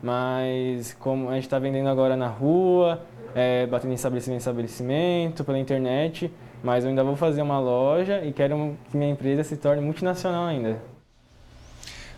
Mas 0.01 0.93
como 0.93 1.29
a 1.29 1.35
gente 1.35 1.45
está 1.45 1.59
vendendo 1.59 1.89
agora 1.89 2.15
na 2.15 2.27
rua, 2.27 3.05
é, 3.33 3.65
batendo 3.67 3.91
em 3.91 3.95
estabelecimento 3.95 4.35
em 4.35 4.39
estabelecimento, 4.39 5.43
pela 5.43 5.59
internet, 5.59 6.31
mas 6.65 6.83
eu 6.83 6.89
ainda 6.89 7.03
vou 7.03 7.15
fazer 7.15 7.43
uma 7.43 7.59
loja 7.59 8.25
e 8.25 8.33
quero 8.33 8.75
que 8.89 8.97
minha 8.97 9.11
empresa 9.11 9.43
se 9.43 9.55
torne 9.55 9.81
multinacional 9.83 10.47
ainda. 10.47 10.81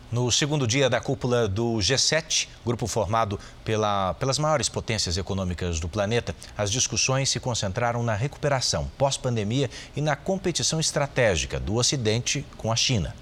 No 0.10 0.32
segundo 0.32 0.66
dia 0.66 0.90
da 0.90 1.02
cúpula 1.02 1.50
do 1.50 1.76
G7, 1.80 2.48
grupo 2.66 2.88
formado 2.88 3.38
pela, 3.66 4.14
pelas 4.14 4.40
maiores 4.40 4.70
potências 4.70 5.18
econômicas 5.18 5.82
do 5.82 5.90
planeta, 5.90 6.34
as 6.58 6.72
discussões 6.72 7.30
se 7.30 7.42
concentraram 7.42 8.02
na 8.02 8.16
recuperação 8.16 8.90
pós-pandemia 8.98 9.70
e 9.98 10.00
na 10.00 10.16
competição 10.16 10.80
estratégica 10.80 11.60
do 11.60 11.76
Ocidente 11.76 12.46
com 12.56 12.72
a 12.72 12.76
China. 12.78 13.14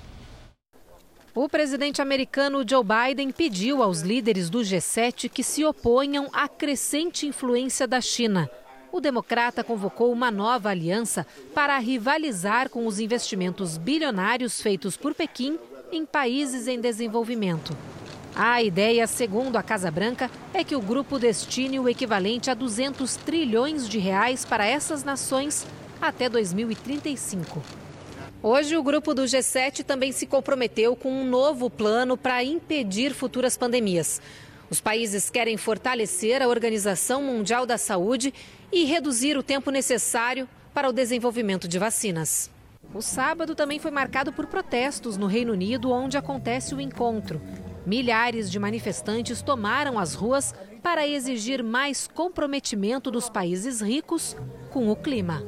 O 1.34 1.50
presidente 1.50 2.04
americano 2.04 2.64
Joe 2.70 2.84
Biden 2.84 3.32
pediu 3.32 3.82
aos 3.82 4.02
líderes 4.02 4.48
do 4.48 4.60
G7 4.60 5.28
que 5.28 5.44
se 5.44 5.66
oponham 5.66 6.30
à 6.32 6.48
crescente 6.48 7.26
influência 7.26 7.88
da 7.88 8.00
China. 8.00 8.48
O 8.96 9.02
democrata 9.02 9.62
convocou 9.62 10.10
uma 10.10 10.32
nova 10.32 10.70
aliança 10.70 11.28
para 11.54 11.78
rivalizar 11.80 12.70
com 12.70 12.88
os 12.88 12.98
investimentos 12.98 13.78
bilionários 13.78 14.62
feitos 14.62 14.96
por 14.96 15.14
Pequim 15.14 15.60
em 15.92 16.06
países 16.06 16.66
em 16.66 16.80
desenvolvimento. 16.80 17.76
A 18.34 18.64
ideia, 18.64 19.06
segundo 19.06 19.58
a 19.58 19.62
Casa 19.62 19.92
Branca, 19.92 20.32
é 20.54 20.64
que 20.64 20.78
o 20.78 20.82
grupo 20.82 21.20
destine 21.20 21.78
o 21.78 21.90
equivalente 21.90 22.50
a 22.50 22.54
200 22.54 23.18
trilhões 23.18 23.90
de 23.90 24.00
reais 24.00 24.46
para 24.46 24.66
essas 24.66 25.04
nações 25.04 25.68
até 26.02 26.30
2035. 26.30 27.62
Hoje, 28.42 28.78
o 28.78 28.84
grupo 28.84 29.14
do 29.14 29.24
G7 29.24 29.84
também 29.84 30.14
se 30.14 30.26
comprometeu 30.26 30.96
com 30.96 31.12
um 31.12 31.26
novo 31.26 31.70
plano 31.70 32.16
para 32.16 32.42
impedir 32.46 33.14
futuras 33.14 33.58
pandemias. 33.58 34.22
Os 34.70 34.82
países 34.82 35.30
querem 35.30 35.58
fortalecer 35.58 36.42
a 36.42 36.48
Organização 36.48 37.22
Mundial 37.22 37.66
da 37.66 37.78
Saúde 37.78 38.34
e 38.72 38.86
reduzir 38.86 39.38
o 39.38 39.44
tempo 39.44 39.72
necessário 39.72 40.48
para 40.74 40.90
o 40.90 40.94
desenvolvimento 40.94 41.68
de 41.68 41.80
vacinas. 41.80 42.50
O 42.94 43.02
sábado 43.02 43.56
também 43.56 43.80
foi 43.80 43.92
marcado 43.92 44.32
por 44.32 44.46
protestos 44.48 45.18
no 45.18 45.28
Reino 45.28 45.54
Unido, 45.54 45.92
onde 45.92 46.18
acontece 46.18 46.76
o 46.76 46.82
encontro. 46.82 47.42
Milhares 47.86 48.50
de 48.50 48.60
manifestantes 48.60 49.42
tomaram 49.42 50.00
as 50.00 50.14
ruas 50.14 50.54
para 50.82 51.08
exigir 51.08 51.64
mais 51.64 52.08
comprometimento 52.08 53.12
dos 53.12 53.30
países 53.30 53.82
ricos 53.82 54.36
com 54.72 54.90
o 54.90 54.96
clima. 54.96 55.44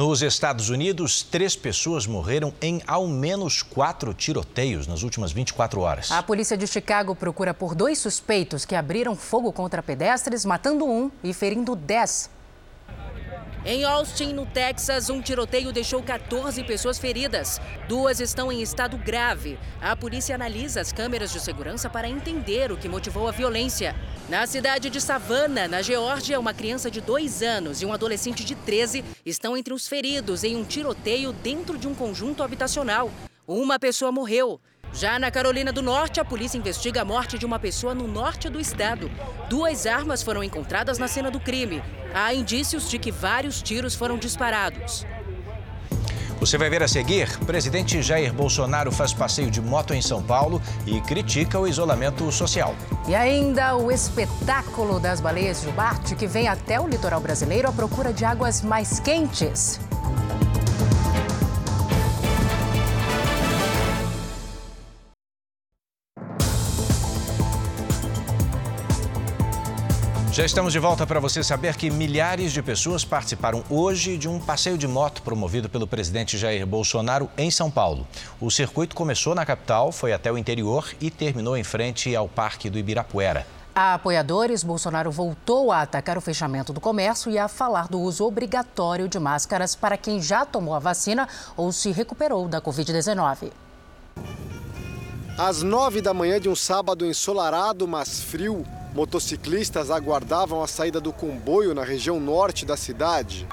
Nos 0.00 0.22
Estados 0.22 0.70
Unidos, 0.70 1.22
três 1.22 1.54
pessoas 1.54 2.06
morreram 2.06 2.54
em 2.62 2.80
ao 2.86 3.06
menos 3.06 3.60
quatro 3.60 4.14
tiroteios 4.14 4.86
nas 4.86 5.02
últimas 5.02 5.30
24 5.30 5.78
horas. 5.78 6.10
A 6.10 6.22
polícia 6.22 6.56
de 6.56 6.66
Chicago 6.66 7.14
procura 7.14 7.52
por 7.52 7.74
dois 7.74 7.98
suspeitos 7.98 8.64
que 8.64 8.74
abriram 8.74 9.14
fogo 9.14 9.52
contra 9.52 9.82
pedestres, 9.82 10.46
matando 10.46 10.86
um 10.86 11.10
e 11.22 11.34
ferindo 11.34 11.76
dez. 11.76 12.30
Em 13.62 13.84
Austin, 13.84 14.32
no 14.32 14.46
Texas, 14.46 15.10
um 15.10 15.20
tiroteio 15.20 15.70
deixou 15.70 16.02
14 16.02 16.64
pessoas 16.64 16.98
feridas. 16.98 17.60
Duas 17.86 18.18
estão 18.18 18.50
em 18.50 18.62
estado 18.62 18.96
grave. 18.96 19.58
A 19.82 19.94
polícia 19.94 20.34
analisa 20.34 20.80
as 20.80 20.94
câmeras 20.94 21.30
de 21.30 21.38
segurança 21.38 21.90
para 21.90 22.08
entender 22.08 22.72
o 22.72 22.76
que 22.78 22.88
motivou 22.88 23.28
a 23.28 23.32
violência. 23.32 23.94
Na 24.30 24.46
cidade 24.46 24.88
de 24.88 24.98
Savannah, 24.98 25.68
na 25.68 25.82
Geórgia, 25.82 26.40
uma 26.40 26.54
criança 26.54 26.90
de 26.90 27.02
dois 27.02 27.42
anos 27.42 27.82
e 27.82 27.86
um 27.86 27.92
adolescente 27.92 28.46
de 28.46 28.54
13 28.54 29.04
estão 29.26 29.54
entre 29.54 29.74
os 29.74 29.86
feridos 29.86 30.42
em 30.42 30.56
um 30.56 30.64
tiroteio 30.64 31.30
dentro 31.30 31.76
de 31.76 31.86
um 31.86 31.94
conjunto 31.94 32.42
habitacional. 32.42 33.10
Uma 33.46 33.78
pessoa 33.78 34.10
morreu. 34.10 34.58
Já 34.92 35.18
na 35.18 35.30
Carolina 35.30 35.72
do 35.72 35.82
Norte, 35.82 36.20
a 36.20 36.24
polícia 36.24 36.58
investiga 36.58 37.02
a 37.02 37.04
morte 37.04 37.38
de 37.38 37.46
uma 37.46 37.58
pessoa 37.58 37.94
no 37.94 38.08
norte 38.08 38.48
do 38.48 38.60
estado. 38.60 39.10
Duas 39.48 39.86
armas 39.86 40.22
foram 40.22 40.42
encontradas 40.42 40.98
na 40.98 41.06
cena 41.06 41.30
do 41.30 41.38
crime. 41.38 41.82
Há 42.12 42.34
indícios 42.34 42.90
de 42.90 42.98
que 42.98 43.12
vários 43.12 43.62
tiros 43.62 43.94
foram 43.94 44.18
disparados. 44.18 45.06
Você 46.40 46.56
vai 46.56 46.70
ver 46.70 46.82
a 46.82 46.88
seguir: 46.88 47.28
presidente 47.40 48.02
Jair 48.02 48.32
Bolsonaro 48.32 48.90
faz 48.90 49.12
passeio 49.12 49.50
de 49.50 49.60
moto 49.60 49.92
em 49.92 50.00
São 50.00 50.22
Paulo 50.22 50.60
e 50.86 51.00
critica 51.02 51.60
o 51.60 51.68
isolamento 51.68 52.32
social. 52.32 52.74
E 53.06 53.14
ainda 53.14 53.76
o 53.76 53.92
espetáculo 53.92 54.98
das 54.98 55.20
baleias 55.20 55.60
de 55.60 55.66
Jubarte, 55.66 56.16
que 56.16 56.26
vem 56.26 56.48
até 56.48 56.80
o 56.80 56.88
litoral 56.88 57.20
brasileiro 57.20 57.68
à 57.68 57.72
procura 57.72 58.12
de 58.12 58.24
águas 58.24 58.62
mais 58.62 58.98
quentes. 58.98 59.78
Já 70.40 70.46
estamos 70.46 70.72
de 70.72 70.78
volta 70.78 71.06
para 71.06 71.20
você 71.20 71.44
saber 71.44 71.76
que 71.76 71.90
milhares 71.90 72.50
de 72.50 72.62
pessoas 72.62 73.04
participaram 73.04 73.62
hoje 73.68 74.16
de 74.16 74.26
um 74.26 74.40
passeio 74.40 74.78
de 74.78 74.88
moto 74.88 75.20
promovido 75.20 75.68
pelo 75.68 75.86
presidente 75.86 76.38
Jair 76.38 76.66
Bolsonaro 76.66 77.28
em 77.36 77.50
São 77.50 77.70
Paulo. 77.70 78.08
O 78.40 78.50
circuito 78.50 78.96
começou 78.96 79.34
na 79.34 79.44
capital, 79.44 79.92
foi 79.92 80.14
até 80.14 80.32
o 80.32 80.38
interior 80.38 80.94
e 80.98 81.10
terminou 81.10 81.58
em 81.58 81.62
frente 81.62 82.16
ao 82.16 82.26
Parque 82.26 82.70
do 82.70 82.78
Ibirapuera. 82.78 83.46
A 83.74 83.92
apoiadores, 83.92 84.64
Bolsonaro 84.64 85.10
voltou 85.10 85.70
a 85.70 85.82
atacar 85.82 86.16
o 86.16 86.22
fechamento 86.22 86.72
do 86.72 86.80
comércio 86.80 87.30
e 87.30 87.36
a 87.36 87.46
falar 87.46 87.86
do 87.86 88.00
uso 88.00 88.24
obrigatório 88.24 89.08
de 89.08 89.18
máscaras 89.18 89.74
para 89.74 89.98
quem 89.98 90.22
já 90.22 90.46
tomou 90.46 90.74
a 90.74 90.78
vacina 90.78 91.28
ou 91.54 91.70
se 91.70 91.92
recuperou 91.92 92.48
da 92.48 92.62
Covid-19. 92.62 93.52
Às 95.36 95.62
nove 95.62 96.00
da 96.00 96.14
manhã 96.14 96.40
de 96.40 96.48
um 96.48 96.56
sábado 96.56 97.04
ensolarado, 97.04 97.86
mas 97.86 98.22
frio, 98.22 98.64
Motociclistas 98.94 99.88
aguardavam 99.88 100.62
a 100.62 100.66
saída 100.66 101.00
do 101.00 101.12
comboio 101.12 101.72
na 101.74 101.84
região 101.84 102.18
norte 102.18 102.66
da 102.66 102.76
cidade. 102.76 103.46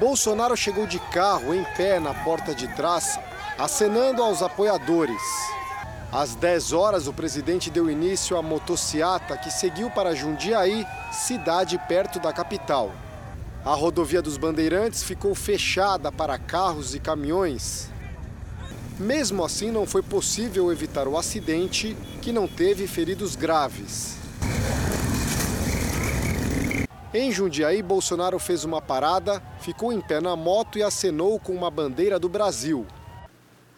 Bolsonaro 0.00 0.56
chegou 0.56 0.84
de 0.84 0.98
carro 0.98 1.54
em 1.54 1.62
pé 1.76 2.00
na 2.00 2.12
porta 2.12 2.52
de 2.52 2.66
trás, 2.74 3.20
acenando 3.56 4.20
aos 4.20 4.42
apoiadores. 4.42 5.22
Às 6.10 6.34
10 6.34 6.72
horas, 6.72 7.06
o 7.06 7.12
presidente 7.12 7.70
deu 7.70 7.88
início 7.88 8.36
à 8.36 8.42
motociata 8.42 9.36
que 9.36 9.50
seguiu 9.50 9.88
para 9.90 10.14
Jundiaí, 10.14 10.84
cidade 11.12 11.78
perto 11.86 12.18
da 12.18 12.32
capital. 12.32 12.92
A 13.64 13.74
rodovia 13.74 14.20
dos 14.20 14.36
Bandeirantes 14.36 15.04
ficou 15.04 15.36
fechada 15.36 16.10
para 16.10 16.36
carros 16.36 16.96
e 16.96 17.00
caminhões. 17.00 17.88
Mesmo 18.98 19.44
assim, 19.44 19.70
não 19.70 19.86
foi 19.86 20.02
possível 20.02 20.72
evitar 20.72 21.06
o 21.06 21.16
acidente, 21.16 21.96
que 22.20 22.32
não 22.32 22.48
teve 22.48 22.88
feridos 22.88 23.36
graves. 23.36 24.21
Em 27.14 27.30
Jundiaí, 27.30 27.82
Bolsonaro 27.82 28.38
fez 28.38 28.64
uma 28.64 28.80
parada, 28.80 29.42
ficou 29.60 29.92
em 29.92 30.00
pé 30.00 30.18
na 30.18 30.34
moto 30.34 30.78
e 30.78 30.82
acenou 30.82 31.38
com 31.38 31.52
uma 31.52 31.70
bandeira 31.70 32.18
do 32.18 32.26
Brasil. 32.26 32.86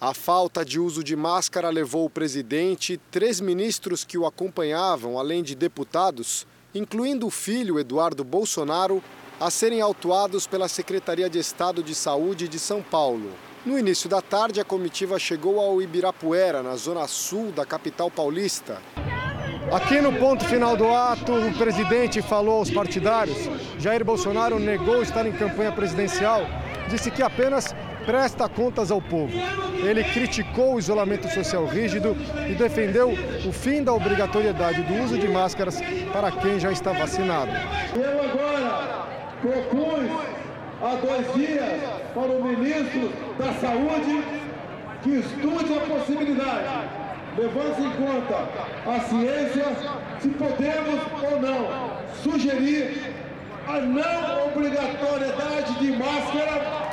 A 0.00 0.14
falta 0.14 0.64
de 0.64 0.78
uso 0.78 1.02
de 1.02 1.16
máscara 1.16 1.68
levou 1.68 2.04
o 2.04 2.10
presidente, 2.10 3.00
três 3.10 3.40
ministros 3.40 4.04
que 4.04 4.16
o 4.16 4.24
acompanhavam, 4.24 5.18
além 5.18 5.42
de 5.42 5.56
deputados, 5.56 6.46
incluindo 6.72 7.26
o 7.26 7.30
filho 7.30 7.80
Eduardo 7.80 8.22
Bolsonaro, 8.22 9.02
a 9.40 9.50
serem 9.50 9.80
autuados 9.80 10.46
pela 10.46 10.68
Secretaria 10.68 11.28
de 11.28 11.40
Estado 11.40 11.82
de 11.82 11.92
Saúde 11.92 12.46
de 12.46 12.60
São 12.60 12.82
Paulo. 12.82 13.32
No 13.66 13.76
início 13.76 14.08
da 14.08 14.22
tarde, 14.22 14.60
a 14.60 14.64
comitiva 14.64 15.18
chegou 15.18 15.58
ao 15.58 15.82
Ibirapuera, 15.82 16.62
na 16.62 16.76
zona 16.76 17.08
sul 17.08 17.50
da 17.50 17.66
capital 17.66 18.08
paulista. 18.12 18.80
Aqui 19.72 20.00
no 20.00 20.12
ponto 20.12 20.44
final 20.44 20.76
do 20.76 20.88
ato, 20.88 21.32
o 21.32 21.52
presidente 21.54 22.20
falou 22.20 22.58
aos 22.58 22.70
partidários. 22.70 23.48
Jair 23.78 24.04
Bolsonaro 24.04 24.58
negou 24.58 25.02
estar 25.02 25.26
em 25.26 25.32
campanha 25.32 25.72
presidencial, 25.72 26.42
disse 26.88 27.10
que 27.10 27.22
apenas 27.22 27.74
presta 28.04 28.48
contas 28.48 28.90
ao 28.90 29.00
povo. 29.00 29.32
Ele 29.82 30.04
criticou 30.04 30.74
o 30.74 30.78
isolamento 30.78 31.28
social 31.28 31.66
rígido 31.66 32.16
e 32.48 32.54
defendeu 32.54 33.12
o 33.46 33.52
fim 33.52 33.82
da 33.82 33.92
obrigatoriedade 33.92 34.82
do 34.82 35.02
uso 35.02 35.18
de 35.18 35.28
máscaras 35.28 35.80
para 36.12 36.30
quem 36.30 36.60
já 36.60 36.70
está 36.70 36.92
vacinado. 36.92 37.50
Eu 37.96 38.30
agora 38.30 39.06
propus 39.40 40.10
há 40.82 40.94
dois 40.96 41.34
dias 41.34 41.80
para 42.14 42.22
o 42.22 42.44
ministro 42.44 43.10
da 43.38 43.52
Saúde 43.54 44.24
que 45.02 45.10
estude 45.10 45.74
a 45.76 45.80
possibilidade 45.80 47.03
levando 47.36 47.78
em 47.80 47.90
conta 47.92 48.48
a 48.86 49.00
ciência, 49.00 49.64
se 50.20 50.28
podemos 50.28 51.00
ou 51.22 51.40
não 51.40 52.04
sugerir 52.22 53.14
a 53.66 53.80
não 53.80 54.46
obrigatoriedade 54.46 55.74
de 55.78 55.92
máscara 55.92 56.84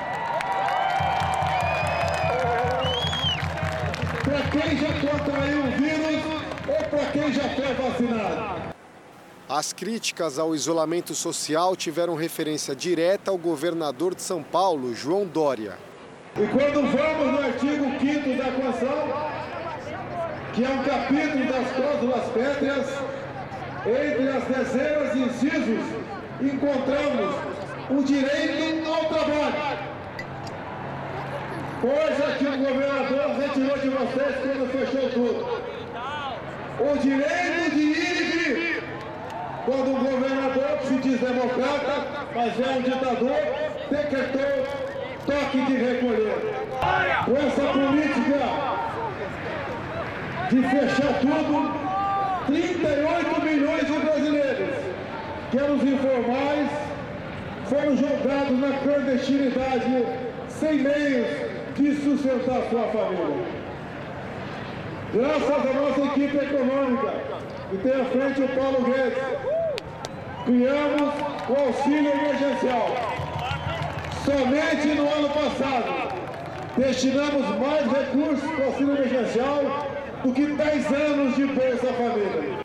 para 4.23 4.41
quem 4.51 4.77
já 4.77 4.93
contraiu 5.09 5.59
o 5.59 5.71
vírus 5.71 6.23
ou 6.67 6.89
para 6.89 7.05
quem 7.11 7.33
já 7.33 7.49
foi 7.49 7.73
vacinado. 7.73 8.71
As 9.49 9.73
críticas 9.73 10.39
ao 10.39 10.55
isolamento 10.55 11.13
social 11.13 11.75
tiveram 11.75 12.15
referência 12.15 12.73
direta 12.73 13.31
ao 13.31 13.37
governador 13.37 14.15
de 14.15 14.21
São 14.21 14.41
Paulo, 14.41 14.95
João 14.95 15.25
Dória. 15.25 15.77
E 16.37 16.47
quando 16.47 16.81
vamos 16.89 17.33
no 17.33 17.45
artigo 17.45 17.83
5 17.99 18.37
da 18.37 18.51
Constituição, 18.53 19.30
que 20.53 20.65
é 20.65 20.69
um 20.69 20.83
capítulo 20.83 21.45
das 21.45 21.71
cláusulas 21.71 22.25
pétreas, 22.31 22.87
entre 23.85 24.29
as 24.29 24.43
dezenas 24.43 25.13
de 25.13 25.19
incisos, 25.21 25.85
encontramos 26.41 27.35
o 27.89 28.03
direito 28.03 28.87
ao 28.87 29.05
trabalho. 29.05 29.91
Coisa 31.81 32.35
que 32.37 32.45
o 32.45 32.57
governador 32.57 33.39
retirou 33.39 33.77
de 33.77 33.89
vocês 33.89 34.35
quando 34.41 34.71
fechou 34.71 35.09
tudo. 35.09 35.61
O 36.79 36.97
direito 36.99 37.71
de 37.71 37.81
ir 37.81 38.21
e 38.21 38.23
vir. 38.23 38.83
Quando 39.65 39.95
o 39.95 39.99
governador, 39.99 40.77
que 40.79 40.87
se 40.87 40.95
diz 40.95 41.19
democrata, 41.19 42.25
mas 42.35 42.59
é 42.59 42.69
um 42.77 42.81
ditador, 42.81 43.35
decretou 43.89 44.91
toque 45.25 45.61
de 45.65 45.77
recolher. 45.77 46.65
Com 47.25 47.37
essa 47.37 47.61
política 47.61 48.80
de 50.51 50.61
fechar 50.63 51.13
tudo, 51.21 51.71
38 52.47 53.41
milhões 53.41 53.85
de 53.85 53.99
brasileiros, 53.99 54.75
que 55.49 55.57
eram 55.57 55.75
informais, 55.75 56.69
foram 57.69 57.95
jogados 57.95 58.59
na 58.59 58.77
clandestinidade 58.79 60.05
sem 60.49 60.79
meios 60.79 61.27
de 61.77 61.95
sustentar 61.95 62.63
sua 62.69 62.83
família. 62.89 63.45
Graças 65.13 65.49
à 65.49 65.73
nossa 65.73 66.01
equipe 66.01 66.37
econômica, 66.37 67.13
que 67.69 67.77
tem 67.77 68.01
à 68.01 68.05
frente 68.05 68.41
o 68.41 68.47
Paulo 68.49 68.83
Guedes, 68.83 69.23
criamos 70.43 71.13
o 71.47 71.65
auxílio 71.65 72.11
emergencial. 72.11 72.89
Somente 74.25 74.87
no 74.87 75.07
ano 75.07 75.29
passado, 75.29 76.11
destinamos 76.77 77.47
mais 77.57 77.89
recursos 77.89 78.51
para 78.51 78.65
o 78.65 78.67
auxílio 78.67 78.95
emergencial 78.97 79.90
do 80.23 80.33
que 80.33 80.45
10 80.45 80.85
anos 80.93 81.35
de 81.35 81.45
Bolsa 81.45 81.93
Família. 81.93 82.61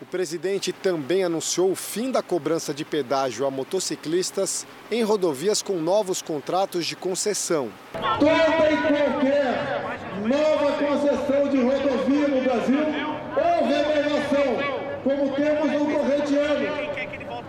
O 0.00 0.04
presidente 0.04 0.72
também 0.72 1.22
anunciou 1.22 1.70
o 1.70 1.76
fim 1.76 2.10
da 2.10 2.22
cobrança 2.22 2.74
de 2.74 2.84
pedágio 2.84 3.46
a 3.46 3.50
motociclistas 3.50 4.66
em 4.90 5.02
rodovias 5.02 5.62
com 5.62 5.74
novos 5.74 6.20
contratos 6.20 6.86
de 6.86 6.96
concessão. 6.96 7.70
Toda 7.92 8.72
e 8.72 8.76
qualquer 8.78 9.82
nova 10.26 10.72
concessão 10.72 11.48
de 11.48 11.62
rodovia 11.62 12.28
no 12.28 12.42
Brasil 12.42 12.84
ou 13.36 13.68
renovação, 13.68 15.02
como 15.04 15.30
temos 15.36 15.72
no 15.72 15.96
corrente 15.96 16.36
ano, 16.36 16.68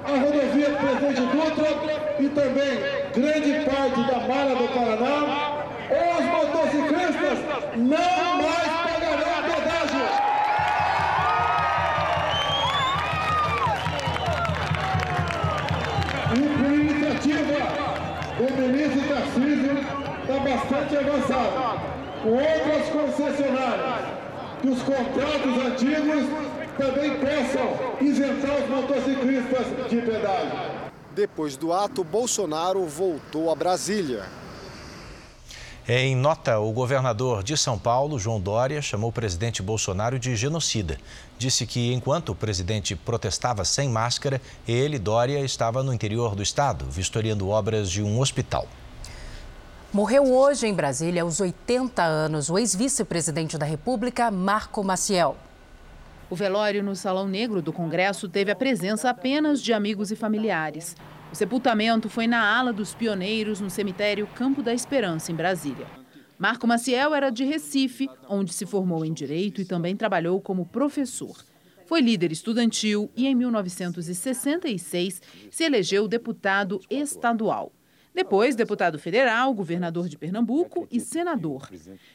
a 0.06 0.12
rodovia 0.12 0.69
do 0.69 0.78
Presidente 0.78 1.22
Dutra 1.22 2.13
e 2.19 2.30
também 2.30 2.80
grande 3.15 3.65
parte 3.65 4.04
da 4.04 4.19
Malha 4.28 4.56
do 4.56 4.67
Paraná, 4.74 5.65
os 5.89 6.26
motociclistas 6.26 7.39
não 7.78 8.43
mais 8.43 8.92
o 18.39 18.62
ministro 18.62 19.08
Tarcísio 19.08 19.77
está 20.21 20.39
bastante 20.39 20.97
avançado. 20.97 21.93
Com 22.21 22.29
outras 22.29 22.89
concessionárias, 22.89 24.06
que 24.62 24.67
os 24.69 24.82
contratos 24.82 25.65
antigos 25.65 26.23
também 26.77 27.12
possam 27.19 27.97
isentar 28.01 28.56
os 28.62 28.69
motociclistas 28.69 29.89
de 29.89 30.01
pedágio. 30.01 30.84
Depois 31.12 31.58
do 31.58 31.71
ato, 31.71 32.03
Bolsonaro 32.03 32.86
voltou 32.86 33.51
a 33.51 33.56
Brasília. 33.56 34.23
Em 35.86 36.15
nota, 36.15 36.60
o 36.60 36.72
governador 36.72 37.43
de 37.43 37.58
São 37.58 37.78
Paulo, 37.78 38.17
João 38.17 38.39
Dória, 38.39 38.82
chamou 38.82 39.10
o 39.10 39.13
presidente 39.13 39.62
Bolsonaro 39.62 40.17
de 40.17 40.34
genocida. 40.34 40.98
Disse 41.38 41.67
que 41.67 41.91
enquanto 41.91 42.30
o 42.30 42.36
presidente 42.36 42.96
protestava 42.96 43.65
sem 43.65 43.89
máscara, 43.89 44.41
ele, 44.65 44.98
Dória, 44.98 45.39
estava 45.39 45.84
no 45.84 45.93
interior 45.93 46.36
do 46.36 46.41
estado, 46.41 46.86
vistoriando 46.89 47.50
obras 47.50 47.91
de 47.91 48.02
um 48.02 48.22
hospital. 48.22 48.65
Morreu 49.91 50.34
hoje 50.34 50.67
em 50.67 50.74
Brasília, 50.74 51.24
aos 51.24 51.41
80 51.41 52.02
anos, 52.02 52.50
o 52.50 52.58
ex-vice-presidente 52.58 53.58
da 53.58 53.65
República, 53.65 54.32
Marco 54.32 54.82
Maciel. 54.86 55.36
O 56.30 56.36
velório 56.36 56.82
no 56.82 56.96
Salão 56.96 57.28
Negro 57.28 57.62
do 57.62 57.74
Congresso 57.74 58.30
teve 58.30 58.50
a 58.50 58.56
presença 58.56 59.10
apenas 59.10 59.62
de 59.62 59.74
amigos 59.74 60.12
e 60.12 60.15
familiares. 60.15 60.96
O 61.34 61.36
sepultamento 61.36 62.10
foi 62.10 62.28
na 62.28 62.43
ala 62.43 62.72
dos 62.72 62.93
pioneiros 62.93 63.60
no 63.60 63.67
cemitério 63.67 64.28
Campo 64.36 64.62
da 64.62 64.72
Esperança, 64.72 65.32
em 65.32 65.36
Brasília. 65.36 65.88
Marco 66.38 66.67
Maciel 66.67 67.15
era 67.15 67.32
de 67.32 67.43
Recife, 67.43 68.08
onde 68.30 68.54
se 68.54 68.67
formou 68.67 69.04
em 69.04 69.12
direito 69.12 69.60
e 69.60 69.65
também 69.65 69.96
trabalhou 69.96 70.39
como 70.39 70.67
professor. 70.67 71.36
Foi 71.88 72.02
líder 72.02 72.32
estudantil 72.32 73.10
e, 73.17 73.26
em 73.26 73.34
1966, 73.34 75.24
se 75.50 75.63
elegeu 75.63 76.08
deputado 76.08 76.80
estadual. 76.88 77.72
Depois, 78.13 78.56
deputado 78.56 79.00
federal, 79.00 79.56
governador 79.56 80.08
de 80.08 80.19
Pernambuco 80.19 80.88
e 80.91 81.00
senador. 81.00 81.67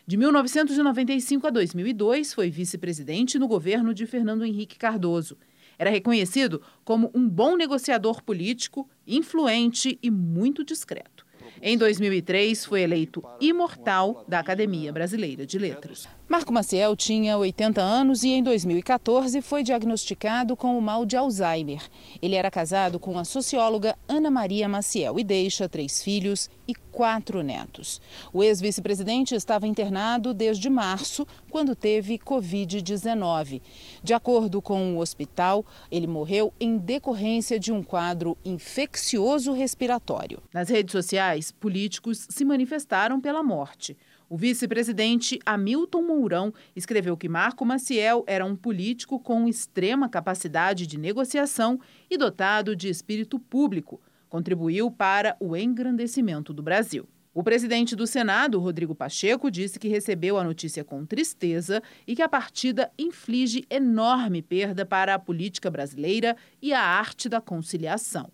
De 0.06 0.16
1995 0.16 1.44
a 1.44 1.50
2002, 1.50 2.32
foi 2.32 2.50
vice-presidente 2.50 3.36
no 3.36 3.48
governo 3.48 3.92
de 3.92 4.06
Fernando 4.06 4.44
Henrique 4.44 4.78
Cardoso. 4.78 5.36
Era 5.78 5.90
reconhecido 5.90 6.60
como 6.84 7.10
um 7.14 7.28
bom 7.28 7.56
negociador 7.56 8.22
político, 8.22 8.88
influente 9.06 9.98
e 10.02 10.10
muito 10.10 10.64
discreto. 10.64 11.24
Em 11.62 11.76
2003, 11.76 12.64
foi 12.64 12.82
eleito 12.82 13.22
imortal 13.40 14.24
da 14.28 14.38
Academia 14.38 14.92
Brasileira 14.92 15.46
de 15.46 15.58
Letras. 15.58 16.08
Marco 16.28 16.52
Maciel 16.52 16.94
tinha 16.94 17.38
80 17.38 17.80
anos 17.80 18.22
e 18.22 18.28
em 18.28 18.42
2014 18.42 19.40
foi 19.40 19.62
diagnosticado 19.62 20.54
com 20.54 20.76
o 20.76 20.82
mal 20.82 21.06
de 21.06 21.16
Alzheimer. 21.16 21.80
Ele 22.20 22.34
era 22.34 22.50
casado 22.50 23.00
com 23.00 23.18
a 23.18 23.24
socióloga 23.24 23.96
Ana 24.06 24.30
Maria 24.30 24.68
Maciel 24.68 25.18
e 25.18 25.24
deixa 25.24 25.70
três 25.70 26.02
filhos 26.02 26.50
e 26.68 26.74
quatro 26.74 27.42
netos. 27.42 27.98
O 28.30 28.44
ex-vice-presidente 28.44 29.34
estava 29.34 29.66
internado 29.66 30.34
desde 30.34 30.68
março, 30.68 31.26
quando 31.48 31.74
teve 31.74 32.18
Covid-19. 32.18 33.62
De 34.02 34.12
acordo 34.12 34.60
com 34.60 34.96
o 34.96 34.98
hospital, 34.98 35.64
ele 35.90 36.06
morreu 36.06 36.52
em 36.60 36.76
decorrência 36.76 37.58
de 37.58 37.72
um 37.72 37.82
quadro 37.82 38.36
infeccioso 38.44 39.52
respiratório. 39.52 40.42
Nas 40.52 40.68
redes 40.68 40.92
sociais, 40.92 41.50
políticos 41.50 42.26
se 42.28 42.44
manifestaram 42.44 43.18
pela 43.18 43.42
morte. 43.42 43.96
O 44.30 44.36
vice-presidente 44.36 45.38
Hamilton 45.46 46.02
Mourão 46.02 46.52
escreveu 46.76 47.16
que 47.16 47.30
Marco 47.30 47.64
Maciel 47.64 48.24
era 48.26 48.44
um 48.44 48.54
político 48.54 49.18
com 49.18 49.48
extrema 49.48 50.06
capacidade 50.06 50.86
de 50.86 50.98
negociação 50.98 51.80
e 52.10 52.18
dotado 52.18 52.76
de 52.76 52.90
espírito 52.90 53.38
público. 53.38 54.02
Contribuiu 54.28 54.90
para 54.90 55.34
o 55.40 55.56
engrandecimento 55.56 56.52
do 56.52 56.62
Brasil. 56.62 57.08
O 57.32 57.42
presidente 57.42 57.96
do 57.96 58.06
Senado, 58.06 58.60
Rodrigo 58.60 58.94
Pacheco, 58.94 59.50
disse 59.50 59.78
que 59.78 59.88
recebeu 59.88 60.36
a 60.36 60.44
notícia 60.44 60.84
com 60.84 61.06
tristeza 61.06 61.82
e 62.06 62.14
que 62.14 62.20
a 62.20 62.28
partida 62.28 62.90
inflige 62.98 63.64
enorme 63.70 64.42
perda 64.42 64.84
para 64.84 65.14
a 65.14 65.18
política 65.18 65.70
brasileira 65.70 66.36
e 66.60 66.74
a 66.74 66.82
arte 66.82 67.30
da 67.30 67.40
conciliação. 67.40 68.30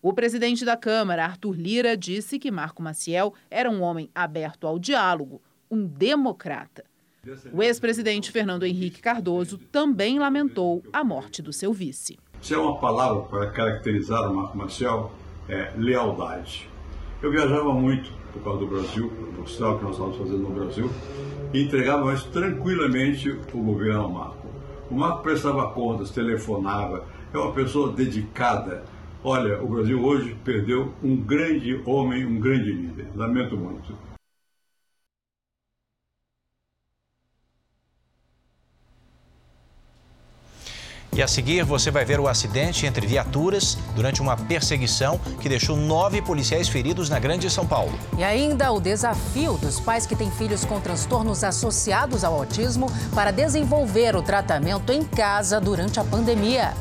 O 0.00 0.12
presidente 0.12 0.64
da 0.64 0.76
Câmara, 0.76 1.24
Arthur 1.24 1.56
Lira, 1.56 1.96
disse 1.96 2.38
que 2.38 2.52
Marco 2.52 2.80
Maciel 2.80 3.34
era 3.50 3.68
um 3.68 3.82
homem 3.82 4.08
aberto 4.14 4.64
ao 4.64 4.78
diálogo, 4.78 5.42
um 5.68 5.84
democrata. 5.84 6.84
O 7.52 7.64
ex-presidente 7.64 8.30
Fernando 8.30 8.64
Henrique 8.64 9.02
Cardoso 9.02 9.58
também 9.72 10.20
lamentou 10.20 10.84
a 10.92 11.02
morte 11.02 11.42
do 11.42 11.52
seu 11.52 11.72
vice. 11.72 12.16
Se 12.40 12.54
é 12.54 12.58
uma 12.58 12.78
palavra 12.78 13.22
para 13.22 13.50
caracterizar 13.50 14.30
o 14.30 14.36
Marco 14.36 14.56
Maciel, 14.56 15.12
é 15.48 15.72
lealdade. 15.76 16.70
Eu 17.20 17.32
viajava 17.32 17.74
muito 17.74 18.12
por 18.32 18.44
causa 18.44 18.60
do 18.60 18.68
Brasil, 18.68 19.10
para 19.10 19.40
mostrar 19.40 19.70
o 19.70 19.78
que 19.78 19.84
nós 19.84 19.92
estávamos 19.94 20.18
fazendo 20.18 20.38
no 20.38 20.50
Brasil, 20.50 20.90
e 21.52 21.64
entregava 21.64 22.04
mais 22.04 22.22
tranquilamente 22.22 23.30
o 23.30 23.62
governo 23.64 24.02
ao 24.02 24.10
Marco. 24.10 24.46
O 24.88 24.94
Marco 24.94 25.24
prestava 25.24 25.72
contas, 25.72 26.12
telefonava, 26.12 27.04
é 27.34 27.36
uma 27.36 27.52
pessoa 27.52 27.92
dedicada 27.92 28.84
Olha, 29.24 29.60
o 29.60 29.66
Brasil 29.66 30.02
hoje 30.02 30.36
perdeu 30.44 30.94
um 31.02 31.16
grande 31.16 31.82
homem, 31.84 32.24
um 32.24 32.38
grande 32.38 32.72
líder. 32.72 33.08
Lamento 33.16 33.56
muito. 33.56 34.08
E 41.12 41.22
a 41.22 41.26
seguir 41.26 41.64
você 41.64 41.90
vai 41.90 42.04
ver 42.04 42.20
o 42.20 42.28
acidente 42.28 42.86
entre 42.86 43.04
viaturas 43.04 43.76
durante 43.96 44.22
uma 44.22 44.36
perseguição 44.36 45.18
que 45.40 45.48
deixou 45.48 45.76
nove 45.76 46.22
policiais 46.22 46.68
feridos 46.68 47.10
na 47.10 47.18
Grande 47.18 47.50
São 47.50 47.66
Paulo. 47.66 47.98
E 48.16 48.22
ainda 48.22 48.70
o 48.70 48.80
desafio 48.80 49.54
dos 49.54 49.80
pais 49.80 50.06
que 50.06 50.14
têm 50.14 50.30
filhos 50.30 50.64
com 50.64 50.80
transtornos 50.80 51.42
associados 51.42 52.22
ao 52.22 52.34
autismo 52.34 52.86
para 53.16 53.32
desenvolver 53.32 54.14
o 54.14 54.22
tratamento 54.22 54.92
em 54.92 55.02
casa 55.02 55.60
durante 55.60 55.98
a 55.98 56.04
pandemia. 56.04 56.72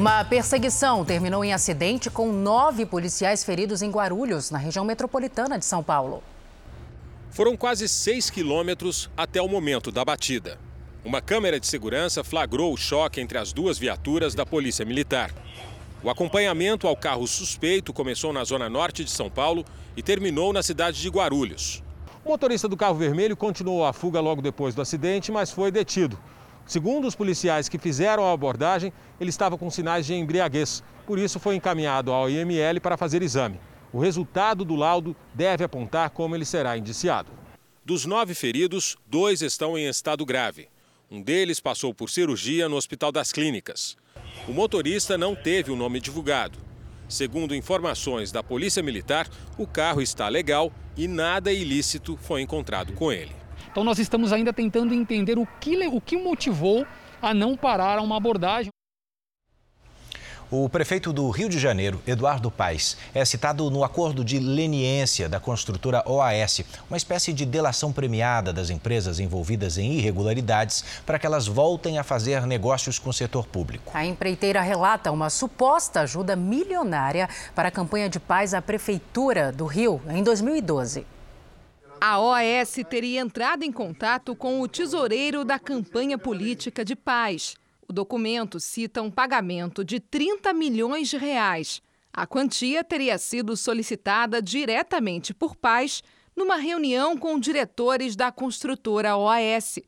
Uma 0.00 0.24
perseguição 0.24 1.04
terminou 1.04 1.44
em 1.44 1.52
acidente 1.52 2.08
com 2.08 2.32
nove 2.32 2.86
policiais 2.86 3.44
feridos 3.44 3.82
em 3.82 3.90
Guarulhos, 3.90 4.50
na 4.50 4.56
região 4.56 4.82
metropolitana 4.82 5.58
de 5.58 5.64
São 5.66 5.82
Paulo. 5.82 6.22
Foram 7.30 7.54
quase 7.54 7.86
seis 7.86 8.30
quilômetros 8.30 9.10
até 9.14 9.42
o 9.42 9.46
momento 9.46 9.92
da 9.92 10.02
batida. 10.02 10.58
Uma 11.04 11.20
câmera 11.20 11.60
de 11.60 11.66
segurança 11.66 12.24
flagrou 12.24 12.72
o 12.72 12.78
choque 12.78 13.20
entre 13.20 13.36
as 13.36 13.52
duas 13.52 13.78
viaturas 13.78 14.34
da 14.34 14.46
Polícia 14.46 14.86
Militar. 14.86 15.34
O 16.02 16.08
acompanhamento 16.08 16.88
ao 16.88 16.96
carro 16.96 17.26
suspeito 17.26 17.92
começou 17.92 18.32
na 18.32 18.42
zona 18.42 18.70
norte 18.70 19.04
de 19.04 19.10
São 19.10 19.28
Paulo 19.28 19.66
e 19.94 20.02
terminou 20.02 20.50
na 20.50 20.62
cidade 20.62 20.98
de 20.98 21.10
Guarulhos. 21.10 21.82
O 22.24 22.30
motorista 22.30 22.66
do 22.66 22.74
carro 22.74 22.94
vermelho 22.94 23.36
continuou 23.36 23.84
a 23.84 23.92
fuga 23.92 24.18
logo 24.18 24.40
depois 24.40 24.74
do 24.74 24.80
acidente, 24.80 25.30
mas 25.30 25.50
foi 25.50 25.70
detido. 25.70 26.18
Segundo 26.70 27.08
os 27.08 27.16
policiais 27.16 27.68
que 27.68 27.80
fizeram 27.80 28.24
a 28.24 28.30
abordagem, 28.30 28.92
ele 29.20 29.30
estava 29.30 29.58
com 29.58 29.68
sinais 29.68 30.06
de 30.06 30.14
embriaguez. 30.14 30.84
Por 31.04 31.18
isso, 31.18 31.40
foi 31.40 31.56
encaminhado 31.56 32.12
ao 32.12 32.30
IML 32.30 32.80
para 32.80 32.96
fazer 32.96 33.22
exame. 33.22 33.58
O 33.92 33.98
resultado 33.98 34.64
do 34.64 34.76
laudo 34.76 35.16
deve 35.34 35.64
apontar 35.64 36.10
como 36.10 36.36
ele 36.36 36.44
será 36.44 36.78
indiciado. 36.78 37.32
Dos 37.84 38.06
nove 38.06 38.34
feridos, 38.34 38.96
dois 39.04 39.42
estão 39.42 39.76
em 39.76 39.88
estado 39.88 40.24
grave. 40.24 40.68
Um 41.10 41.20
deles 41.20 41.58
passou 41.58 41.92
por 41.92 42.08
cirurgia 42.08 42.68
no 42.68 42.76
Hospital 42.76 43.10
das 43.10 43.32
Clínicas. 43.32 43.96
O 44.46 44.52
motorista 44.52 45.18
não 45.18 45.34
teve 45.34 45.72
o 45.72 45.76
nome 45.76 45.98
divulgado. 45.98 46.56
Segundo 47.08 47.52
informações 47.52 48.30
da 48.30 48.44
Polícia 48.44 48.80
Militar, 48.80 49.28
o 49.58 49.66
carro 49.66 50.00
está 50.00 50.28
legal 50.28 50.72
e 50.96 51.08
nada 51.08 51.52
ilícito 51.52 52.16
foi 52.16 52.42
encontrado 52.42 52.92
com 52.92 53.10
ele. 53.10 53.39
Então 53.70 53.84
nós 53.84 53.98
estamos 53.98 54.32
ainda 54.32 54.52
tentando 54.52 54.92
entender 54.92 55.38
o 55.38 55.46
que, 55.60 55.86
o 55.86 56.00
que 56.00 56.16
motivou 56.16 56.86
a 57.22 57.32
não 57.32 57.56
parar 57.56 58.00
uma 58.00 58.16
abordagem. 58.16 58.70
O 60.52 60.68
prefeito 60.68 61.12
do 61.12 61.30
Rio 61.30 61.48
de 61.48 61.60
Janeiro, 61.60 62.02
Eduardo 62.04 62.50
Paes, 62.50 62.96
é 63.14 63.24
citado 63.24 63.70
no 63.70 63.84
acordo 63.84 64.24
de 64.24 64.40
leniência 64.40 65.28
da 65.28 65.38
construtora 65.38 66.02
OAS, 66.04 66.62
uma 66.90 66.96
espécie 66.96 67.32
de 67.32 67.46
delação 67.46 67.92
premiada 67.92 68.52
das 68.52 68.68
empresas 68.68 69.20
envolvidas 69.20 69.78
em 69.78 69.92
irregularidades 69.92 70.84
para 71.06 71.20
que 71.20 71.26
elas 71.26 71.46
voltem 71.46 72.00
a 72.00 72.02
fazer 72.02 72.44
negócios 72.48 72.98
com 72.98 73.10
o 73.10 73.14
setor 73.14 73.46
público. 73.46 73.92
A 73.94 74.04
empreiteira 74.04 74.60
relata 74.60 75.12
uma 75.12 75.30
suposta 75.30 76.00
ajuda 76.00 76.34
milionária 76.34 77.28
para 77.54 77.68
a 77.68 77.70
campanha 77.70 78.08
de 78.08 78.18
paz 78.18 78.52
à 78.52 78.60
prefeitura 78.60 79.52
do 79.52 79.66
Rio 79.66 80.02
em 80.08 80.24
2012. 80.24 81.06
A 82.02 82.18
OAS 82.18 82.76
teria 82.88 83.20
entrado 83.20 83.62
em 83.62 83.70
contato 83.70 84.34
com 84.34 84.62
o 84.62 84.66
tesoureiro 84.66 85.44
da 85.44 85.58
campanha 85.58 86.16
política 86.16 86.82
de 86.82 86.96
paz. 86.96 87.56
O 87.86 87.92
documento 87.92 88.58
cita 88.58 89.02
um 89.02 89.10
pagamento 89.10 89.84
de 89.84 90.00
30 90.00 90.54
milhões 90.54 91.10
de 91.10 91.18
reais. 91.18 91.82
A 92.10 92.26
quantia 92.26 92.82
teria 92.82 93.18
sido 93.18 93.54
solicitada 93.54 94.40
diretamente 94.40 95.34
por 95.34 95.54
paz 95.54 96.02
numa 96.34 96.56
reunião 96.56 97.18
com 97.18 97.38
diretores 97.38 98.16
da 98.16 98.32
construtora 98.32 99.18
OAS. 99.18 99.78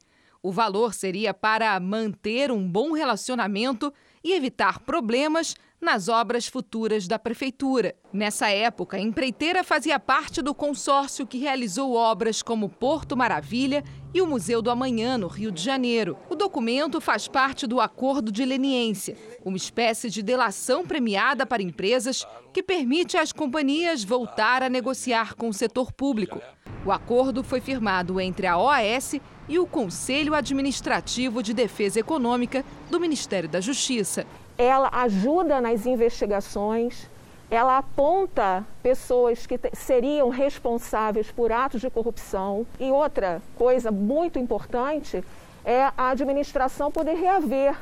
O 0.43 0.53
valor 0.53 0.93
seria 0.93 1.33
para 1.33 1.81
manter 1.81 2.53
um 2.53 2.69
bom 2.69 2.93
relacionamento 2.93 3.91
e 4.23 4.35
evitar 4.35 4.81
problemas 4.81 5.55
nas 5.83 6.09
obras 6.09 6.47
futuras 6.47 7.09
da 7.09 7.19
prefeitura. 7.19 7.95
Nessa 8.13 8.49
época, 8.49 8.97
a 8.97 9.01
empreiteira 9.01 9.65
fazia 9.65 9.99
parte 9.99 10.41
do 10.41 10.55
consórcio 10.55 11.27
que 11.27 11.39
realizou 11.39 11.95
obras 11.95 12.41
como 12.41 12.69
Porto 12.69 13.17
Maravilha 13.17 13.83
e 14.15 14.23
o 14.23 14.27
Museu 14.27 14.63
do 14.63 14.71
Amanhã, 14.71 15.19
no 15.19 15.27
Rio 15.27 15.51
de 15.51 15.61
Janeiro. 15.61 16.17
O 16.31 16.37
documento 16.37 17.01
faz 17.01 17.27
parte 17.27 17.67
do 17.67 17.81
Acordo 17.81 18.31
de 18.31 18.45
Leniência, 18.45 19.17
uma 19.45 19.57
espécie 19.57 20.09
de 20.09 20.23
delação 20.23 20.87
premiada 20.87 21.45
para 21.45 21.63
empresas 21.63 22.25
que 22.53 22.63
permite 22.63 23.17
às 23.17 23.33
companhias 23.33 24.05
voltar 24.05 24.63
a 24.63 24.69
negociar 24.69 25.35
com 25.35 25.49
o 25.49 25.55
setor 25.55 25.91
público. 25.91 26.41
O 26.85 26.93
acordo 26.93 27.43
foi 27.43 27.61
firmado 27.61 28.21
entre 28.21 28.47
a 28.47 28.59
OAS 28.59 29.15
e 29.49 29.59
o 29.59 29.67
Conselho 29.67 30.35
Administrativo 30.35 31.43
de 31.43 31.55
Defesa 31.55 32.01
Econômica 32.01 32.65
do 32.91 33.01
Ministério 33.01 33.49
da 33.49 33.61
Justiça. 33.61 34.27
Ela 34.57 34.89
ajuda 34.93 35.61
nas 35.61 35.87
investigações, 35.87 37.09
ela 37.51 37.79
aponta 37.79 38.65
pessoas 38.83 39.47
que 39.47 39.59
seriam 39.75 40.29
responsáveis 40.29 41.31
por 41.31 41.53
atos 41.53 41.81
de 41.81 41.91
corrupção. 41.91 42.67
E 42.81 42.91
outra 42.91 43.43
coisa 43.57 43.91
muito 43.91 44.39
importante 44.39 45.23
é 45.65 45.85
a 45.97 46.11
administração 46.11 46.91
poder 46.91 47.15
reaver 47.15 47.77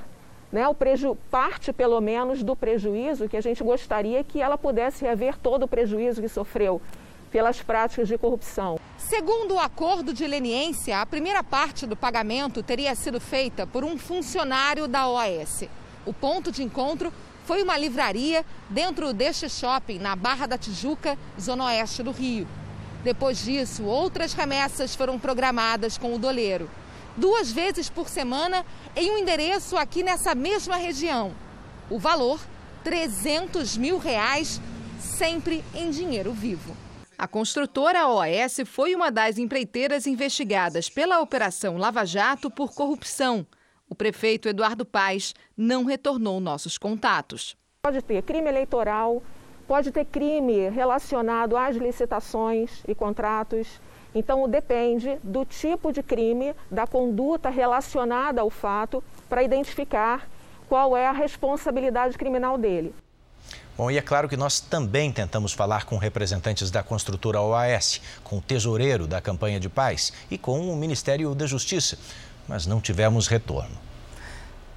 né, 0.52 0.66
o 0.66 0.74
preju 0.74 1.16
parte, 1.30 1.72
pelo 1.72 2.00
menos, 2.00 2.42
do 2.42 2.56
prejuízo 2.56 3.28
que 3.28 3.36
a 3.36 3.40
gente 3.40 3.62
gostaria 3.62 4.24
que 4.24 4.42
ela 4.42 4.58
pudesse 4.58 5.04
reaver 5.04 5.38
todo 5.38 5.64
o 5.64 5.68
prejuízo 5.68 6.20
que 6.20 6.28
sofreu 6.28 6.80
pelas 7.30 7.62
práticas 7.62 8.08
de 8.08 8.18
corrupção. 8.18 8.78
Segundo 8.98 9.54
o 9.54 9.60
acordo 9.60 10.12
de 10.12 10.26
leniência, 10.26 11.00
a 11.00 11.06
primeira 11.06 11.44
parte 11.44 11.86
do 11.86 11.94
pagamento 11.94 12.62
teria 12.62 12.94
sido 12.96 13.20
feita 13.20 13.66
por 13.66 13.84
um 13.84 13.96
funcionário 13.96 14.88
da 14.88 15.08
OAS. 15.08 15.68
O 16.10 16.12
ponto 16.12 16.50
de 16.50 16.64
encontro 16.64 17.12
foi 17.44 17.62
uma 17.62 17.78
livraria 17.78 18.44
dentro 18.68 19.12
deste 19.12 19.48
shopping 19.48 20.00
na 20.00 20.16
Barra 20.16 20.44
da 20.44 20.58
Tijuca, 20.58 21.16
zona 21.40 21.66
oeste 21.66 22.02
do 22.02 22.10
Rio. 22.10 22.48
Depois 23.04 23.44
disso, 23.44 23.84
outras 23.84 24.32
remessas 24.32 24.96
foram 24.96 25.20
programadas 25.20 25.96
com 25.96 26.12
o 26.12 26.18
doleiro. 26.18 26.68
Duas 27.16 27.52
vezes 27.52 27.88
por 27.88 28.08
semana 28.08 28.66
em 28.96 29.08
um 29.12 29.18
endereço 29.18 29.76
aqui 29.76 30.02
nessa 30.02 30.34
mesma 30.34 30.74
região. 30.74 31.32
O 31.88 31.96
valor, 31.96 32.40
300 32.82 33.76
mil 33.76 33.96
reais, 33.96 34.60
sempre 34.98 35.64
em 35.72 35.90
dinheiro 35.90 36.32
vivo. 36.32 36.76
A 37.16 37.28
construtora 37.28 38.08
OAS 38.08 38.62
foi 38.66 38.96
uma 38.96 39.12
das 39.12 39.38
empreiteiras 39.38 40.08
investigadas 40.08 40.88
pela 40.88 41.20
Operação 41.20 41.76
Lava 41.76 42.04
Jato 42.04 42.50
por 42.50 42.74
corrupção. 42.74 43.46
O 43.90 43.94
prefeito 43.96 44.48
Eduardo 44.48 44.86
Paes 44.86 45.34
não 45.56 45.84
retornou 45.84 46.38
nossos 46.38 46.78
contatos. 46.78 47.56
Pode 47.82 48.00
ter 48.00 48.22
crime 48.22 48.48
eleitoral, 48.48 49.20
pode 49.66 49.90
ter 49.90 50.04
crime 50.04 50.68
relacionado 50.68 51.56
às 51.56 51.74
licitações 51.74 52.84
e 52.86 52.94
contratos. 52.94 53.80
Então, 54.14 54.48
depende 54.48 55.18
do 55.24 55.44
tipo 55.44 55.92
de 55.92 56.04
crime, 56.04 56.54
da 56.70 56.86
conduta 56.86 57.50
relacionada 57.50 58.40
ao 58.40 58.48
fato, 58.48 59.02
para 59.28 59.42
identificar 59.42 60.28
qual 60.68 60.96
é 60.96 61.08
a 61.08 61.12
responsabilidade 61.12 62.16
criminal 62.16 62.56
dele. 62.56 62.94
Bom, 63.76 63.90
e 63.90 63.96
é 63.96 64.02
claro 64.02 64.28
que 64.28 64.36
nós 64.36 64.60
também 64.60 65.10
tentamos 65.10 65.52
falar 65.52 65.84
com 65.84 65.96
representantes 65.96 66.70
da 66.70 66.82
construtora 66.82 67.40
OAS, 67.40 68.00
com 68.22 68.36
o 68.36 68.40
tesoureiro 68.40 69.06
da 69.06 69.20
campanha 69.20 69.58
de 69.58 69.68
paz 69.68 70.12
e 70.30 70.36
com 70.36 70.70
o 70.70 70.76
Ministério 70.76 71.34
da 71.34 71.46
Justiça, 71.46 71.96
mas 72.50 72.66
não 72.66 72.80
tivemos 72.80 73.28
retorno. 73.28 73.76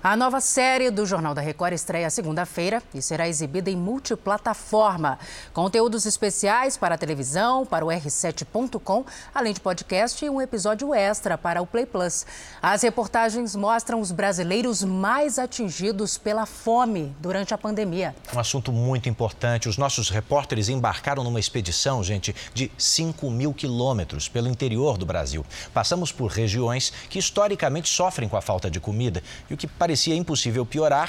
A 0.06 0.18
nova 0.18 0.42
série 0.42 0.92
do 0.92 1.06
Jornal 1.06 1.34
da 1.34 1.40
Record 1.40 1.72
estreia 1.72 2.10
segunda-feira 2.10 2.84
e 2.94 3.02
será 3.02 3.26
exibida 3.26 3.72
em 3.72 3.78
multiplataforma. 3.78 5.18
Conteúdos 5.54 6.06
especiais 6.06 6.76
para 6.76 6.96
a 6.96 6.98
televisão, 6.98 7.66
para 7.66 7.86
o 7.86 7.88
R7.com, 7.88 9.06
além 9.34 9.54
de 9.54 9.62
podcast 9.62 10.26
e 10.26 10.30
um 10.30 10.42
episódio 10.42 10.94
extra 10.94 11.38
para 11.38 11.62
o 11.62 11.66
Play 11.66 11.86
Plus. 11.86 12.26
As 12.62 12.82
reportagens 12.82 13.56
mostram 13.56 14.02
os 14.02 14.12
brasileiros 14.12 14.84
mais 14.84 15.40
atingidos 15.40 16.18
pela 16.18 16.46
fome 16.46 17.16
durante 17.22 17.54
a 17.54 17.58
pandemia. 17.58 18.14
Um 18.36 18.40
assunto 18.40 18.74
muito 18.74 19.08
importante. 19.08 19.70
Os 19.70 19.78
nossos 19.78 20.10
repórteres 20.10 20.68
embarcaram 20.68 21.24
numa 21.24 21.40
expedição, 21.40 22.04
gente, 22.04 22.36
de 22.54 22.70
5 22.78 23.32
mil 23.32 23.54
quilômetros 23.54 24.28
pelo 24.28 24.50
interior 24.50 24.98
do 24.98 25.06
Brasil. 25.06 25.46
Passamos 25.74 26.12
por 26.12 26.30
regiões 26.30 26.92
que 27.10 27.20
historicamente 27.20 27.88
sofrem 27.88 28.28
com 28.28 28.36
a 28.36 28.42
falta 28.42 28.70
de 28.70 28.82
comida 28.82 29.24
e 29.50 29.54
o 29.54 29.58
que 29.58 29.66
parecia 29.66 29.93
parecia 29.94 30.16
impossível 30.16 30.66
piorar, 30.66 31.08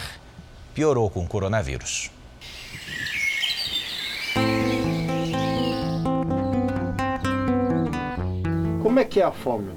piorou 0.75 1.09
com 1.09 1.21
o 1.21 1.27
coronavírus. 1.27 2.11
Como 8.83 9.01
é 9.01 9.05
que 9.07 9.23
é 9.23 9.25
a 9.25 9.33
fome? 9.33 9.73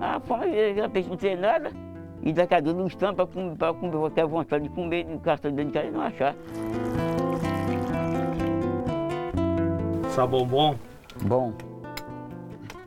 A 0.00 0.18
fome, 0.20 0.80
a 0.80 0.88
pessoa 0.88 1.10
não 1.10 1.16
tem 1.18 1.36
nada. 1.36 1.70
E 2.22 2.32
daqui 2.32 2.54
a 2.54 2.60
dois 2.60 2.74
não 2.74 2.86
estão 2.86 3.14
para 3.14 3.26
comer, 3.26 3.56
para 3.56 3.74
comer, 3.74 3.92
vou 3.92 4.10
ter 4.10 4.24
vontade 4.24 4.64
de 4.64 4.70
comer, 4.70 5.04
no 5.04 5.20
cartão 5.20 5.52
dentro 5.52 5.72
de 5.72 5.78
casa 5.78 5.88
e 5.88 5.90
não 5.90 6.00
achar. 6.00 6.34
Sabão 10.14 10.46
bom? 10.46 10.76
Bom. 11.24 11.52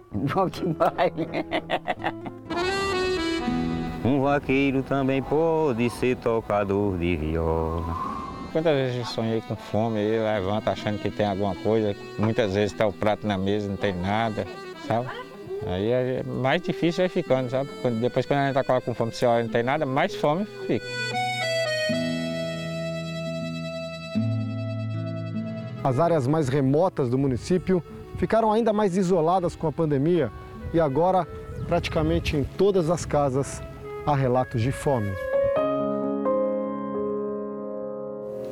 Bom 0.33 0.49
demais. 0.49 1.13
Um 4.07 4.21
vaqueiro 4.21 4.81
também 4.83 5.21
pode 5.21 5.89
ser 5.89 6.15
tocador 6.15 6.97
de 6.97 7.17
viola. 7.17 7.83
Quantas 8.53 8.73
vezes 8.73 8.99
eu 8.99 9.05
sonhei 9.05 9.41
com 9.41 9.53
fome, 9.53 9.99
eu 9.99 10.23
levanto 10.23 10.69
achando 10.69 10.97
que 10.97 11.11
tem 11.11 11.25
alguma 11.25 11.53
coisa, 11.55 11.93
muitas 12.17 12.53
vezes 12.53 12.71
está 12.71 12.87
o 12.87 12.93
prato 12.93 13.27
na 13.27 13.37
mesa, 13.37 13.67
não 13.67 13.75
tem 13.75 13.93
nada, 13.93 14.47
sabe? 14.87 15.09
Aí 15.65 15.91
é 15.91 16.23
mais 16.25 16.61
difícil 16.61 17.01
vai 17.01 17.09
ficando, 17.09 17.49
sabe? 17.49 17.69
Depois 17.99 18.25
quando 18.25 18.39
a 18.39 18.47
gente 18.47 18.57
está 18.57 18.79
com 18.79 18.93
fome, 18.93 19.11
você 19.11 19.25
olha 19.25 19.43
não 19.43 19.51
tem 19.51 19.61
nada, 19.61 19.85
mais 19.85 20.15
fome 20.15 20.45
fica. 20.65 20.85
As 25.83 25.99
áreas 25.99 26.25
mais 26.25 26.47
remotas 26.47 27.09
do 27.09 27.17
município 27.17 27.83
ficaram 28.15 28.53
ainda 28.53 28.71
mais 28.71 28.95
isoladas 28.95 29.53
com 29.53 29.67
a 29.67 29.71
pandemia 29.71 30.31
e 30.73 30.79
agora 30.79 31.27
praticamente 31.67 32.37
em 32.37 32.45
todas 32.45 32.89
as 32.89 33.03
casas 33.03 33.61
há 34.07 34.15
relatos 34.15 34.61
de 34.61 34.71
fome. 34.71 35.11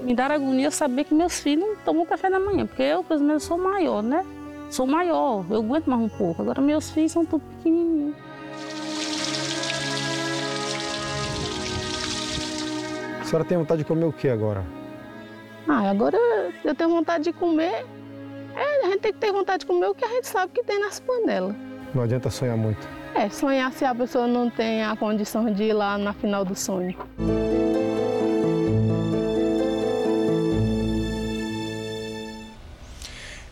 Me 0.01 0.14
dá 0.14 0.26
agonia 0.26 0.70
saber 0.70 1.06
que 1.06 1.16
meus 1.16 1.39
filhos 1.39 1.66
não 1.66 1.76
tomam 1.78 2.06
café 2.06 2.30
da 2.30 2.39
manhã, 2.39 2.68
porque 2.68 2.84
eu, 2.84 3.03
pelo 3.03 3.22
menos, 3.22 3.43
sou 3.43 3.58
maior, 3.58 4.03
né? 4.03 4.24
Sou 4.70 4.86
maior, 4.86 5.45
eu 5.49 5.60
aguento 5.60 5.89
mais 5.89 6.01
um 6.01 6.10
pouco. 6.10 6.41
Agora 6.41 6.62
meus 6.62 6.91
filhos 6.91 7.14
são 7.14 7.26
tudo 7.26 7.41
pequenininhos. 7.58 8.16
A 13.22 13.24
senhora 13.24 13.45
tem 13.45 13.58
vontade 13.58 13.80
de 13.80 13.86
comer 13.86 14.06
o 14.06 14.14
que 14.14 14.28
agora? 14.28 14.64
Ah, 15.68 15.89
agora 15.89 16.18
eu 16.64 16.76
tenho 16.76 16.89
vontade 16.89 17.24
de 17.24 17.34
comer. 17.34 17.86
É, 18.56 18.86
a 18.86 18.89
gente 18.89 18.99
tem 18.99 19.14
que 19.14 19.20
ter 19.20 19.32
vontade 19.32 19.60
de 19.60 19.66
comer 19.66 19.88
o 19.88 19.95
que 19.95 20.06
a 20.06 20.10
gente 20.10 20.28
sabe 20.28 20.51
que 20.53 20.64
tem 20.64 20.80
nas 20.80 20.99
panelas. 20.99 21.56
Não 21.93 22.03
adianta 22.03 22.30
sonhar 22.30 22.58
muito. 22.58 23.05
É, 23.16 23.30
sonhar 23.30 23.72
se 23.72 23.86
a 23.86 23.95
pessoa 23.95 24.28
não 24.28 24.49
tem 24.49 24.84
a 24.84 24.93
condição 24.93 25.51
de 25.51 25.63
ir 25.63 25.74
lá 25.74 25.97
na 25.97 26.11
final 26.11 26.43
do 26.43 26.53
sonho. 26.53 26.97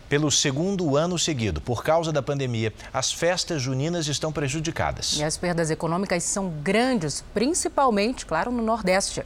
Pelo 0.06 0.30
segundo 0.30 0.98
ano 0.98 1.18
seguido, 1.18 1.62
por 1.62 1.82
causa 1.82 2.12
da 2.12 2.22
pandemia, 2.22 2.74
as 2.92 3.10
festas 3.10 3.62
juninas 3.62 4.06
estão 4.06 4.30
prejudicadas. 4.30 5.16
E 5.16 5.24
as 5.24 5.38
perdas 5.38 5.70
econômicas 5.70 6.22
são 6.24 6.50
grandes, 6.62 7.24
principalmente, 7.32 8.26
claro, 8.26 8.52
no 8.52 8.62
Nordeste. 8.62 9.24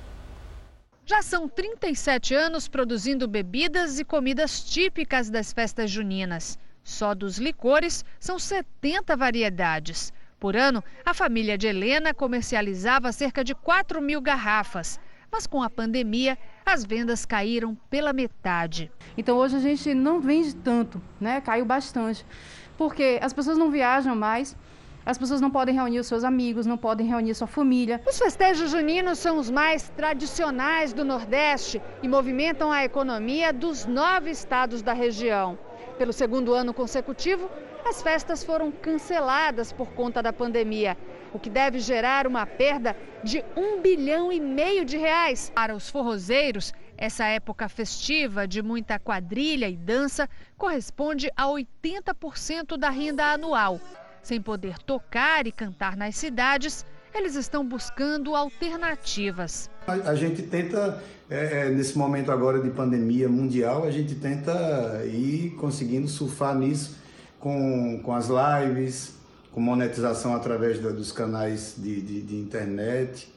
Já 1.04 1.20
são 1.20 1.48
37 1.48 2.32
anos 2.32 2.68
produzindo 2.68 3.26
bebidas 3.26 3.98
e 3.98 4.04
comidas 4.04 4.60
típicas 4.60 5.28
das 5.28 5.52
festas 5.52 5.90
juninas. 5.90 6.56
Só 6.84 7.14
dos 7.14 7.38
licores 7.38 8.04
são 8.20 8.38
70 8.38 9.16
variedades. 9.16 10.12
Por 10.40 10.56
ano, 10.56 10.84
a 11.04 11.12
família 11.12 11.58
de 11.58 11.66
Helena 11.66 12.14
comercializava 12.14 13.10
cerca 13.10 13.42
de 13.42 13.56
4 13.56 14.00
mil 14.00 14.20
garrafas. 14.20 15.00
Mas 15.32 15.46
com 15.46 15.62
a 15.62 15.68
pandemia, 15.68 16.38
as 16.64 16.84
vendas 16.84 17.26
caíram 17.26 17.76
pela 17.90 18.12
metade. 18.12 18.90
Então 19.16 19.36
hoje 19.36 19.56
a 19.56 19.60
gente 19.60 19.92
não 19.94 20.20
vende 20.20 20.54
tanto, 20.54 21.02
né? 21.20 21.40
Caiu 21.40 21.64
bastante. 21.64 22.24
Porque 22.76 23.18
as 23.20 23.32
pessoas 23.32 23.58
não 23.58 23.68
viajam 23.68 24.14
mais, 24.14 24.56
as 25.04 25.18
pessoas 25.18 25.40
não 25.40 25.50
podem 25.50 25.74
reunir 25.74 25.98
os 25.98 26.06
seus 26.06 26.22
amigos, 26.22 26.66
não 26.66 26.78
podem 26.78 27.06
reunir 27.06 27.34
sua 27.34 27.46
família. 27.48 28.00
Os 28.06 28.18
festejos 28.18 28.70
juninos 28.70 29.18
são 29.18 29.38
os 29.38 29.50
mais 29.50 29.88
tradicionais 29.88 30.92
do 30.92 31.04
Nordeste 31.04 31.82
e 32.00 32.06
movimentam 32.06 32.70
a 32.70 32.84
economia 32.84 33.52
dos 33.52 33.86
nove 33.86 34.30
estados 34.30 34.82
da 34.82 34.92
região. 34.92 35.58
Pelo 35.98 36.12
segundo 36.12 36.54
ano 36.54 36.72
consecutivo, 36.72 37.50
as 37.84 38.02
festas 38.02 38.44
foram 38.44 38.70
canceladas 38.70 39.72
por 39.72 39.88
conta 39.92 40.22
da 40.22 40.32
pandemia, 40.32 40.96
o 41.32 41.38
que 41.38 41.50
deve 41.50 41.78
gerar 41.78 42.26
uma 42.26 42.46
perda 42.46 42.96
de 43.22 43.44
um 43.56 43.80
bilhão 43.80 44.32
e 44.32 44.40
meio 44.40 44.84
de 44.84 44.96
reais. 44.96 45.50
Para 45.54 45.74
os 45.74 45.88
forrozeiros, 45.88 46.72
essa 46.96 47.26
época 47.26 47.68
festiva 47.68 48.46
de 48.46 48.62
muita 48.62 48.98
quadrilha 48.98 49.68
e 49.68 49.76
dança 49.76 50.28
corresponde 50.56 51.30
a 51.36 51.46
80% 51.46 52.76
da 52.76 52.90
renda 52.90 53.24
anual. 53.24 53.80
Sem 54.22 54.40
poder 54.40 54.78
tocar 54.78 55.46
e 55.46 55.52
cantar 55.52 55.96
nas 55.96 56.16
cidades, 56.16 56.84
eles 57.14 57.34
estão 57.34 57.66
buscando 57.66 58.34
alternativas. 58.34 59.70
A, 59.86 60.14
gente 60.14 60.42
tenta, 60.42 61.02
é, 61.30 61.70
nesse 61.70 61.96
momento 61.96 62.30
agora 62.30 62.60
de 62.60 62.68
pandemia 62.70 63.28
mundial, 63.28 63.84
a 63.84 63.90
gente 63.90 64.14
tenta 64.14 65.02
ir 65.06 65.50
conseguindo 65.58 66.06
surfar 66.08 66.54
nisso 66.54 67.07
com, 67.38 68.00
com 68.02 68.14
as 68.14 68.28
lives, 68.28 69.14
com 69.52 69.60
monetização 69.60 70.34
através 70.34 70.78
dos 70.78 71.12
canais 71.12 71.74
de, 71.76 72.00
de, 72.00 72.22
de 72.22 72.36
internet. 72.36 73.32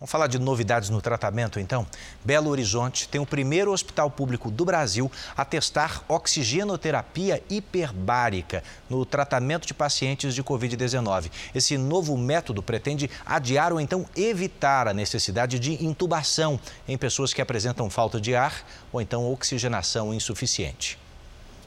Vamos 0.00 0.12
falar 0.12 0.28
de 0.28 0.38
novidades 0.38 0.90
no 0.90 1.02
tratamento, 1.02 1.58
então? 1.58 1.84
Belo 2.24 2.50
Horizonte 2.50 3.08
tem 3.08 3.20
o 3.20 3.26
primeiro 3.26 3.72
hospital 3.72 4.08
público 4.08 4.48
do 4.48 4.64
Brasil 4.64 5.10
a 5.36 5.44
testar 5.44 6.04
oxigenoterapia 6.06 7.42
hiperbárica 7.50 8.62
no 8.88 9.04
tratamento 9.04 9.66
de 9.66 9.74
pacientes 9.74 10.36
de 10.36 10.44
Covid-19. 10.44 11.32
Esse 11.52 11.76
novo 11.76 12.16
método 12.16 12.62
pretende 12.62 13.10
adiar 13.26 13.72
ou 13.72 13.80
então 13.80 14.06
evitar 14.14 14.86
a 14.86 14.94
necessidade 14.94 15.58
de 15.58 15.84
intubação 15.84 16.60
em 16.86 16.96
pessoas 16.96 17.34
que 17.34 17.42
apresentam 17.42 17.90
falta 17.90 18.20
de 18.20 18.36
ar 18.36 18.64
ou 18.92 19.00
então 19.00 19.28
oxigenação 19.28 20.14
insuficiente. 20.14 20.96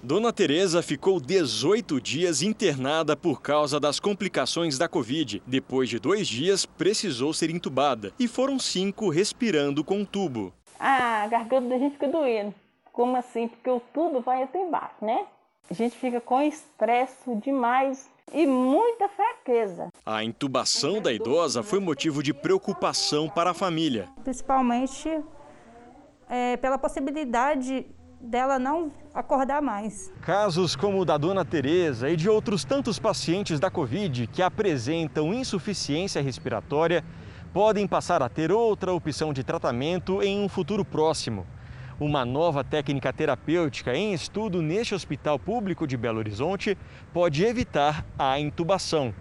Dona 0.04 0.34
Teresa 0.34 0.82
ficou 0.82 1.22
18 1.22 2.02
dias 2.02 2.42
internada 2.42 3.16
por 3.16 3.40
causa 3.40 3.80
das 3.80 4.00
complicações 4.00 4.76
da 4.76 4.88
Covid. 4.88 5.44
Depois 5.46 5.90
de 5.90 6.00
dois 6.00 6.28
dias, 6.28 6.66
precisou 6.66 7.32
ser 7.34 7.52
entubada. 7.52 8.12
E 8.18 8.28
foram 8.28 8.58
cinco 8.58 9.10
respirando 9.10 9.84
com 9.84 10.04
tubo. 10.04 10.52
A 10.80 11.28
garganta 11.28 11.70
da 11.70 11.78
gente 11.78 11.94
fica 11.94 12.08
doendo. 12.08 12.56
Como 12.92 13.16
assim? 13.16 13.48
Porque 13.48 13.70
o 13.70 13.80
tubo 13.94 14.22
vai 14.22 14.42
até 14.42 14.60
embaixo, 14.60 15.06
né? 15.06 15.24
A 15.70 15.74
gente 15.76 15.96
fica 15.96 16.20
com 16.20 16.42
estresse 16.42 17.36
demais 17.36 18.10
e 18.34 18.48
muita 18.48 19.08
fraqueza. 19.08 19.90
A 20.04 20.24
intubação 20.24 21.00
da 21.00 21.14
idosa 21.14 21.62
foi 21.62 21.80
motivo 21.80 22.24
de 22.24 22.34
preocupação 22.34 23.30
para 23.30 23.52
a 23.52 23.54
família. 23.54 24.10
Principalmente 24.24 25.24
é, 26.28 26.58
pela 26.58 26.80
possibilidade 26.80 27.86
dela 28.22 28.60
não 28.60 28.92
acordar 29.14 29.62
mais. 29.62 30.14
Casos 30.22 30.76
como 30.76 31.00
o 31.00 31.06
da 31.06 31.18
dona 31.18 31.44
Teresa 31.44 32.10
e 32.10 32.16
de 32.16 32.30
outros 32.30 32.64
tantos 32.64 33.00
pacientes 33.00 33.60
da 33.60 33.72
Covid 33.72 34.28
que 34.28 34.42
apresentam 34.42 35.34
insuficiência 35.34 36.22
respiratória 36.22 37.04
podem 37.52 37.88
passar 37.88 38.22
a 38.22 38.30
ter 38.30 38.52
outra 38.52 38.94
opção 38.94 39.34
de 39.34 39.44
tratamento 39.44 40.22
em 40.22 40.40
um 40.40 40.48
futuro 40.48 40.86
próximo. 40.86 41.46
Uma 42.00 42.26
nova 42.26 42.64
técnica 42.64 43.12
terapêutica 43.12 43.94
em 43.94 44.14
estudo 44.14 44.62
neste 44.62 44.96
hospital 44.96 45.38
público 45.38 45.86
de 45.86 45.98
Belo 45.98 46.20
Horizonte 46.20 46.78
pode 47.14 47.44
evitar 47.44 48.06
a 48.18 48.40
intubação. 48.40 49.14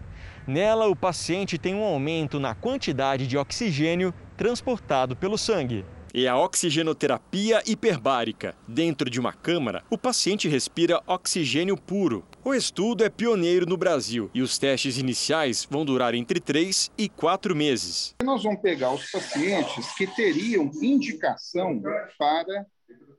Nela, 0.46 0.88
o 0.88 0.96
paciente 0.96 1.58
tem 1.58 1.74
um 1.74 1.84
aumento 1.84 2.40
na 2.40 2.54
quantidade 2.54 3.26
de 3.26 3.36
oxigênio 3.36 4.14
transportado 4.36 5.14
pelo 5.14 5.36
sangue 5.36 5.84
é 6.14 6.26
a 6.26 6.36
oxigenoterapia 6.36 7.62
hiperbárica. 7.66 8.54
Dentro 8.66 9.08
de 9.08 9.20
uma 9.20 9.32
câmara, 9.32 9.82
o 9.90 9.98
paciente 9.98 10.48
respira 10.48 11.02
oxigênio 11.06 11.76
puro. 11.76 12.24
O 12.44 12.54
estudo 12.54 13.04
é 13.04 13.08
pioneiro 13.08 13.66
no 13.66 13.76
Brasil 13.76 14.30
e 14.34 14.42
os 14.42 14.58
testes 14.58 14.98
iniciais 14.98 15.66
vão 15.68 15.84
durar 15.84 16.14
entre 16.14 16.40
3 16.40 16.90
e 16.96 17.08
4 17.08 17.54
meses. 17.54 18.14
Nós 18.22 18.42
vamos 18.42 18.60
pegar 18.60 18.92
os 18.92 19.10
pacientes 19.10 19.92
que 19.94 20.06
teriam 20.06 20.70
indicação 20.82 21.80
para 22.18 22.66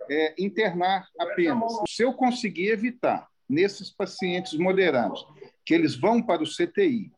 é, 0.09 0.33
internar 0.37 1.07
apenas. 1.19 1.73
Se 1.87 2.03
eu 2.03 2.13
conseguir 2.13 2.69
evitar 2.69 3.27
nesses 3.49 3.89
pacientes 3.89 4.57
moderados 4.57 5.25
que 5.65 5.73
eles 5.73 5.95
vão 5.95 6.21
para 6.21 6.41
o 6.41 6.47
CTI 6.47 7.11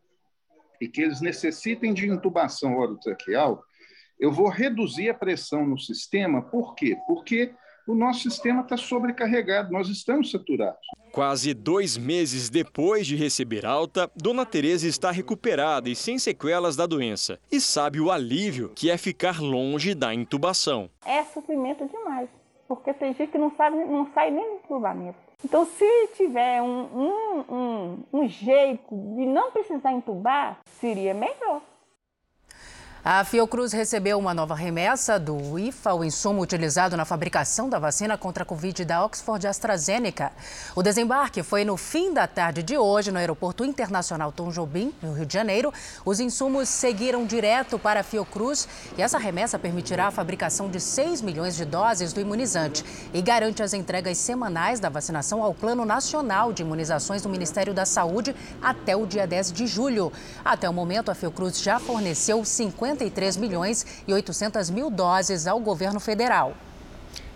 e 0.80 0.88
que 0.88 1.00
eles 1.00 1.20
necessitem 1.20 1.94
de 1.94 2.08
intubação 2.08 2.76
orotraqueal, 2.76 3.64
eu 4.18 4.32
vou 4.32 4.48
reduzir 4.48 5.08
a 5.08 5.14
pressão 5.14 5.66
no 5.66 5.78
sistema, 5.78 6.42
por 6.42 6.74
quê? 6.74 6.96
Porque 7.06 7.52
o 7.86 7.94
nosso 7.94 8.20
sistema 8.22 8.62
está 8.62 8.76
sobrecarregado, 8.76 9.70
nós 9.70 9.88
estamos 9.88 10.30
saturados. 10.30 10.80
Quase 11.12 11.52
dois 11.52 11.96
meses 11.96 12.48
depois 12.48 13.06
de 13.06 13.14
receber 13.14 13.66
alta, 13.66 14.10
Dona 14.16 14.46
Tereza 14.46 14.88
está 14.88 15.10
recuperada 15.10 15.88
e 15.88 15.94
sem 15.94 16.18
sequelas 16.18 16.76
da 16.76 16.86
doença. 16.86 17.38
E 17.52 17.60
sabe 17.60 18.00
o 18.00 18.10
alívio 18.10 18.72
que 18.74 18.90
é 18.90 18.96
ficar 18.96 19.40
longe 19.40 19.94
da 19.94 20.14
intubação. 20.14 20.88
É 21.04 21.22
sofrimento 21.24 21.86
demais, 21.86 22.28
porque 22.66 22.92
tem 22.94 23.14
gente 23.14 23.30
que 23.30 23.38
não, 23.38 23.54
sabe, 23.54 23.76
não 23.76 24.10
sai 24.12 24.30
nem 24.30 24.44
do 24.44 24.56
entubamento. 24.64 25.18
Então, 25.44 25.66
se 25.66 26.08
tiver 26.16 26.62
um, 26.62 26.84
um, 26.84 27.54
um, 27.54 27.98
um 28.14 28.28
jeito 28.28 28.88
de 28.90 29.26
não 29.26 29.50
precisar 29.50 29.92
entubar, 29.92 30.58
seria 30.80 31.12
melhor. 31.12 31.60
A 33.06 33.22
Fiocruz 33.22 33.70
recebeu 33.74 34.18
uma 34.18 34.32
nova 34.32 34.54
remessa 34.54 35.18
do 35.18 35.58
IFA, 35.58 35.92
o 35.92 36.02
insumo 36.02 36.40
utilizado 36.40 36.96
na 36.96 37.04
fabricação 37.04 37.68
da 37.68 37.78
vacina 37.78 38.16
contra 38.16 38.44
a 38.44 38.46
Covid 38.46 38.82
da 38.82 39.04
Oxford 39.04 39.46
AstraZeneca. 39.46 40.32
O 40.74 40.82
desembarque 40.82 41.42
foi 41.42 41.66
no 41.66 41.76
fim 41.76 42.14
da 42.14 42.26
tarde 42.26 42.62
de 42.62 42.78
hoje 42.78 43.12
no 43.12 43.18
Aeroporto 43.18 43.62
Internacional 43.62 44.32
Tom 44.32 44.48
Jobim, 44.48 44.90
no 45.02 45.12
Rio 45.12 45.26
de 45.26 45.34
Janeiro. 45.34 45.70
Os 46.02 46.18
insumos 46.18 46.66
seguiram 46.70 47.26
direto 47.26 47.78
para 47.78 48.00
a 48.00 48.02
Fiocruz 48.02 48.66
e 48.96 49.02
essa 49.02 49.18
remessa 49.18 49.58
permitirá 49.58 50.06
a 50.06 50.10
fabricação 50.10 50.70
de 50.70 50.80
6 50.80 51.20
milhões 51.20 51.56
de 51.56 51.66
doses 51.66 52.14
do 52.14 52.22
imunizante 52.22 52.82
e 53.12 53.20
garante 53.20 53.62
as 53.62 53.74
entregas 53.74 54.16
semanais 54.16 54.80
da 54.80 54.88
vacinação 54.88 55.42
ao 55.42 55.52
Plano 55.52 55.84
Nacional 55.84 56.54
de 56.54 56.62
Imunizações 56.62 57.20
do 57.20 57.28
Ministério 57.28 57.74
da 57.74 57.84
Saúde 57.84 58.34
até 58.62 58.96
o 58.96 59.04
dia 59.04 59.26
10 59.26 59.52
de 59.52 59.66
julho. 59.66 60.10
Até 60.42 60.66
o 60.70 60.72
momento, 60.72 61.10
a 61.10 61.14
Fiocruz 61.14 61.60
já 61.60 61.78
forneceu 61.78 62.42
50 62.46 62.93
53 62.94 63.36
milhões 63.36 63.84
e 64.06 64.12
800 64.12 64.70
mil 64.70 64.88
doses 64.90 65.46
ao 65.46 65.58
governo 65.60 66.00
federal. 66.00 66.54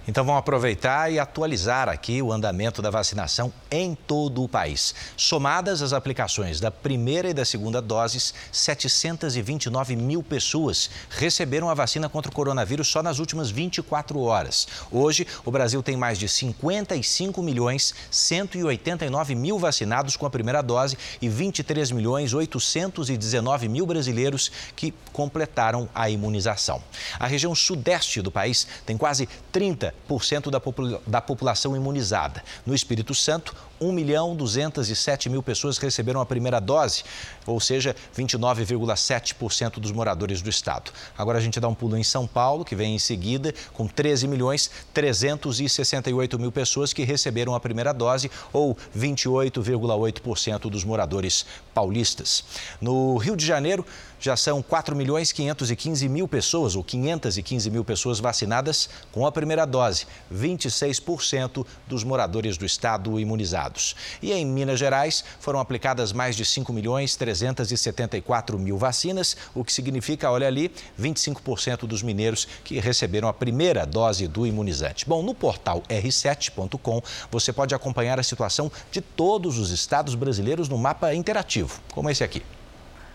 Então 0.09 0.25
vamos 0.25 0.39
aproveitar 0.39 1.13
e 1.13 1.19
atualizar 1.19 1.87
aqui 1.87 2.23
o 2.23 2.33
andamento 2.33 2.81
da 2.81 2.89
vacinação 2.89 3.53
em 3.71 3.95
todo 3.95 4.43
o 4.43 4.49
país. 4.49 4.95
Somadas 5.19 5.83
as 5.83 5.93
aplicações 5.93 6.59
da 6.59 6.71
primeira 6.71 7.29
e 7.29 7.35
da 7.35 7.45
segunda 7.45 7.83
doses, 7.83 8.33
729 8.51 9.97
mil 9.97 10.23
pessoas 10.23 10.89
receberam 11.11 11.69
a 11.69 11.75
vacina 11.75 12.09
contra 12.09 12.33
o 12.33 12.35
coronavírus 12.35 12.89
só 12.89 13.03
nas 13.03 13.19
últimas 13.19 13.51
24 13.51 14.19
horas. 14.23 14.67
Hoje, 14.91 15.27
o 15.45 15.51
Brasil 15.51 15.83
tem 15.83 15.95
mais 15.95 16.19
de 16.19 16.27
55 16.27 17.43
milhões 17.43 17.95
189 18.11 19.35
mil 19.35 19.59
vacinados 19.59 20.17
com 20.17 20.25
a 20.25 20.31
primeira 20.31 20.63
dose 20.63 20.97
e 21.21 21.29
23 21.29 21.91
milhões 21.91 22.33
819 22.33 23.69
mil 23.69 23.85
brasileiros 23.85 24.51
que 24.75 24.95
completaram 25.13 25.87
a 25.95 26.09
imunização. 26.09 26.83
A 27.21 27.27
região 27.27 27.55
sudeste 27.55 28.23
do 28.23 28.31
país 28.31 28.67
tem 28.87 28.97
quase 28.97 29.29
30 29.53 29.98
cento 30.21 30.51
da, 30.51 30.61
popula 30.61 31.01
da 31.07 31.21
população 31.21 31.77
imunizada. 31.77 32.43
No 32.67 32.75
Espírito 32.75 33.15
Santo, 33.15 33.55
1 33.81 33.93
milhão 33.93 34.35
207 34.35 35.29
mil 35.29 35.43
pessoas 35.43 35.79
receberam 35.79 36.21
a 36.21 36.27
primeira 36.27 36.61
dose, 36.61 37.05
ou 37.53 37.61
seja, 37.61 37.95
29,7% 38.17 39.79
dos 39.79 39.93
moradores 39.93 40.43
do 40.43 40.51
estado. 40.51 40.91
Agora 41.17 41.39
a 41.39 41.41
gente 41.41 41.59
dá 41.61 41.69
um 41.69 41.75
pulo 41.75 41.97
em 41.97 42.05
São 42.05 42.27
Paulo, 42.27 42.65
que 42.65 42.75
vem 42.75 42.95
em 42.95 42.99
seguida, 42.99 43.55
com 43.73 43.87
13 43.87 44.29
milhões 44.29 44.71
368 44.93 46.39
mil 46.39 46.53
pessoas 46.53 46.93
que 46.93 47.05
receberam 47.05 47.55
a 47.55 47.61
primeira 47.61 47.93
dose, 47.93 48.31
ou 48.53 48.77
28,8% 48.97 50.71
dos 50.71 50.85
moradores 50.85 51.47
paulistas. 51.73 52.45
No 52.81 53.17
Rio 53.17 53.37
de 53.37 53.47
Janeiro, 53.47 53.85
já 54.21 54.37
são 54.37 54.63
4 54.63 54.97
milhões 54.97 55.31
515 55.33 56.09
mil 56.09 56.27
pessoas, 56.27 56.75
ou 56.75 56.83
515 56.83 57.71
mil 57.71 57.85
pessoas 57.85 58.19
vacinadas 58.19 58.89
com 59.13 59.25
a 59.27 59.33
primeira 59.33 59.65
dose, 59.65 60.07
26% 60.33 61.65
dos 61.87 62.03
moradores 62.03 62.57
do 62.57 62.67
estado 62.67 63.19
imunizados. 63.21 63.95
E 64.21 64.33
em 64.33 64.45
Minas 64.45 64.79
Gerais 64.79 65.25
foram 65.41 65.61
aplicadas 65.61 66.13
mais 66.13 66.35
de 66.35 66.45
5 66.45 66.73
milhões 66.73 67.17
374 67.39 68.59
mil 68.59 68.77
vacinas, 68.77 69.37
o 69.55 69.65
que 69.65 69.73
significa, 69.73 70.31
olha 70.31 70.47
ali, 70.47 70.71
25% 71.01 71.87
dos 71.87 72.03
mineiros 72.03 72.47
que 72.65 72.79
receberam 72.79 73.29
a 73.29 73.33
primeira 73.33 73.87
dose 73.87 74.27
do 74.27 74.47
imunizante. 74.47 75.09
Bom, 75.09 75.23
no 75.23 75.35
portal 75.35 75.83
r7.com 75.89 77.03
você 77.31 77.53
pode 77.53 77.75
acompanhar 77.75 78.19
a 78.19 78.23
situação 78.23 78.71
de 78.91 79.01
todos 79.01 79.59
os 79.59 79.71
estados 79.71 80.15
brasileiros 80.15 80.69
no 80.69 80.79
mapa 80.79 81.15
interativo, 81.15 81.81
como 81.93 82.11
esse 82.11 82.25
aqui. 82.25 82.43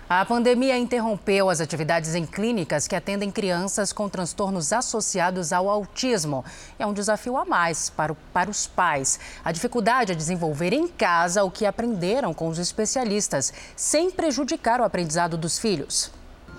A 0.10 0.26
pandemia 0.26 0.78
interrompeu 0.78 1.50
as 1.50 1.62
atividades 1.62 2.14
em 2.14 2.26
clínicas 2.26 2.88
que 2.90 2.96
atendem 2.96 3.32
crianças 3.32 3.94
com 3.94 4.10
transtornos 4.10 4.74
associados 4.74 5.54
ao 5.54 5.70
autismo. 5.70 6.44
É 6.78 6.86
um 6.86 6.94
desafio 6.94 7.38
a 7.38 7.46
mais 7.46 7.90
para, 7.90 8.12
o, 8.12 8.16
para 8.34 8.50
os 8.50 8.68
pais. 8.68 9.18
A 9.46 9.52
dificuldade 9.52 10.12
é 10.12 10.16
desenvolver 10.16 10.74
em 10.74 10.90
casa 10.90 11.44
o 11.46 11.50
que 11.50 11.66
aprenderam 11.66 12.34
com 12.34 12.50
os 12.50 12.60
especialistas, 12.60 13.54
sem 13.78 14.12
prejudicar 14.12 14.82
o 14.82 14.84
aprendizado 14.84 15.38
dos 15.38 15.58
filhos. 15.58 16.12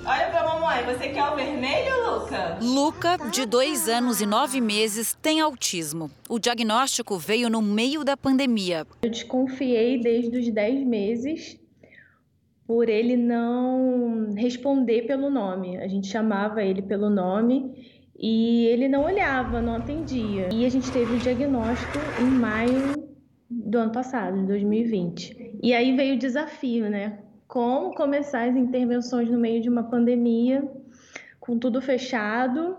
Olha 0.06 0.28
pra 0.30 0.44
mamãe, 0.44 0.84
você 0.84 1.10
quer 1.10 1.24
o 1.30 1.36
vermelho, 1.36 2.20
Luca? 2.20 2.58
Luca, 2.60 3.18
de 3.30 3.46
dois 3.46 3.88
anos 3.88 4.20
e 4.20 4.26
nove 4.26 4.60
meses, 4.60 5.16
tem 5.20 5.40
autismo. 5.40 6.10
O 6.28 6.38
diagnóstico 6.38 7.18
veio 7.18 7.50
no 7.50 7.60
meio 7.60 8.04
da 8.04 8.16
pandemia. 8.16 8.86
Eu 9.02 9.10
desconfiei 9.10 10.00
desde 10.00 10.36
os 10.38 10.50
dez 10.52 10.84
meses 10.84 11.58
por 12.66 12.88
ele 12.88 13.16
não 13.16 14.30
responder 14.36 15.02
pelo 15.02 15.30
nome. 15.30 15.76
A 15.78 15.86
gente 15.86 16.06
chamava 16.06 16.62
ele 16.62 16.82
pelo 16.82 17.10
nome 17.10 17.72
e 18.18 18.66
ele 18.66 18.88
não 18.88 19.04
olhava, 19.04 19.60
não 19.60 19.76
atendia. 19.76 20.48
E 20.52 20.64
a 20.64 20.68
gente 20.68 20.90
teve 20.90 21.14
o 21.14 21.18
diagnóstico 21.18 21.98
em 22.20 22.30
maio 22.30 23.04
do 23.50 23.78
ano 23.78 23.92
passado, 23.92 24.40
de 24.40 24.46
2020. 24.46 25.58
E 25.62 25.74
aí 25.74 25.94
veio 25.94 26.14
o 26.14 26.18
desafio, 26.18 26.88
né? 26.88 27.18
Como 27.46 27.94
começar 27.94 28.48
as 28.48 28.56
intervenções 28.56 29.30
no 29.30 29.38
meio 29.38 29.60
de 29.60 29.68
uma 29.68 29.84
pandemia, 29.84 30.66
com 31.38 31.58
tudo 31.58 31.80
fechado, 31.82 32.76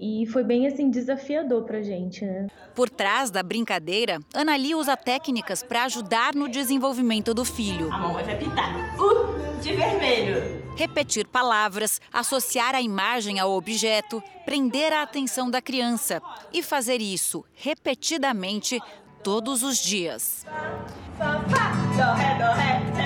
e 0.00 0.24
foi 0.26 0.42
bem 0.42 0.66
assim 0.66 0.88
desafiador 0.88 1.64
pra 1.64 1.82
gente, 1.82 2.24
né? 2.24 2.46
Por 2.74 2.88
trás 2.88 3.30
da 3.30 3.42
brincadeira, 3.42 4.18
Anali 4.32 4.74
usa 4.74 4.96
técnicas 4.96 5.62
para 5.62 5.84
ajudar 5.84 6.34
no 6.34 6.48
desenvolvimento 6.48 7.34
do 7.34 7.44
filho. 7.44 7.92
A 7.92 7.98
mão 7.98 8.14
vai 8.14 8.38
pintar. 8.38 8.98
Uh, 8.98 9.60
de 9.60 9.74
vermelho. 9.74 10.64
Repetir 10.74 11.26
palavras, 11.26 12.00
associar 12.10 12.74
a 12.74 12.80
imagem 12.80 13.38
ao 13.38 13.50
objeto, 13.50 14.22
prender 14.46 14.90
a 14.92 15.02
atenção 15.02 15.50
da 15.50 15.60
criança 15.60 16.22
e 16.50 16.62
fazer 16.62 17.02
isso 17.02 17.44
repetidamente 17.54 18.80
todos 19.22 19.62
os 19.62 19.76
dias. 19.76 20.46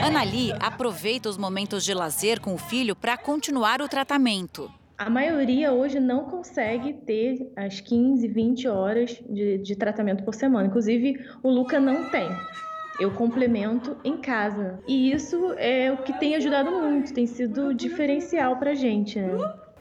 Anali 0.07 0.53
aproveita 0.61 1.29
os 1.29 1.37
momentos 1.37 1.85
de 1.85 1.93
lazer 1.93 2.41
com 2.41 2.55
o 2.55 2.59
filho 2.59 2.95
para 2.95 3.17
continuar 3.17 3.83
o 3.83 3.89
tratamento. 3.89 4.71
A 4.97 5.11
maioria 5.11 5.73
hoje 5.73 5.99
não 5.99 6.25
consegue 6.25 6.93
ter 6.93 7.51
as 7.57 7.81
15, 7.81 8.29
20 8.29 8.69
horas 8.69 9.21
de, 9.29 9.59
de 9.59 9.77
tratamento 9.77 10.23
por 10.25 10.35
semana. 10.35 10.69
Inclusive, 10.69 11.21
o 11.43 11.51
Luca 11.51 11.81
não 11.81 12.11
tem. 12.11 12.29
Eu 13.01 13.11
complemento 13.13 13.97
em 14.05 14.17
casa. 14.19 14.79
E 14.87 15.11
isso 15.11 15.53
é 15.59 15.91
o 15.91 15.97
que 15.99 16.13
tem 16.21 16.37
ajudado 16.37 16.71
muito, 16.71 17.13
tem 17.13 17.27
sido 17.27 17.75
diferencial 17.75 18.57
para 18.57 18.73
gente. 18.75 19.19
Né? 19.19 19.37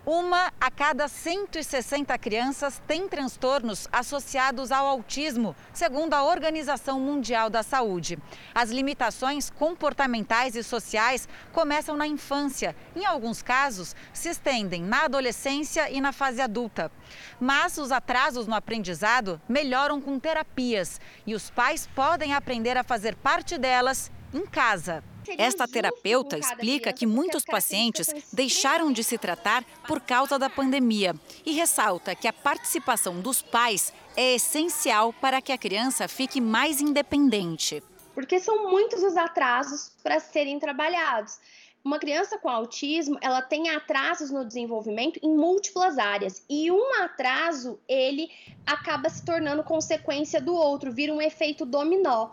Uma 0.06 0.52
a 0.60 0.70
cada 0.70 1.08
160 1.08 2.18
crianças 2.18 2.82
tem 2.86 3.08
transtornos 3.08 3.88
associados 3.90 4.70
ao 4.70 4.86
autismo, 4.86 5.56
segundo 5.72 6.14
a 6.14 6.26
Organização 6.26 7.00
Mundial 7.00 7.50
da 7.50 7.64
Saúde. 7.64 8.20
As 8.54 8.70
limitações 8.70 9.50
comportamentais 9.50 10.58
e 10.58 10.64
sociais 10.64 11.26
começam 11.54 11.96
na 11.96 12.06
infância. 12.06 12.76
Em 12.94 13.06
alguns 13.06 13.42
casos, 13.42 13.96
se 14.12 14.28
estendem 14.28 14.84
na 14.84 15.06
adolescência 15.06 15.90
e 15.90 16.02
na 16.02 16.12
fase 16.12 16.42
adulta. 16.42 16.92
Mas 17.40 17.78
os 17.78 17.90
atrasos 17.90 18.46
no 18.46 18.56
aprendizado 18.56 19.42
melhoram 19.48 20.02
com 20.02 20.20
terapias 20.20 21.00
e 21.26 21.34
os 21.34 21.50
pais 21.50 21.88
podem 21.96 22.34
aprender 22.34 22.76
a 22.76 22.84
fazer 22.84 23.16
parte 23.16 23.58
delas 23.58 24.12
em 24.34 24.46
casa. 24.46 25.04
Esta 25.38 25.68
terapeuta 25.68 26.38
explica 26.38 26.92
que 26.92 27.06
muitos 27.06 27.46
pacientes 27.46 28.08
deixaram 28.32 28.92
de 28.92 29.04
se 29.04 29.18
tratar 29.18 29.64
por 29.88 30.02
causa 30.02 30.38
da 30.38 30.50
pandemia 30.50 31.16
e 31.46 31.54
ressalta 31.54 32.16
que 32.16 32.28
a 32.28 32.34
participação 32.34 33.22
dos 33.22 33.42
pais 33.42 33.94
é 34.16 34.36
essencial 34.36 35.14
para 35.14 35.42
que 35.42 35.52
a 35.52 35.58
criança 35.58 36.08
fique 36.08 36.42
mais 36.42 36.82
independente. 36.82 37.82
Porque 38.14 38.40
são 38.40 38.70
muitos 38.70 39.02
os 39.02 39.18
atrasos 39.18 39.92
para 40.04 40.20
serem 40.20 40.60
trabalhados. 40.60 41.40
Uma 41.84 42.00
criança 42.00 42.38
com 42.38 42.48
autismo, 42.48 43.18
ela 43.20 43.42
tem 43.42 43.70
atrasos 43.70 44.32
no 44.32 44.46
desenvolvimento 44.46 45.20
em 45.22 45.36
múltiplas 45.36 45.98
áreas 45.98 46.42
e 46.50 46.72
um 46.72 46.94
atraso, 47.02 47.78
ele 47.90 48.32
acaba 48.66 49.10
se 49.10 49.26
tornando 49.26 49.66
consequência 49.66 50.40
do 50.40 50.56
outro, 50.56 50.94
vira 50.94 51.14
um 51.14 51.22
efeito 51.22 51.66
dominó. 51.66 52.30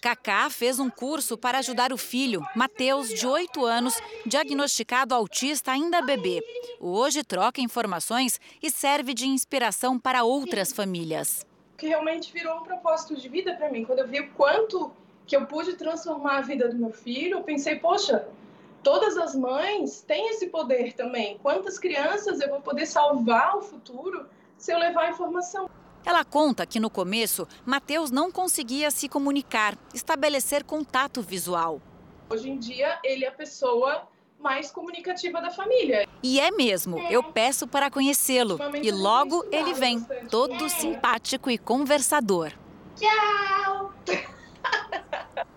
Cacá 0.00 0.48
fez 0.50 0.78
um 0.78 0.90
curso 0.90 1.36
para 1.36 1.58
ajudar 1.58 1.92
o 1.92 1.96
filho, 1.96 2.46
Matheus, 2.54 3.08
de 3.08 3.26
8 3.26 3.64
anos, 3.64 3.94
diagnosticado 4.24 5.14
autista 5.14 5.72
ainda 5.72 6.02
bebê. 6.02 6.42
Hoje 6.80 7.24
troca 7.24 7.60
informações 7.60 8.40
e 8.62 8.70
serve 8.70 9.14
de 9.14 9.26
inspiração 9.26 9.98
para 9.98 10.24
outras 10.24 10.72
famílias. 10.72 11.44
Que 11.76 11.88
realmente 11.88 12.32
virou 12.32 12.58
um 12.58 12.62
propósito 12.62 13.16
de 13.16 13.28
vida 13.28 13.54
para 13.54 13.70
mim. 13.70 13.84
Quando 13.84 14.00
eu 14.00 14.08
vi 14.08 14.20
o 14.20 14.30
quanto 14.32 14.92
que 15.26 15.36
eu 15.36 15.46
pude 15.46 15.74
transformar 15.74 16.38
a 16.38 16.42
vida 16.42 16.68
do 16.68 16.76
meu 16.76 16.92
filho, 16.92 17.38
eu 17.38 17.42
pensei, 17.42 17.76
poxa, 17.76 18.26
todas 18.82 19.16
as 19.16 19.34
mães 19.34 20.02
têm 20.02 20.28
esse 20.28 20.46
poder 20.46 20.92
também. 20.92 21.38
Quantas 21.42 21.78
crianças 21.78 22.40
eu 22.40 22.48
vou 22.48 22.60
poder 22.60 22.86
salvar 22.86 23.56
o 23.56 23.62
futuro 23.62 24.26
se 24.56 24.72
eu 24.72 24.78
levar 24.78 25.06
a 25.06 25.10
informação? 25.10 25.68
Ela 26.06 26.24
conta 26.24 26.64
que 26.64 26.78
no 26.78 26.88
começo, 26.88 27.48
Mateus 27.64 28.12
não 28.12 28.30
conseguia 28.30 28.92
se 28.92 29.08
comunicar, 29.08 29.76
estabelecer 29.92 30.62
contato 30.62 31.20
visual. 31.20 31.82
Hoje 32.30 32.48
em 32.48 32.56
dia, 32.56 32.96
ele 33.02 33.24
é 33.24 33.28
a 33.28 33.32
pessoa 33.32 34.06
mais 34.38 34.70
comunicativa 34.70 35.42
da 35.42 35.50
família. 35.50 36.08
E 36.22 36.38
é 36.38 36.52
mesmo, 36.52 37.00
eu 37.10 37.24
peço 37.24 37.66
para 37.66 37.90
conhecê-lo. 37.90 38.56
E 38.80 38.92
logo 38.92 39.44
ele 39.50 39.74
vem, 39.74 40.00
todo 40.30 40.68
simpático 40.68 41.50
e 41.50 41.58
conversador. 41.58 42.52
Tchau! 42.94 43.92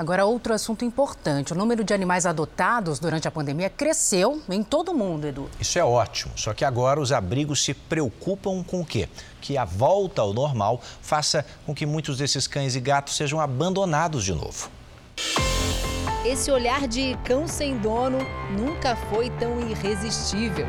Agora, 0.00 0.24
outro 0.24 0.54
assunto 0.54 0.82
importante: 0.82 1.52
o 1.52 1.54
número 1.54 1.84
de 1.84 1.92
animais 1.92 2.24
adotados 2.24 2.98
durante 2.98 3.28
a 3.28 3.30
pandemia 3.30 3.68
cresceu 3.68 4.40
em 4.48 4.62
todo 4.62 4.92
o 4.92 4.94
mundo, 4.94 5.26
Edu. 5.26 5.50
Isso 5.60 5.78
é 5.78 5.84
ótimo, 5.84 6.32
só 6.36 6.54
que 6.54 6.64
agora 6.64 6.98
os 6.98 7.12
abrigos 7.12 7.62
se 7.62 7.74
preocupam 7.74 8.64
com 8.64 8.80
o 8.80 8.86
quê? 8.86 9.10
Que 9.42 9.58
a 9.58 9.66
volta 9.66 10.22
ao 10.22 10.32
normal 10.32 10.80
faça 11.02 11.44
com 11.66 11.74
que 11.74 11.84
muitos 11.84 12.16
desses 12.16 12.46
cães 12.46 12.74
e 12.74 12.80
gatos 12.80 13.14
sejam 13.14 13.38
abandonados 13.38 14.24
de 14.24 14.32
novo. 14.32 14.70
Esse 16.24 16.50
olhar 16.50 16.88
de 16.88 17.14
cão 17.22 17.46
sem 17.46 17.76
dono 17.76 18.20
nunca 18.56 18.96
foi 18.96 19.28
tão 19.28 19.60
irresistível. 19.68 20.66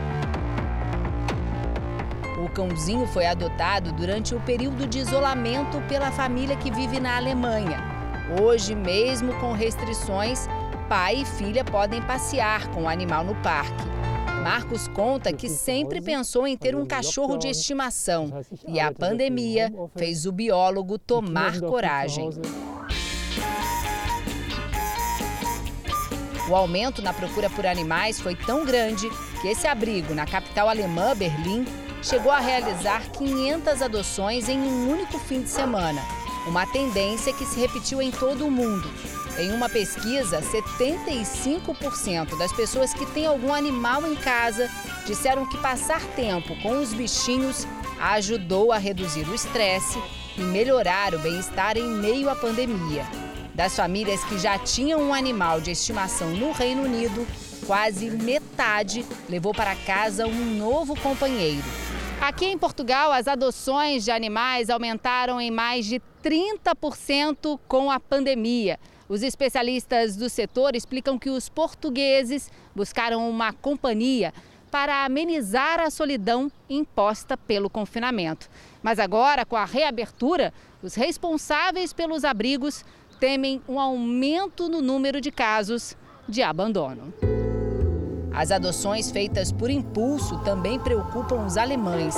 O 2.44 2.50
cãozinho 2.50 3.08
foi 3.08 3.26
adotado 3.28 3.94
durante 3.94 4.36
o 4.36 4.42
período 4.42 4.86
de 4.86 5.00
isolamento 5.00 5.80
pela 5.88 6.12
família 6.12 6.58
que 6.58 6.70
vive 6.70 7.00
na 7.00 7.16
Alemanha. 7.16 8.01
Hoje, 8.40 8.76
mesmo 8.76 9.34
com 9.42 9.52
restrições, 9.52 10.48
pai 10.88 11.18
e 11.18 11.26
filha 11.26 11.66
podem 11.66 12.02
passear 12.02 12.70
com 12.70 12.84
o 12.84 12.88
animal 12.88 13.26
no 13.26 13.36
parque. 13.36 13.84
Marcos 14.42 14.88
conta 14.88 15.34
que 15.34 15.50
sempre 15.50 16.02
pensou 16.02 16.48
em 16.48 16.56
ter 16.56 16.74
um 16.74 16.86
cachorro 16.86 17.38
de 17.38 17.50
estimação. 17.50 18.32
E 18.68 18.80
a 18.80 18.92
pandemia 18.92 19.72
fez 19.98 20.26
o 20.26 20.32
biólogo 20.32 20.98
tomar 20.98 21.60
coragem. 21.60 22.30
O 26.50 26.56
aumento 26.56 27.02
na 27.02 27.14
procura 27.14 27.50
por 27.50 27.66
animais 27.66 28.20
foi 28.20 28.36
tão 28.36 28.66
grande 28.66 29.10
que 29.42 29.50
esse 29.50 29.68
abrigo 29.68 30.14
na 30.14 30.26
capital 30.26 30.70
alemã, 30.70 31.16
Berlim, 31.16 31.66
chegou 32.02 32.32
a 32.32 32.40
realizar 32.40 33.10
500 33.12 33.82
adoções 33.82 34.48
em 34.48 34.58
um 34.58 34.90
único 34.90 35.20
fim 35.20 35.42
de 35.42 35.50
semana 35.50 36.02
uma 36.48 36.66
tendência 36.66 37.34
que 37.34 37.46
se 37.46 37.60
repetiu 37.60 38.02
em 38.02 38.12
todo 38.12 38.46
o 38.46 38.52
mundo. 38.52 38.90
Em 39.38 39.52
uma 39.52 39.70
pesquisa, 39.70 40.42
75% 40.42 42.38
das 42.38 42.52
pessoas 42.52 42.94
que 42.94 43.06
têm 43.08 43.26
algum 43.26 43.54
animal 43.54 44.06
em 44.06 44.16
casa 44.16 44.70
disseram 45.06 45.46
que 45.46 45.58
passar 45.58 46.02
tempo 46.16 46.56
com 46.62 46.80
os 46.80 46.94
bichinhos 46.94 47.66
ajudou 48.00 48.72
a 48.72 48.78
reduzir 48.78 49.28
o 49.28 49.36
estresse 49.36 50.00
e 50.38 50.42
melhorar 50.42 51.14
o 51.14 51.20
bem-estar 51.20 51.78
em 51.78 51.88
meio 51.88 52.30
à 52.30 52.36
pandemia. 52.36 53.06
Das 53.54 53.76
famílias 53.76 54.24
que 54.24 54.40
já 54.40 54.58
tinham 54.58 55.02
um 55.02 55.14
animal 55.14 55.62
de 55.62 55.72
estimação 55.72 56.32
no 56.32 56.52
Reino 56.52 56.84
Unido, 56.84 57.28
quase 57.66 58.10
metade 58.10 59.06
levou 59.30 59.54
para 59.54 59.76
casa 59.76 60.26
um 60.26 60.58
novo 60.58 61.00
companheiro. 61.00 61.64
Aqui 62.20 62.46
em 62.46 62.58
Portugal, 62.58 63.12
as 63.12 63.28
adoções 63.28 64.04
de 64.04 64.12
animais 64.12 64.70
aumentaram 64.70 65.40
em 65.40 65.50
mais 65.50 65.86
de 65.86 66.00
30% 66.24 67.60
com 67.68 67.92
a 67.92 68.00
pandemia. 68.00 68.80
Os 69.10 69.24
especialistas 69.24 70.16
do 70.16 70.30
setor 70.30 70.76
explicam 70.76 71.20
que 71.20 71.30
os 71.30 71.50
portugueses 71.50 72.50
buscaram 72.76 73.30
uma 73.30 73.52
companhia 73.52 74.34
para 74.72 75.04
amenizar 75.04 75.82
a 75.82 75.90
solidão 75.90 76.50
imposta 76.70 77.36
pelo 77.36 77.70
confinamento. 77.70 78.50
Mas 78.82 79.00
agora, 79.00 79.46
com 79.46 79.58
a 79.58 79.66
reabertura, 79.66 80.54
os 80.82 80.96
responsáveis 80.96 81.92
pelos 81.92 82.24
abrigos 82.24 82.86
temem 83.20 83.62
um 83.68 83.80
aumento 83.80 84.70
no 84.70 84.82
número 84.82 85.20
de 85.20 85.30
casos 85.30 85.98
de 86.28 86.42
abandono. 86.42 87.14
As 88.34 88.50
adoções 88.50 89.12
feitas 89.12 89.52
por 89.52 89.70
impulso 89.70 90.40
também 90.40 90.80
preocupam 90.80 91.46
os 91.46 91.58
alemães. 91.58 92.16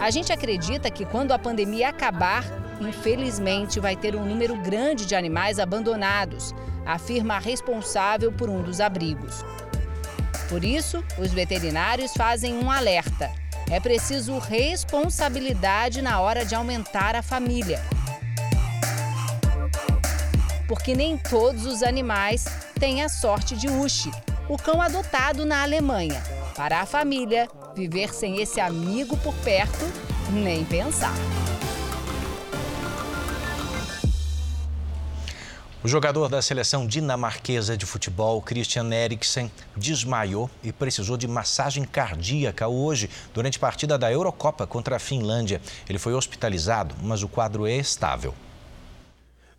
A 0.00 0.10
gente 0.10 0.32
acredita 0.32 0.90
que 0.90 1.06
quando 1.06 1.32
a 1.32 1.38
pandemia 1.38 1.88
acabar, 1.88 2.44
infelizmente 2.80 3.80
vai 3.80 3.96
ter 3.96 4.14
um 4.14 4.24
número 4.24 4.54
grande 4.56 5.06
de 5.06 5.14
animais 5.14 5.58
abandonados, 5.58 6.54
afirma 6.84 7.36
a 7.36 7.38
responsável 7.38 8.30
por 8.30 8.50
um 8.50 8.62
dos 8.62 8.80
abrigos. 8.80 9.44
Por 10.48 10.62
isso, 10.62 11.02
os 11.18 11.32
veterinários 11.32 12.12
fazem 12.12 12.54
um 12.54 12.70
alerta. 12.70 13.30
É 13.70 13.80
preciso 13.80 14.38
responsabilidade 14.38 16.00
na 16.02 16.20
hora 16.20 16.44
de 16.44 16.54
aumentar 16.54 17.16
a 17.16 17.22
família. 17.22 17.82
Porque 20.68 20.94
nem 20.94 21.16
todos 21.16 21.64
os 21.64 21.82
animais 21.82 22.44
têm 22.78 23.02
a 23.02 23.08
sorte 23.08 23.56
de 23.56 23.68
Ushi, 23.68 24.12
o 24.48 24.56
cão 24.56 24.80
adotado 24.80 25.44
na 25.44 25.62
Alemanha. 25.62 26.22
Para 26.56 26.80
a 26.80 26.86
família, 26.86 27.50
viver 27.74 28.14
sem 28.14 28.40
esse 28.40 28.58
amigo 28.58 29.14
por 29.18 29.34
perto, 29.44 29.84
nem 30.32 30.64
pensar. 30.64 31.12
O 35.84 35.88
jogador 35.88 36.30
da 36.30 36.40
seleção 36.40 36.86
dinamarquesa 36.86 37.76
de 37.76 37.84
futebol, 37.84 38.40
Christian 38.40 38.90
Eriksen, 38.90 39.52
desmaiou 39.76 40.50
e 40.64 40.72
precisou 40.72 41.18
de 41.18 41.28
massagem 41.28 41.84
cardíaca 41.84 42.66
hoje, 42.66 43.10
durante 43.34 43.58
partida 43.58 43.98
da 43.98 44.10
Eurocopa 44.10 44.66
contra 44.66 44.96
a 44.96 44.98
Finlândia. 44.98 45.60
Ele 45.86 45.98
foi 45.98 46.14
hospitalizado, 46.14 46.94
mas 47.02 47.22
o 47.22 47.28
quadro 47.28 47.66
é 47.66 47.76
estável. 47.76 48.34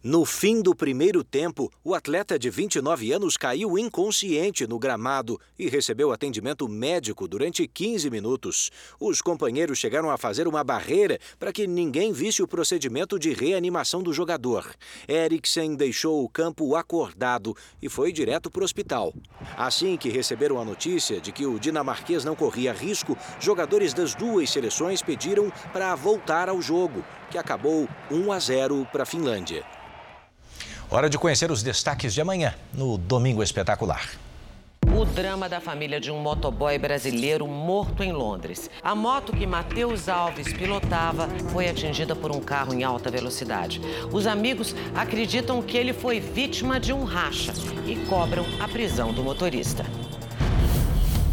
No 0.10 0.24
fim 0.24 0.62
do 0.62 0.74
primeiro 0.74 1.22
tempo, 1.22 1.70
o 1.84 1.94
atleta 1.94 2.40
de 2.40 2.50
29 2.50 3.12
anos 3.12 3.36
caiu 3.36 3.78
inconsciente 3.78 4.66
no 4.66 4.80
gramado 4.80 5.38
e 5.60 5.68
recebeu 5.68 6.14
atendimento 6.14 6.66
médico 6.70 7.28
durante 7.28 7.68
15 7.68 8.10
minutos. 8.10 8.72
Os 9.02 9.22
companheiros 9.22 9.78
chegaram 9.78 10.10
a 10.10 10.18
fazer 10.18 10.48
uma 10.48 10.64
barreira 10.64 11.20
para 11.38 11.52
que 11.52 11.68
ninguém 11.68 12.14
visse 12.14 12.42
o 12.42 12.48
procedimento 12.48 13.20
de 13.20 13.34
reanimação 13.34 14.02
do 14.02 14.14
jogador. 14.14 14.74
Eriksen 15.10 15.76
deixou 15.76 16.24
o 16.24 16.30
campo 16.30 16.78
acordado 16.78 17.54
e 17.82 17.90
foi 17.90 18.14
direto 18.14 18.50
para 18.50 18.62
o 18.62 18.64
hospital. 18.64 19.14
Assim 19.58 19.98
que 19.98 20.08
receberam 20.08 20.58
a 20.58 20.64
notícia 20.64 21.20
de 21.20 21.34
que 21.34 21.46
o 21.46 21.60
dinamarquês 21.60 22.24
não 22.24 22.34
corria 22.34 22.72
risco, 22.72 23.18
jogadores 23.42 23.94
das 23.94 24.16
duas 24.16 24.50
seleções 24.50 25.02
pediram 25.02 25.52
para 25.74 25.94
voltar 25.96 26.48
ao 26.48 26.62
jogo, 26.62 27.04
que 27.30 27.38
acabou 27.38 27.90
1 28.10 28.32
a 28.32 28.40
0 28.40 28.88
para 28.90 29.04
a 29.04 29.06
Finlândia. 29.06 29.66
Hora 30.90 31.10
de 31.10 31.18
conhecer 31.18 31.52
os 31.52 31.62
destaques 31.62 32.14
de 32.14 32.22
amanhã 32.22 32.56
no 32.74 32.98
Domingo 32.98 33.44
Espetacular. 33.44 34.10
O 34.98 35.04
drama 35.04 35.50
da 35.50 35.60
família 35.60 36.00
de 36.00 36.10
um 36.10 36.18
motoboy 36.18 36.78
brasileiro 36.80 37.46
morto 37.46 38.02
em 38.04 38.14
Londres. 38.14 38.70
A 38.82 38.96
moto 38.96 39.34
que 39.34 39.46
Matheus 39.46 40.08
Alves 40.08 40.54
pilotava 40.54 41.28
foi 41.52 41.68
atingida 41.68 42.16
por 42.16 42.34
um 42.34 42.40
carro 42.40 42.74
em 42.74 42.86
alta 42.86 43.12
velocidade. 43.12 43.82
Os 44.14 44.26
amigos 44.26 44.74
acreditam 44.96 45.62
que 45.62 45.78
ele 45.78 45.92
foi 45.92 46.22
vítima 46.22 46.80
de 46.80 46.94
um 46.94 47.04
racha 47.04 47.52
e 47.86 47.98
cobram 48.08 48.46
a 48.58 48.68
prisão 48.70 49.12
do 49.12 49.22
motorista. 49.22 49.86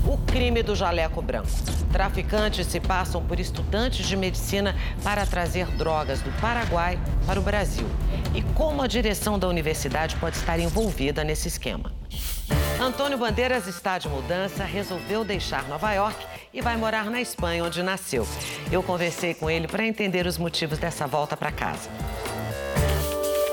O 0.07 0.19
crime 0.19 0.63
do 0.63 0.77
jaleco 0.77 1.23
branco. 1.23 1.49
Traficantes 1.91 2.67
se 2.67 2.79
passam 2.79 3.23
por 3.23 3.41
estudantes 3.41 4.07
de 4.07 4.17
medicina 4.17 4.77
para 5.03 5.25
trazer 5.25 5.67
drogas 5.77 6.21
do 6.21 6.31
Paraguai 6.41 6.99
para 7.27 7.41
o 7.41 7.43
Brasil. 7.43 7.87
E 8.35 8.43
como 8.55 8.83
a 8.83 8.87
direção 8.87 9.39
da 9.39 9.49
universidade 9.49 10.17
pode 10.17 10.37
estar 10.37 10.59
envolvida 10.59 11.25
nesse 11.25 11.49
esquema. 11.49 11.93
Antônio 12.81 13.17
Bandeiras 13.17 13.67
está 13.67 13.97
de 13.97 14.09
mudança, 14.09 14.65
resolveu 14.65 15.25
deixar 15.25 15.67
Nova 15.69 15.93
York 15.93 16.27
e 16.53 16.61
vai 16.61 16.77
morar 16.77 17.11
na 17.11 17.21
Espanha, 17.21 17.65
onde 17.65 17.83
nasceu. 17.83 18.27
Eu 18.71 18.83
conversei 18.83 19.33
com 19.33 19.49
ele 19.49 19.67
para 19.67 19.87
entender 19.87 20.27
os 20.27 20.37
motivos 20.37 20.79
dessa 20.79 21.07
volta 21.07 21.37
para 21.37 21.51
casa. 21.51 21.89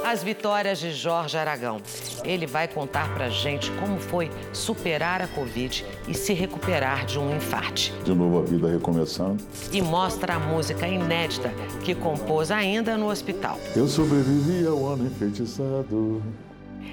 As 0.04 0.24
vitórias 0.24 0.80
de 0.80 0.92
Jorge 0.92 1.38
Aragão. 1.38 1.80
Ele 2.24 2.48
vai 2.48 2.68
contar 2.68 3.14
pra 3.14 3.30
gente 3.30 3.72
como 3.80 4.00
foi 4.00 4.32
superar 4.52 5.22
a 5.22 5.28
Covid 5.28 5.86
e 6.08 6.14
se 6.14 6.34
recuperar 6.34 7.06
de 7.06 7.20
um 7.20 7.36
infarte. 7.36 7.94
De 8.04 8.14
novo 8.14 8.40
a 8.40 8.42
vida 8.42 8.68
recomeçando. 8.68 9.44
E 9.72 9.82
mostra 9.82 10.36
a 10.36 10.40
música 10.40 10.88
inédita 10.88 11.54
que 11.84 11.94
compôs 11.94 12.50
ainda 12.50 12.98
no 12.98 13.10
hospital. 13.10 13.60
Eu 13.76 13.88
sobrevivi 13.88 14.66
ao 14.66 14.86
ano 14.88 15.06
enfeitiçado. 15.06 16.22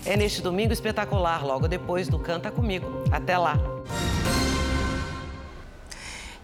É 0.04 0.16
neste 0.16 0.42
domingo 0.42 0.72
espetacular, 0.72 1.44
logo 1.44 1.66
depois 1.66 2.08
do 2.08 2.18
Canta 2.18 2.50
Comigo. 2.50 3.04
Até 3.10 3.36
lá! 3.38 3.58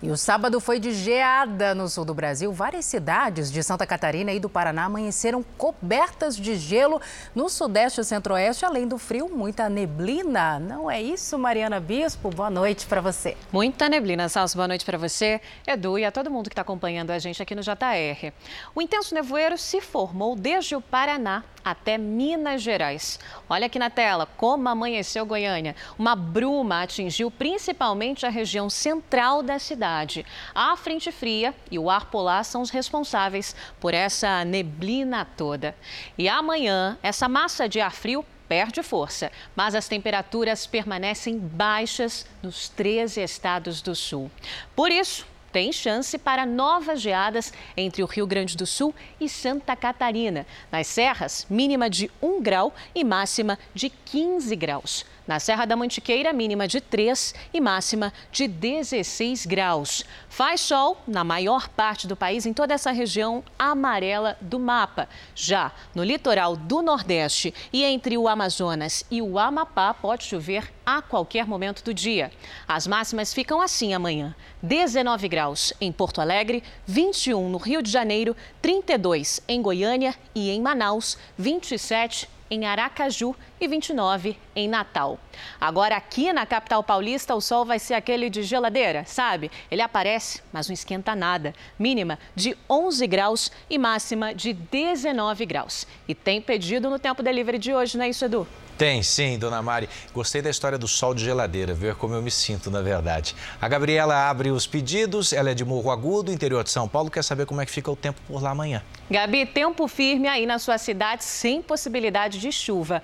E 0.05 0.11
o 0.11 0.18
sábado 0.18 0.61
foi 0.61 0.78
de 0.78 0.92
geada 0.92 1.74
no 1.74 1.88
sul 1.88 2.05
do 2.05 2.12
Brasil. 2.12 2.52
Várias 2.52 2.84
cidades 2.84 3.50
de 3.50 3.62
Santa 3.62 3.86
Catarina 3.86 4.34
e 4.34 4.38
do 4.38 4.50
Paraná 4.50 4.84
amanheceram 4.84 5.42
cobertas 5.57 6.36
de 6.36 6.57
gelo 6.57 7.00
no 7.34 7.48
sudeste 7.48 8.02
e 8.02 8.05
centro-oeste, 8.05 8.66
além 8.66 8.86
do 8.86 8.98
frio, 8.98 9.30
muita 9.30 9.66
neblina. 9.66 10.59
Não 10.59 10.90
é 10.90 11.00
isso, 11.00 11.38
Mariana 11.38 11.80
Bispo? 11.80 12.28
Boa 12.28 12.50
noite 12.50 12.84
para 12.84 13.00
você. 13.00 13.34
Muita 13.50 13.88
neblina, 13.88 14.28
Salso. 14.28 14.59
Boa 14.59 14.68
noite 14.68 14.84
para 14.84 14.98
você, 14.98 15.40
Edu 15.66 15.98
e 15.98 16.05
a 16.05 16.12
todo 16.12 16.30
mundo 16.30 16.50
que 16.50 16.52
está 16.52 16.61
acompanhando 16.61 17.11
a 17.11 17.18
gente 17.18 17.42
aqui 17.42 17.55
no 17.55 17.62
JR. 17.62 18.30
O 18.74 18.82
intenso 18.82 19.14
nevoeiro 19.14 19.57
se 19.57 19.80
formou 19.80 20.36
desde 20.36 20.76
o 20.76 20.82
Paraná 20.82 21.42
até 21.64 21.96
Minas 21.96 22.62
Gerais. 22.62 23.18
Olha 23.48 23.66
aqui 23.66 23.78
na 23.78 23.88
tela 23.88 24.26
como 24.36 24.68
amanheceu 24.68 25.24
Goiânia. 25.24 25.74
Uma 25.98 26.14
bruma 26.14 26.82
atingiu 26.82 27.30
principalmente 27.30 28.26
a 28.26 28.28
região 28.28 28.68
central 28.68 29.42
da 29.42 29.58
cidade. 29.58 30.26
A 30.54 30.76
frente 30.76 31.10
fria 31.10 31.54
e 31.70 31.78
o 31.78 31.88
ar 31.88 32.10
polar 32.10 32.44
são 32.44 32.60
os 32.60 32.70
responsáveis 32.70 33.56
por 33.80 33.94
essa 33.94 34.44
neblina 34.44 35.24
toda. 35.24 35.74
E 36.18 36.28
amanhã, 36.28 36.98
essa 37.02 37.28
massa 37.28 37.68
de 37.68 37.80
ar 37.80 37.92
frio 37.92 38.24
perde 38.48 38.82
força, 38.82 39.32
mas 39.56 39.74
as 39.74 39.88
temperaturas 39.88 40.66
permanecem 40.66 41.38
baixas 41.38 42.26
nos 42.42 42.68
13 42.68 43.22
estados 43.22 43.80
do 43.80 43.94
sul. 43.94 44.30
Por 44.76 44.90
isso, 44.90 45.26
tem 45.55 45.70
chance 45.72 46.18
para 46.18 46.44
novas 46.44 47.00
geadas 47.00 47.52
entre 47.76 48.02
o 48.02 48.07
Rio 48.07 48.26
Grande 48.26 48.57
do 48.57 48.66
Sul 48.66 48.92
e 49.20 49.28
Santa 49.28 49.76
Catarina. 49.76 50.44
Nas 50.72 50.88
serras, 50.88 51.46
mínima 51.48 51.88
de 51.88 52.11
1 52.20 52.42
grau 52.42 52.74
e 52.92 53.05
máxima 53.05 53.57
de 53.72 53.88
15 53.88 54.57
graus. 54.57 55.07
Na 55.27 55.41
Serra 55.41 55.64
da 55.64 55.75
Mantiqueira, 55.75 56.35
mínima 56.35 56.68
de 56.68 56.83
3 56.83 57.35
e 57.55 57.59
máxima 57.59 58.12
de 58.31 58.47
16 58.47 59.47
graus. 59.47 60.05
Faz 60.29 60.61
sol 60.61 61.01
na 61.09 61.25
maior 61.25 61.66
parte 61.66 62.07
do 62.07 62.14
país, 62.14 62.45
em 62.45 62.53
toda 62.53 62.75
essa 62.75 62.91
região 62.91 63.43
amarela 63.59 64.37
do 64.39 64.59
mapa. 64.59 65.09
Já 65.35 65.72
no 65.95 66.05
litoral 66.05 66.57
do 66.57 66.83
Nordeste 66.83 67.55
e 67.72 67.85
entre 67.85 68.18
o 68.18 68.29
Amazonas 68.29 69.03
e 69.11 69.22
o 69.22 69.39
Amapá, 69.39 69.95
pode 69.95 70.25
chover 70.25 70.70
a 70.85 71.01
qualquer 71.01 71.47
momento 71.47 71.83
do 71.83 71.95
dia. 71.95 72.31
As 72.68 72.87
máximas 72.87 73.33
ficam 73.33 73.62
assim 73.62 73.95
amanhã: 73.95 74.37
19 74.62 75.27
graus 75.27 75.72
em 75.81 75.91
Porto 75.91 76.20
Alegre, 76.20 76.62
21 76.87 77.49
no 77.49 77.57
Rio 77.57 77.83
de 77.83 77.91
Janeiro, 77.91 78.37
32 78.61 79.41
em 79.49 79.62
Goiânia 79.62 80.14
e 80.35 80.51
em 80.51 80.61
Manaus, 80.61 81.16
27 81.39 82.29
em 82.51 82.66
Aracaju 82.66 83.35
e 83.64 83.68
29 83.68 84.36
em 84.54 84.68
Natal. 84.68 85.18
Agora, 85.60 85.96
aqui 85.96 86.32
na 86.32 86.46
capital 86.46 86.82
paulista, 86.82 87.34
o 87.34 87.40
sol 87.40 87.64
vai 87.64 87.78
ser 87.78 87.94
aquele 87.94 88.28
de 88.28 88.42
geladeira, 88.42 89.04
sabe? 89.06 89.50
Ele 89.70 89.82
aparece, 89.82 90.42
mas 90.52 90.68
não 90.68 90.74
esquenta 90.74 91.16
nada. 91.16 91.54
Mínima 91.78 92.18
de 92.34 92.56
11 92.68 93.06
graus 93.06 93.50
e 93.68 93.78
máxima 93.78 94.34
de 94.34 94.52
19 94.52 95.46
graus. 95.46 95.86
E 96.06 96.14
tem 96.14 96.40
pedido 96.40 96.90
no 96.90 96.98
tempo 96.98 97.22
delivery 97.22 97.58
de 97.58 97.74
hoje, 97.74 97.96
não 97.96 98.04
é 98.04 98.10
isso, 98.10 98.24
Edu? 98.24 98.46
Tem 98.76 99.04
sim, 99.04 99.38
dona 99.38 99.62
Mari. 99.62 99.88
Gostei 100.12 100.42
da 100.42 100.50
história 100.50 100.76
do 100.76 100.88
sol 100.88 101.14
de 101.14 101.24
geladeira, 101.24 101.72
ver 101.72 101.94
como 101.94 102.14
eu 102.14 102.20
me 102.20 102.30
sinto, 102.30 102.72
na 102.72 102.82
verdade. 102.82 103.36
A 103.60 103.68
Gabriela 103.68 104.28
abre 104.28 104.50
os 104.50 104.66
pedidos, 104.66 105.32
ela 105.32 105.50
é 105.50 105.54
de 105.54 105.64
Morro 105.64 105.92
Agudo, 105.92 106.32
interior 106.32 106.64
de 106.64 106.70
São 106.70 106.88
Paulo, 106.88 107.08
quer 107.08 107.22
saber 107.22 107.46
como 107.46 107.60
é 107.60 107.66
que 107.66 107.70
fica 107.70 107.88
o 107.88 107.94
tempo 107.94 108.20
por 108.26 108.42
lá 108.42 108.50
amanhã. 108.50 108.82
Gabi, 109.08 109.46
tempo 109.46 109.86
firme 109.86 110.26
aí 110.26 110.44
na 110.44 110.58
sua 110.58 110.76
cidade, 110.76 111.22
sem 111.22 111.62
possibilidade 111.62 112.40
de 112.40 112.50
chuva. 112.50 113.00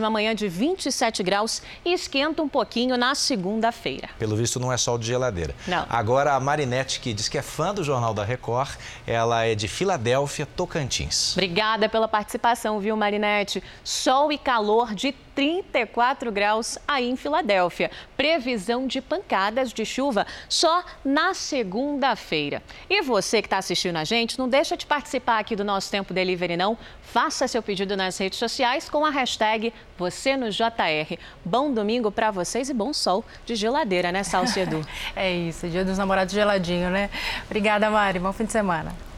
Máxima 0.00 0.06
amanhã 0.06 0.34
de 0.34 0.48
27 0.48 1.22
graus 1.22 1.62
e 1.84 1.92
esquenta 1.92 2.42
um 2.42 2.48
pouquinho 2.48 2.96
na 2.96 3.14
segunda-feira. 3.14 4.08
Pelo 4.18 4.34
visto, 4.34 4.58
não 4.58 4.72
é 4.72 4.76
sol 4.78 4.96
de 4.96 5.06
geladeira. 5.06 5.54
Não. 5.66 5.84
Agora, 5.90 6.32
a 6.34 6.40
Marinete, 6.40 7.00
que 7.00 7.12
diz 7.12 7.28
que 7.28 7.36
é 7.36 7.42
fã 7.42 7.74
do 7.74 7.84
Jornal 7.84 8.14
da 8.14 8.24
Record, 8.24 8.70
ela 9.06 9.44
é 9.44 9.54
de 9.54 9.68
Filadélfia, 9.68 10.46
Tocantins. 10.46 11.34
Obrigada 11.34 11.88
pela 11.88 12.08
participação, 12.08 12.80
viu, 12.80 12.96
Marinete? 12.96 13.62
Sol 13.84 14.32
e 14.32 14.38
calor 14.38 14.94
de 14.94 15.12
34 15.40 16.30
graus 16.30 16.76
aí 16.86 17.08
em 17.08 17.16
Filadélfia. 17.16 17.90
Previsão 18.14 18.86
de 18.86 19.00
pancadas 19.00 19.72
de 19.72 19.86
chuva 19.86 20.26
só 20.50 20.84
na 21.02 21.32
segunda-feira. 21.32 22.62
E 22.90 23.00
você 23.00 23.40
que 23.40 23.46
está 23.46 23.56
assistindo 23.56 23.96
a 23.96 24.04
gente, 24.04 24.38
não 24.38 24.46
deixa 24.46 24.76
de 24.76 24.84
participar 24.84 25.38
aqui 25.38 25.56
do 25.56 25.64
nosso 25.64 25.90
Tempo 25.90 26.12
Delivery, 26.12 26.58
não. 26.58 26.76
Faça 27.00 27.48
seu 27.48 27.62
pedido 27.62 27.96
nas 27.96 28.18
redes 28.18 28.38
sociais 28.38 28.90
com 28.90 29.02
a 29.02 29.08
hashtag 29.08 29.72
você 29.96 30.36
no 30.36 30.50
JR. 30.50 31.16
Bom 31.42 31.72
domingo 31.72 32.12
para 32.12 32.30
vocês 32.30 32.68
e 32.68 32.74
bom 32.74 32.92
sol 32.92 33.24
de 33.46 33.54
geladeira, 33.54 34.12
né, 34.12 34.22
Salcedo? 34.22 34.86
é 35.16 35.32
isso, 35.32 35.66
dia 35.70 35.86
dos 35.86 35.96
namorados 35.96 36.34
geladinho, 36.34 36.90
né? 36.90 37.08
Obrigada, 37.46 37.88
Mari. 37.90 38.18
Bom 38.18 38.32
fim 38.34 38.44
de 38.44 38.52
semana. 38.52 39.09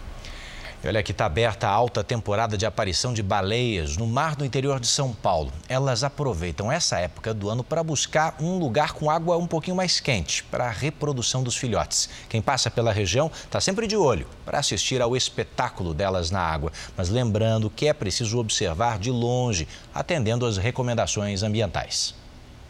E 0.85 0.89
olha 0.89 1.01
que 1.01 1.13
está 1.13 1.27
aberta 1.27 1.69
a 1.69 1.71
alta 1.71 2.03
temporada 2.03 2.59
de 2.59 2.67
aparição 2.67 3.15
de 3.15 3.23
baleias 3.23 3.97
no 3.97 4.05
mar 4.05 4.35
do 4.35 4.45
interior 4.45 4.81
de 4.81 4.89
São 4.89 5.13
Paulo. 5.13 5.53
Elas 5.69 6.03
aproveitam 6.03 6.73
essa 6.73 6.99
época 6.99 7.33
do 7.33 7.49
ano 7.49 7.63
para 7.63 7.85
buscar 7.85 8.35
um 8.41 8.59
lugar 8.59 8.93
com 8.93 9.09
água 9.09 9.37
um 9.37 9.47
pouquinho 9.47 9.77
mais 9.77 10.01
quente 10.01 10.43
para 10.43 10.67
a 10.67 10.71
reprodução 10.71 11.45
dos 11.45 11.55
filhotes. 11.55 12.09
Quem 12.29 12.43
passa 12.43 12.69
pela 12.69 12.93
região 12.93 13.31
está 13.45 13.61
sempre 13.61 13.87
de 13.87 13.97
olho 13.97 14.27
para 14.45 14.59
assistir 14.59 15.01
ao 15.01 15.17
espetáculo 15.17 15.95
delas 15.95 16.33
na 16.33 16.41
água. 16.41 16.73
Mas 16.97 17.09
lembrando 17.09 17.71
que 17.71 17.87
é 17.87 17.93
preciso 17.93 18.39
observar 18.39 18.99
de 18.99 19.13
longe, 19.13 19.69
atendendo 19.95 20.45
às 20.45 20.57
recomendações 20.57 21.45
ambientais. 21.45 22.22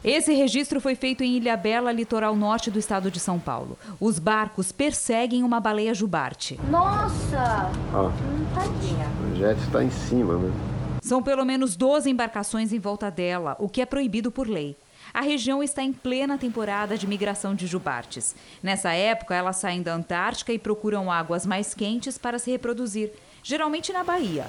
Esse 0.04 0.34
registro 0.34 0.80
foi 0.80 0.96
feito 0.96 1.22
em 1.22 1.36
Ilhabela, 1.36 1.92
litoral 1.92 2.34
norte 2.34 2.72
do 2.72 2.78
estado 2.78 3.08
de 3.08 3.20
São 3.20 3.38
Paulo. 3.38 3.78
Os 4.00 4.18
barcos 4.18 4.72
perseguem 4.72 5.44
uma 5.44 5.60
baleia 5.60 5.94
jubarte. 5.94 6.58
Nossa! 6.68 7.70
Ó, 7.94 8.10
Tadinha. 8.52 9.06
o 9.32 9.36
jet 9.36 9.60
está 9.60 9.84
em 9.84 9.90
cima, 9.90 10.36
né? 10.36 10.52
São 11.00 11.22
pelo 11.22 11.44
menos 11.44 11.76
12 11.76 12.10
embarcações 12.10 12.72
em 12.72 12.80
volta 12.80 13.10
dela, 13.12 13.56
o 13.60 13.68
que 13.68 13.80
é 13.80 13.86
proibido 13.86 14.32
por 14.32 14.48
lei. 14.48 14.76
A 15.14 15.20
região 15.20 15.62
está 15.62 15.82
em 15.82 15.92
plena 15.92 16.36
temporada 16.36 16.98
de 16.98 17.06
migração 17.06 17.54
de 17.54 17.66
jubartes. 17.68 18.34
Nessa 18.62 18.92
época, 18.92 19.34
elas 19.36 19.56
saem 19.56 19.82
da 19.82 19.94
Antártica 19.94 20.52
e 20.52 20.58
procuram 20.58 21.12
águas 21.12 21.46
mais 21.46 21.74
quentes 21.74 22.18
para 22.18 22.38
se 22.40 22.50
reproduzir, 22.50 23.12
geralmente 23.42 23.92
na 23.92 24.02
Bahia. 24.02 24.46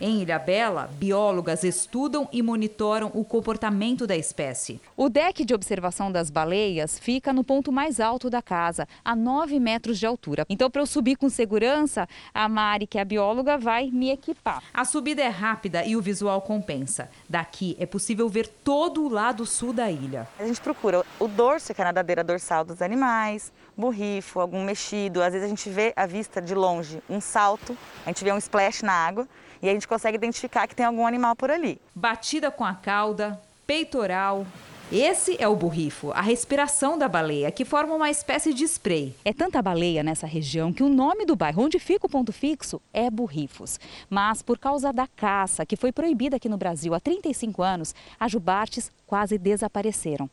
Em 0.00 0.22
Ilhabela, 0.22 0.90
biólogas 0.94 1.62
estudam 1.62 2.28
e 2.32 2.42
monitoram 2.42 3.12
o 3.14 3.24
comportamento 3.24 4.08
da 4.08 4.16
espécie. 4.16 4.80
O 4.96 5.08
deck 5.08 5.44
de 5.44 5.54
observação 5.54 6.10
das 6.10 6.30
baleias 6.30 6.98
fica 6.98 7.32
no 7.32 7.44
ponto 7.44 7.70
mais 7.70 8.00
alto 8.00 8.28
da 8.28 8.42
casa, 8.42 8.88
a 9.04 9.14
9 9.14 9.60
metros 9.60 9.98
de 9.98 10.04
altura. 10.04 10.44
Então, 10.48 10.68
para 10.68 10.82
eu 10.82 10.86
subir 10.86 11.16
com 11.16 11.28
segurança, 11.28 12.08
a 12.34 12.48
Mari, 12.48 12.88
que 12.88 12.98
é 12.98 13.02
a 13.02 13.04
bióloga, 13.04 13.56
vai 13.56 13.88
me 13.88 14.10
equipar. 14.10 14.64
A 14.74 14.84
subida 14.84 15.22
é 15.22 15.28
rápida 15.28 15.84
e 15.84 15.94
o 15.94 16.02
visual 16.02 16.42
compensa. 16.42 17.08
Daqui 17.28 17.76
é 17.78 17.86
possível 17.86 18.28
ver 18.28 18.48
todo 18.48 19.04
o 19.04 19.08
lado 19.08 19.46
sul 19.46 19.72
da 19.72 19.88
ilha. 19.90 20.26
A 20.40 20.46
gente 20.46 20.60
procura 20.60 21.04
o 21.20 21.28
dorso, 21.28 21.72
que 21.72 21.80
é 21.80 21.84
a 21.84 21.88
nadadeira 21.88 22.24
dorsal 22.24 22.64
dos 22.64 22.82
animais, 22.82 23.52
borrifo, 23.76 24.40
algum 24.40 24.64
mexido. 24.64 25.22
Às 25.22 25.32
vezes 25.32 25.46
a 25.46 25.48
gente 25.48 25.70
vê 25.70 25.92
à 25.94 26.04
vista 26.04 26.42
de 26.42 26.54
longe 26.54 27.00
um 27.08 27.20
salto, 27.20 27.78
a 28.04 28.08
gente 28.08 28.24
vê 28.24 28.32
um 28.32 28.38
splash 28.38 28.82
na 28.82 28.92
água 28.92 29.28
e 29.64 29.68
a 29.70 29.72
gente 29.72 29.88
consegue 29.88 30.16
identificar 30.16 30.66
que 30.66 30.76
tem 30.76 30.84
algum 30.84 31.06
animal 31.06 31.34
por 31.34 31.50
ali. 31.50 31.80
Batida 31.94 32.50
com 32.50 32.64
a 32.64 32.74
cauda, 32.74 33.40
peitoral. 33.66 34.46
Esse 34.92 35.36
é 35.40 35.48
o 35.48 35.56
borrifo, 35.56 36.12
a 36.12 36.20
respiração 36.20 36.98
da 36.98 37.08
baleia, 37.08 37.50
que 37.50 37.64
forma 37.64 37.94
uma 37.94 38.10
espécie 38.10 38.52
de 38.52 38.64
spray. 38.64 39.16
É 39.24 39.32
tanta 39.32 39.62
baleia 39.62 40.02
nessa 40.02 40.26
região 40.26 40.70
que 40.70 40.82
o 40.82 40.88
nome 40.90 41.24
do 41.24 41.34
bairro 41.34 41.62
onde 41.62 41.78
fica 41.78 42.06
o 42.06 42.10
ponto 42.10 42.30
fixo 42.30 42.78
é 42.92 43.10
Borrifos. 43.10 43.80
Mas 44.10 44.42
por 44.42 44.58
causa 44.58 44.92
da 44.92 45.06
caça, 45.06 45.64
que 45.64 45.76
foi 45.76 45.90
proibida 45.90 46.36
aqui 46.36 46.48
no 46.50 46.58
Brasil 46.58 46.92
há 46.92 47.00
35 47.00 47.62
anos, 47.62 47.94
as 48.20 48.30
jubartes 48.30 48.92
quase 49.06 49.38
desapareceram. 49.38 50.28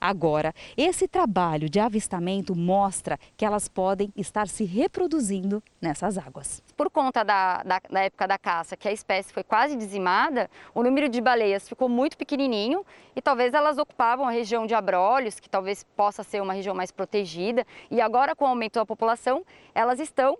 Agora, 0.00 0.54
esse 0.76 1.08
trabalho 1.08 1.68
de 1.68 1.80
avistamento 1.80 2.54
mostra 2.54 3.18
que 3.36 3.44
elas 3.44 3.68
podem 3.68 4.12
estar 4.16 4.48
se 4.48 4.64
reproduzindo 4.64 5.62
nessas 5.80 6.18
águas. 6.18 6.62
Por 6.76 6.90
conta 6.90 7.24
da, 7.24 7.62
da, 7.62 7.80
da, 7.90 8.00
época 8.00 8.26
da 8.26 8.38
caça, 8.38 8.76
que 8.76 8.88
a 8.88 8.92
espécie 8.92 9.32
foi 9.32 9.42
quase 9.42 9.76
dizimada, 9.76 10.50
o 10.74 10.82
número 10.82 11.08
de 11.08 11.20
baleias 11.20 11.68
ficou 11.68 11.88
muito 11.88 12.16
pequenininho 12.16 12.84
e 13.14 13.22
talvez 13.22 13.54
elas 13.54 13.78
ocupavam 13.78 14.26
a 14.26 14.30
região 14.30 14.66
de 14.66 14.74
Abrolhos, 14.74 15.40
que 15.40 15.48
talvez 15.48 15.84
possa 15.96 16.22
ser 16.22 16.42
uma 16.42 16.52
região 16.52 16.74
mais 16.74 16.90
protegida. 16.90 17.66
E 17.90 18.00
agora, 18.00 18.36
com 18.36 18.44
o 18.44 18.48
aumento 18.48 18.74
da 18.74 18.86
população, 18.86 19.44
elas 19.74 19.98
estão 19.98 20.36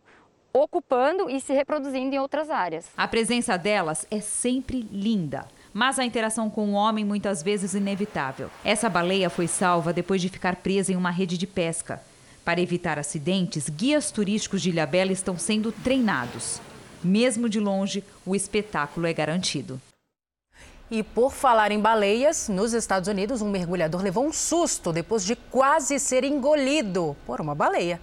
ocupando 0.53 1.29
e 1.29 1.41
se 1.41 1.53
reproduzindo 1.53 2.15
em 2.15 2.19
outras 2.19 2.51
áreas. 2.51 2.91
A 2.97 3.07
presença 3.07 3.57
delas 3.59 4.07
é 4.11 4.21
sempre 4.21 4.81
linda 4.91 5.47
mas 5.77 5.99
a 5.99 6.07
interação 6.07 6.49
com 6.49 6.71
o 6.71 6.73
homem 6.73 7.05
muitas 7.05 7.43
vezes 7.43 7.75
inevitável. 7.75 8.49
Essa 8.65 8.89
baleia 8.89 9.29
foi 9.29 9.47
salva 9.47 9.93
depois 9.93 10.23
de 10.23 10.31
ficar 10.31 10.57
presa 10.57 10.91
em 10.91 10.97
uma 10.97 11.11
rede 11.11 11.37
de 11.37 11.47
pesca. 11.47 12.01
Para 12.43 12.63
evitar 12.63 12.99
acidentes, 12.99 13.69
guias 13.69 14.11
turísticos 14.11 14.63
de 14.63 14.71
Ilhabela 14.71 15.13
estão 15.13 15.39
sendo 15.39 15.71
treinados. 15.71 16.63
Mesmo 17.05 17.47
de 17.47 17.61
longe, 17.61 18.03
o 18.25 18.35
espetáculo 18.35 19.07
é 19.07 19.13
garantido. 19.13 19.79
E 20.91 21.03
por 21.03 21.31
falar 21.31 21.71
em 21.71 21.79
baleias, 21.79 22.49
nos 22.49 22.73
Estados 22.73 23.07
Unidos, 23.07 23.43
um 23.43 23.51
mergulhador 23.51 24.03
levou 24.03 24.25
um 24.25 24.33
susto 24.33 24.95
depois 24.95 25.27
de 25.27 25.37
quase 25.37 25.99
ser 25.99 26.25
engolido 26.25 27.15
por 27.27 27.39
uma 27.39 27.55
baleia. 27.55 28.01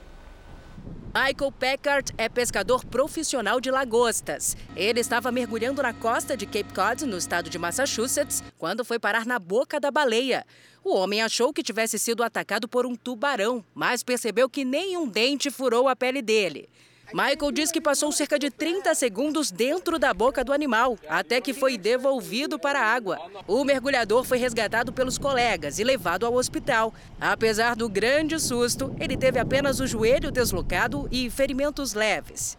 Michael 1.16 1.52
Packard 1.52 2.12
é 2.18 2.28
pescador 2.28 2.84
profissional 2.84 3.62
de 3.62 3.70
lagostas. 3.70 4.58
Ele 4.76 5.00
estava 5.00 5.32
mergulhando 5.32 5.84
na 5.84 5.94
costa 5.94 6.36
de 6.36 6.48
Cape 6.48 6.74
Cod, 6.74 7.06
no 7.06 7.20
estado 7.20 7.52
de 7.52 7.60
Massachusetts, 7.60 8.44
quando 8.58 8.84
foi 8.84 8.98
parar 8.98 9.24
na 9.24 9.38
boca 9.38 9.80
da 9.80 9.92
baleia. 9.92 10.44
O 10.84 10.96
homem 10.96 11.22
achou 11.22 11.54
que 11.54 11.62
tivesse 11.62 12.00
sido 12.00 12.24
atacado 12.24 12.68
por 12.68 12.88
um 12.88 12.96
tubarão, 12.96 13.64
mas 13.76 14.02
percebeu 14.02 14.50
que 14.50 14.66
nenhum 14.66 15.08
dente 15.08 15.52
furou 15.52 15.88
a 15.88 15.96
pele 15.96 16.20
dele. 16.20 16.68
Michael 17.12 17.52
diz 17.52 17.72
que 17.72 17.82
passou 17.82 18.12
cerca 18.12 18.40
de 18.40 18.50
30 18.50 18.96
segundos 18.96 19.52
dentro 19.52 20.00
da 20.00 20.14
boca 20.14 20.44
do 20.44 20.54
animal, 20.54 20.98
até 21.08 21.42
que 21.42 21.54
foi 21.54 21.78
devolvido 21.78 22.58
para 22.58 22.80
a 22.80 22.86
água. 22.86 23.20
O 23.48 23.64
mergulhador 23.64 24.24
foi 24.24 24.38
resgatado 24.38 24.94
pelos 24.94 25.18
colegas 25.18 25.80
e 25.80 25.84
levado 25.84 26.26
ao 26.26 26.34
hospital. 26.34 26.94
Apesar 27.20 27.76
do 27.76 27.90
grande 27.90 28.40
susto, 28.40 28.96
ele 29.00 29.18
teve 29.18 29.40
apenas 29.40 29.80
o 29.80 29.86
joelho 29.86 30.32
deslocado 30.32 31.08
e 31.12 31.30
ferimentos 31.30 31.94
leves. 31.94 32.58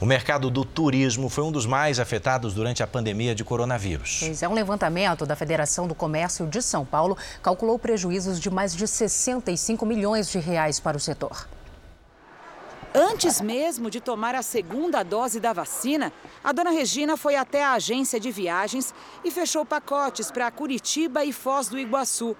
O 0.00 0.06
mercado 0.06 0.48
do 0.48 0.64
turismo 0.64 1.28
foi 1.28 1.42
um 1.42 1.50
dos 1.50 1.66
mais 1.66 1.98
afetados 1.98 2.54
durante 2.54 2.84
a 2.84 2.86
pandemia 2.86 3.34
de 3.34 3.42
coronavírus. 3.42 4.20
Pois 4.20 4.42
é, 4.44 4.48
um 4.48 4.54
levantamento 4.54 5.26
da 5.26 5.34
Federação 5.34 5.88
do 5.88 5.94
Comércio 5.94 6.46
de 6.46 6.62
São 6.62 6.84
Paulo 6.84 7.18
calculou 7.42 7.76
prejuízos 7.80 8.38
de 8.38 8.48
mais 8.48 8.76
de 8.76 8.86
65 8.86 9.84
milhões 9.84 10.30
de 10.30 10.38
reais 10.38 10.78
para 10.78 10.96
o 10.96 11.00
setor. 11.00 11.48
Antes 12.94 13.40
mesmo 13.40 13.90
de 13.90 14.00
tomar 14.00 14.34
a 14.34 14.42
segunda 14.42 15.02
dose 15.02 15.38
da 15.38 15.52
vacina, 15.52 16.10
a 16.42 16.52
dona 16.52 16.70
Regina 16.70 17.18
foi 17.18 17.36
até 17.36 17.62
a 17.62 17.72
agência 17.72 18.18
de 18.18 18.30
viagens 18.30 18.94
e 19.22 19.30
fechou 19.30 19.64
pacotes 19.64 20.30
para 20.30 20.50
Curitiba 20.50 21.22
e 21.22 21.32
Foz 21.32 21.68
do 21.68 21.78
Iguaçu. 21.78 22.34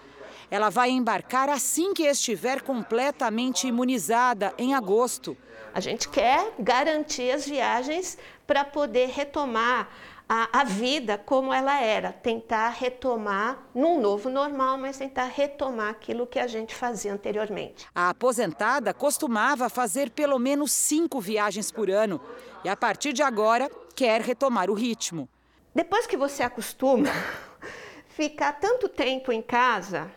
Ela 0.50 0.70
vai 0.70 0.88
embarcar 0.88 1.50
assim 1.50 1.92
que 1.92 2.04
estiver 2.04 2.62
completamente 2.62 3.66
imunizada, 3.66 4.54
em 4.56 4.74
agosto. 4.74 5.36
A 5.74 5.80
gente 5.80 6.08
quer 6.08 6.54
garantir 6.58 7.30
as 7.30 7.46
viagens 7.46 8.16
para 8.46 8.64
poder 8.64 9.10
retomar 9.10 9.90
a, 10.28 10.60
a, 10.60 10.64
vida 10.64 11.16
como 11.16 11.52
ela 11.54 11.80
era, 11.80 12.12
tentar 12.12 12.68
retomar 12.68 13.66
num 13.74 13.98
novo 13.98 14.28
normal, 14.28 14.76
mas 14.76 14.98
tentar 14.98 15.24
retomar 15.24 15.88
aquilo 15.88 16.26
que 16.26 16.38
a 16.38 16.46
gente 16.46 16.74
fazia 16.74 17.12
anteriormente. 17.14 17.86
A 17.94 18.10
aposentada 18.10 18.92
costumava 18.92 19.70
fazer 19.70 20.10
pelo 20.10 20.38
menos 20.38 20.70
cinco 20.70 21.18
viagens 21.18 21.72
por 21.72 21.90
ano 21.90 22.20
e 22.62 22.68
a 22.68 22.76
partir 22.76 23.14
de 23.14 23.22
agora 23.22 23.70
quer 23.94 24.20
retomar 24.20 24.70
o 24.70 24.74
ritmo. 24.74 25.28
Depois 25.74 26.06
que 26.06 26.16
você 26.16 26.42
acostuma 26.42 27.08
ficar 28.08 28.52
tanto 28.54 28.88
tempo 28.88 29.32
em 29.32 29.40
casa, 29.40 30.10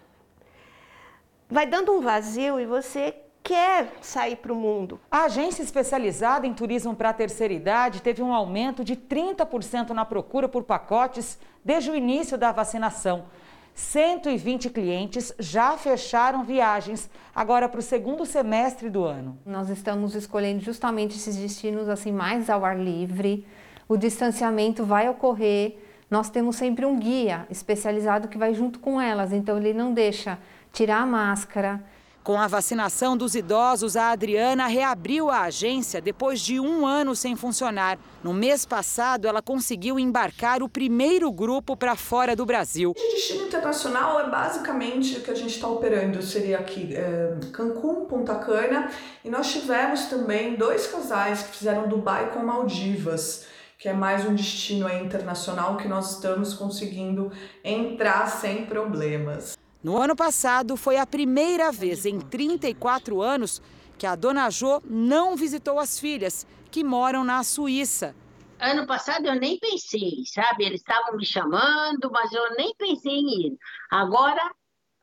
vai 1.49 1.65
dando 1.65 1.93
um 1.93 2.01
vazio 2.01 2.59
e 2.59 2.65
você 2.65 3.15
quer 3.43 3.93
sair 4.01 4.35
para 4.35 4.53
o 4.53 4.55
mundo. 4.55 4.99
A 5.09 5.25
agência 5.25 5.63
especializada 5.63 6.45
em 6.45 6.53
turismo 6.53 6.95
para 6.95 7.09
a 7.09 7.13
terceira 7.13 7.53
idade 7.53 8.01
teve 8.01 8.21
um 8.21 8.33
aumento 8.33 8.83
de 8.83 8.95
30% 8.95 9.89
na 9.89 10.05
procura 10.05 10.47
por 10.47 10.63
pacotes 10.63 11.39
desde 11.63 11.91
o 11.91 11.95
início 11.95 12.37
da 12.37 12.51
vacinação. 12.51 13.25
120 13.73 14.69
clientes 14.69 15.33
já 15.39 15.77
fecharam 15.77 16.43
viagens 16.43 17.09
agora 17.33 17.69
para 17.69 17.79
o 17.79 17.83
segundo 17.83 18.25
semestre 18.25 18.89
do 18.89 19.03
ano. 19.03 19.37
Nós 19.45 19.69
estamos 19.69 20.13
escolhendo 20.13 20.59
justamente 20.59 21.15
esses 21.15 21.35
destinos 21.35 21.87
assim 21.87 22.11
mais 22.11 22.49
ao 22.49 22.65
ar 22.65 22.77
livre. 22.77 23.45
O 23.87 23.97
distanciamento 23.97 24.83
vai 24.83 25.09
ocorrer. 25.09 25.77
Nós 26.09 26.29
temos 26.29 26.57
sempre 26.57 26.85
um 26.85 26.99
guia 26.99 27.47
especializado 27.49 28.27
que 28.27 28.37
vai 28.37 28.53
junto 28.53 28.79
com 28.79 28.99
elas, 28.99 29.31
então 29.31 29.57
ele 29.57 29.73
não 29.73 29.93
deixa 29.93 30.37
tirar 30.73 31.01
a 31.01 31.05
máscara, 31.05 31.81
com 32.23 32.39
a 32.39 32.47
vacinação 32.47 33.17
dos 33.17 33.33
idosos, 33.33 33.95
a 33.95 34.11
Adriana 34.11 34.67
reabriu 34.67 35.29
a 35.29 35.41
agência 35.41 35.99
depois 35.99 36.39
de 36.39 36.59
um 36.59 36.85
ano 36.85 37.15
sem 37.15 37.35
funcionar. 37.35 37.97
No 38.23 38.31
mês 38.33 38.63
passado, 38.63 39.27
ela 39.27 39.41
conseguiu 39.41 39.97
embarcar 39.97 40.61
o 40.61 40.69
primeiro 40.69 41.31
grupo 41.31 41.75
para 41.75 41.95
fora 41.95 42.35
do 42.35 42.45
Brasil. 42.45 42.91
O 42.91 42.93
destino 42.93 43.47
internacional 43.47 44.19
é 44.19 44.29
basicamente 44.29 45.17
o 45.17 45.21
que 45.21 45.31
a 45.31 45.35
gente 45.35 45.55
está 45.55 45.67
operando. 45.67 46.21
Seria 46.21 46.59
aqui 46.59 46.95
é, 46.95 47.37
Cancún, 47.51 48.05
Punta 48.05 48.35
Cana. 48.35 48.91
E 49.25 49.29
nós 49.29 49.51
tivemos 49.51 50.05
também 50.05 50.55
dois 50.55 50.87
casais 50.87 51.41
que 51.41 51.57
fizeram 51.57 51.87
Dubai 51.87 52.31
com 52.31 52.43
Maldivas 52.43 53.47
que 53.81 53.89
é 53.89 53.93
mais 53.93 54.23
um 54.27 54.35
destino 54.35 54.87
internacional 54.87 55.75
que 55.75 55.87
nós 55.87 56.11
estamos 56.11 56.53
conseguindo 56.53 57.31
entrar 57.63 58.27
sem 58.27 58.67
problemas. 58.67 59.57
No 59.83 59.97
ano 59.97 60.15
passado, 60.15 60.77
foi 60.77 60.97
a 60.97 61.07
primeira 61.07 61.71
vez 61.71 62.05
em 62.05 62.19
34 62.19 63.19
anos 63.21 63.61
que 63.97 64.05
a 64.05 64.15
dona 64.15 64.49
Jo 64.49 64.81
não 64.85 65.35
visitou 65.35 65.79
as 65.79 65.99
filhas, 65.99 66.45
que 66.69 66.83
moram 66.83 67.23
na 67.23 67.43
Suíça. 67.43 68.15
Ano 68.59 68.85
passado 68.85 69.25
eu 69.25 69.35
nem 69.35 69.57
pensei, 69.57 70.23
sabe? 70.25 70.65
Eles 70.65 70.81
estavam 70.81 71.17
me 71.17 71.25
chamando, 71.25 72.11
mas 72.11 72.31
eu 72.31 72.55
nem 72.55 72.75
pensei 72.75 73.11
em 73.11 73.47
ir. 73.47 73.57
Agora, 73.89 74.51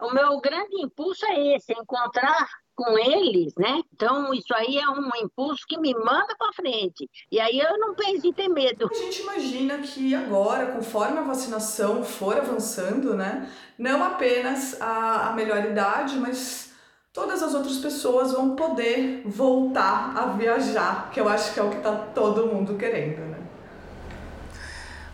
o 0.01 0.13
meu 0.13 0.41
grande 0.41 0.81
impulso 0.81 1.27
é 1.27 1.57
esse, 1.57 1.73
é 1.73 1.81
encontrar 1.81 2.49
com 2.79 2.97
eles, 2.97 3.53
né? 3.57 3.83
Então, 3.93 4.33
isso 4.33 4.55
aí 4.55 4.79
é 4.79 4.89
um 4.89 5.11
impulso 5.21 5.67
que 5.67 5.77
me 5.81 5.93
manda 5.95 6.37
para 6.39 6.53
frente. 6.53 7.11
E 7.29 7.41
aí 7.41 7.59
eu 7.59 7.77
não 7.77 7.93
penso 7.93 8.25
em 8.25 8.33
ter 8.33 8.47
medo. 8.47 8.89
A 8.89 8.95
gente 8.95 9.21
imagina 9.21 9.79
que 9.79 10.15
agora, 10.15 10.67
conforme 10.67 11.19
a 11.19 11.23
vacinação 11.23 12.05
for 12.05 12.39
avançando, 12.39 13.17
né? 13.17 13.51
Não 13.77 14.05
apenas 14.05 14.81
a, 14.81 15.31
a 15.31 15.33
melhor 15.33 15.65
idade, 15.65 16.15
mas 16.19 16.73
todas 17.13 17.43
as 17.43 17.53
outras 17.53 17.79
pessoas 17.79 18.31
vão 18.31 18.55
poder 18.55 19.23
voltar 19.27 20.17
a 20.17 20.27
viajar, 20.27 21.11
que 21.11 21.19
eu 21.19 21.29
acho 21.29 21.53
que 21.53 21.59
é 21.59 21.63
o 21.65 21.71
que 21.71 21.79
está 21.79 21.93
todo 22.15 22.47
mundo 22.47 22.77
querendo, 22.77 23.23
né? 23.23 23.38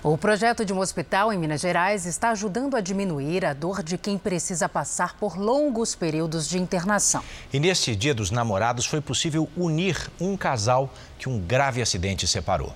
O 0.06 0.18
projeto 0.18 0.66
de 0.66 0.72
um 0.74 0.80
hospital 0.80 1.32
em 1.32 1.38
Minas 1.38 1.62
Gerais 1.62 2.04
está 2.04 2.28
ajudando 2.28 2.76
a 2.76 2.82
diminuir 2.82 3.42
a 3.42 3.54
dor 3.54 3.82
de 3.82 3.96
quem 3.96 4.18
precisa 4.18 4.68
passar 4.68 5.16
por 5.16 5.38
longos 5.38 5.94
períodos 5.94 6.46
de 6.46 6.58
internação. 6.58 7.24
E 7.50 7.58
neste 7.58 7.96
Dia 7.96 8.14
dos 8.14 8.30
Namorados 8.30 8.84
foi 8.84 9.00
possível 9.00 9.48
unir 9.56 9.96
um 10.20 10.36
casal 10.36 10.92
que 11.18 11.26
um 11.26 11.40
grave 11.40 11.80
acidente 11.80 12.28
separou. 12.28 12.74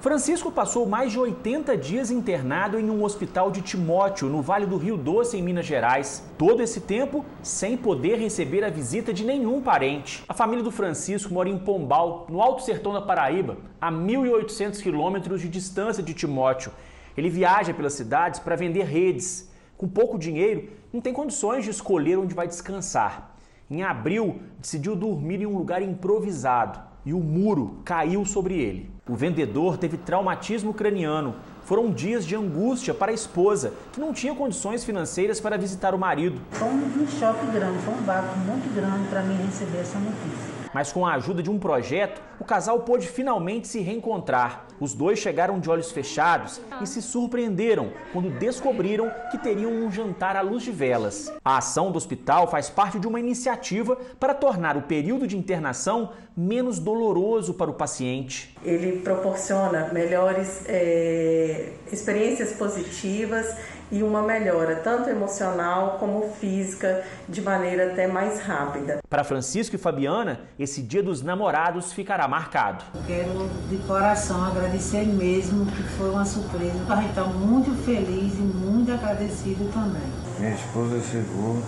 Francisco 0.00 0.52
passou 0.52 0.86
mais 0.86 1.10
de 1.10 1.18
80 1.18 1.76
dias 1.76 2.08
internado 2.08 2.78
em 2.78 2.88
um 2.88 3.02
hospital 3.02 3.50
de 3.50 3.60
Timóteo, 3.60 4.28
no 4.28 4.40
Vale 4.40 4.64
do 4.64 4.76
Rio 4.76 4.96
Doce, 4.96 5.36
em 5.36 5.42
Minas 5.42 5.66
Gerais. 5.66 6.22
Todo 6.38 6.62
esse 6.62 6.82
tempo 6.82 7.26
sem 7.42 7.76
poder 7.76 8.16
receber 8.16 8.62
a 8.62 8.70
visita 8.70 9.12
de 9.12 9.24
nenhum 9.24 9.60
parente. 9.60 10.22
A 10.28 10.34
família 10.34 10.62
do 10.62 10.70
Francisco 10.70 11.34
mora 11.34 11.48
em 11.48 11.58
Pombal, 11.58 12.28
no 12.30 12.40
Alto 12.40 12.62
Sertão 12.62 12.92
da 12.92 13.02
Paraíba, 13.02 13.56
a 13.80 13.90
1.800 13.90 14.80
quilômetros 14.80 15.40
de 15.40 15.48
distância 15.48 16.00
de 16.00 16.14
Timóteo. 16.14 16.70
Ele 17.16 17.28
viaja 17.28 17.74
pelas 17.74 17.94
cidades 17.94 18.38
para 18.38 18.54
vender 18.54 18.84
redes. 18.84 19.50
Com 19.76 19.88
pouco 19.88 20.16
dinheiro, 20.16 20.68
não 20.92 21.00
tem 21.00 21.12
condições 21.12 21.64
de 21.64 21.70
escolher 21.70 22.18
onde 22.18 22.36
vai 22.36 22.46
descansar. 22.46 23.34
Em 23.68 23.82
abril, 23.82 24.42
decidiu 24.60 24.94
dormir 24.94 25.42
em 25.42 25.46
um 25.46 25.58
lugar 25.58 25.82
improvisado 25.82 26.87
e 27.04 27.12
o 27.12 27.18
muro 27.18 27.78
caiu 27.84 28.24
sobre 28.24 28.54
ele. 28.54 28.90
O 29.08 29.14
vendedor 29.14 29.76
teve 29.78 29.96
traumatismo 29.96 30.74
craniano. 30.74 31.34
Foram 31.64 31.90
dias 31.90 32.24
de 32.26 32.34
angústia 32.34 32.94
para 32.94 33.10
a 33.10 33.14
esposa, 33.14 33.72
que 33.92 34.00
não 34.00 34.12
tinha 34.12 34.34
condições 34.34 34.84
financeiras 34.84 35.38
para 35.38 35.56
visitar 35.56 35.94
o 35.94 35.98
marido. 35.98 36.40
Foi 36.50 36.68
um 36.68 37.06
choque 37.08 37.46
grande, 37.46 37.78
foi 37.78 37.94
um 37.94 38.02
baque 38.02 38.38
muito 38.38 38.74
grande 38.74 39.08
para 39.08 39.22
mim 39.22 39.36
receber 39.46 39.78
essa 39.78 39.98
notícia. 39.98 40.57
Mas 40.72 40.92
com 40.92 41.06
a 41.06 41.14
ajuda 41.14 41.42
de 41.42 41.50
um 41.50 41.58
projeto, 41.58 42.20
o 42.40 42.44
casal 42.44 42.80
pôde 42.80 43.06
finalmente 43.06 43.68
se 43.68 43.80
reencontrar. 43.80 44.66
Os 44.80 44.94
dois 44.94 45.18
chegaram 45.18 45.58
de 45.58 45.68
olhos 45.68 45.90
fechados 45.90 46.60
e 46.80 46.86
se 46.86 47.02
surpreenderam 47.02 47.90
quando 48.12 48.30
descobriram 48.38 49.10
que 49.30 49.38
teriam 49.38 49.72
um 49.72 49.90
jantar 49.90 50.36
à 50.36 50.40
luz 50.40 50.62
de 50.62 50.70
velas. 50.70 51.32
A 51.44 51.58
ação 51.58 51.90
do 51.90 51.96
hospital 51.96 52.48
faz 52.48 52.70
parte 52.70 52.98
de 52.98 53.06
uma 53.08 53.18
iniciativa 53.18 53.96
para 54.20 54.34
tornar 54.34 54.76
o 54.76 54.82
período 54.82 55.26
de 55.26 55.36
internação 55.36 56.12
menos 56.36 56.78
doloroso 56.78 57.54
para 57.54 57.70
o 57.70 57.74
paciente. 57.74 58.54
Ele 58.62 59.00
proporciona 59.00 59.92
melhores 59.92 60.64
é, 60.68 61.72
experiências 61.90 62.52
positivas 62.52 63.56
e 63.90 64.02
uma 64.02 64.22
melhora 64.22 64.76
tanto 64.76 65.08
emocional 65.08 65.96
como 65.98 66.32
física 66.34 67.04
de 67.28 67.40
maneira 67.40 67.92
até 67.92 68.06
mais 68.06 68.40
rápida. 68.40 68.98
Para 69.08 69.24
Francisco 69.24 69.76
e 69.76 69.78
Fabiana, 69.78 70.40
esse 70.58 70.82
Dia 70.82 71.02
dos 71.02 71.22
Namorados 71.22 71.92
ficará 71.92 72.28
marcado. 72.28 72.84
Quero 73.06 73.48
de 73.68 73.76
coração 73.86 74.44
agradecer 74.44 75.04
mesmo, 75.06 75.66
que 75.66 75.82
foi 75.82 76.10
uma 76.10 76.24
surpresa. 76.24 76.74
A 76.88 76.96
gente 76.96 77.10
está 77.10 77.24
muito 77.24 77.74
feliz 77.84 78.34
e 78.34 78.42
muito 78.42 78.92
agradecido 78.92 79.70
também. 79.72 80.02
Minha 80.38 80.54
esposa 80.54 81.00
chegou, 81.00 81.62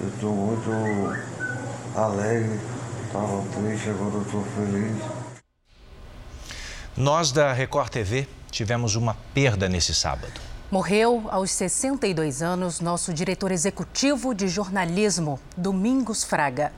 eu 0.00 0.08
estou 0.08 0.32
muito 0.32 0.70
alegre, 1.96 2.60
estava 3.06 3.42
triste, 3.54 3.90
agora 3.90 4.22
estou 4.22 4.42
feliz. 4.42 5.24
Nós 6.96 7.32
da 7.32 7.52
Record 7.52 7.88
TV 7.88 8.28
tivemos 8.50 8.94
uma 8.94 9.16
perda 9.34 9.68
nesse 9.68 9.92
sábado. 9.92 10.53
Morreu 10.74 11.26
aos 11.30 11.52
62 11.52 12.42
anos 12.42 12.80
nosso 12.80 13.14
diretor 13.14 13.52
executivo 13.52 14.34
de 14.34 14.48
jornalismo, 14.48 15.38
Domingos 15.56 16.24
Fraga. 16.24 16.72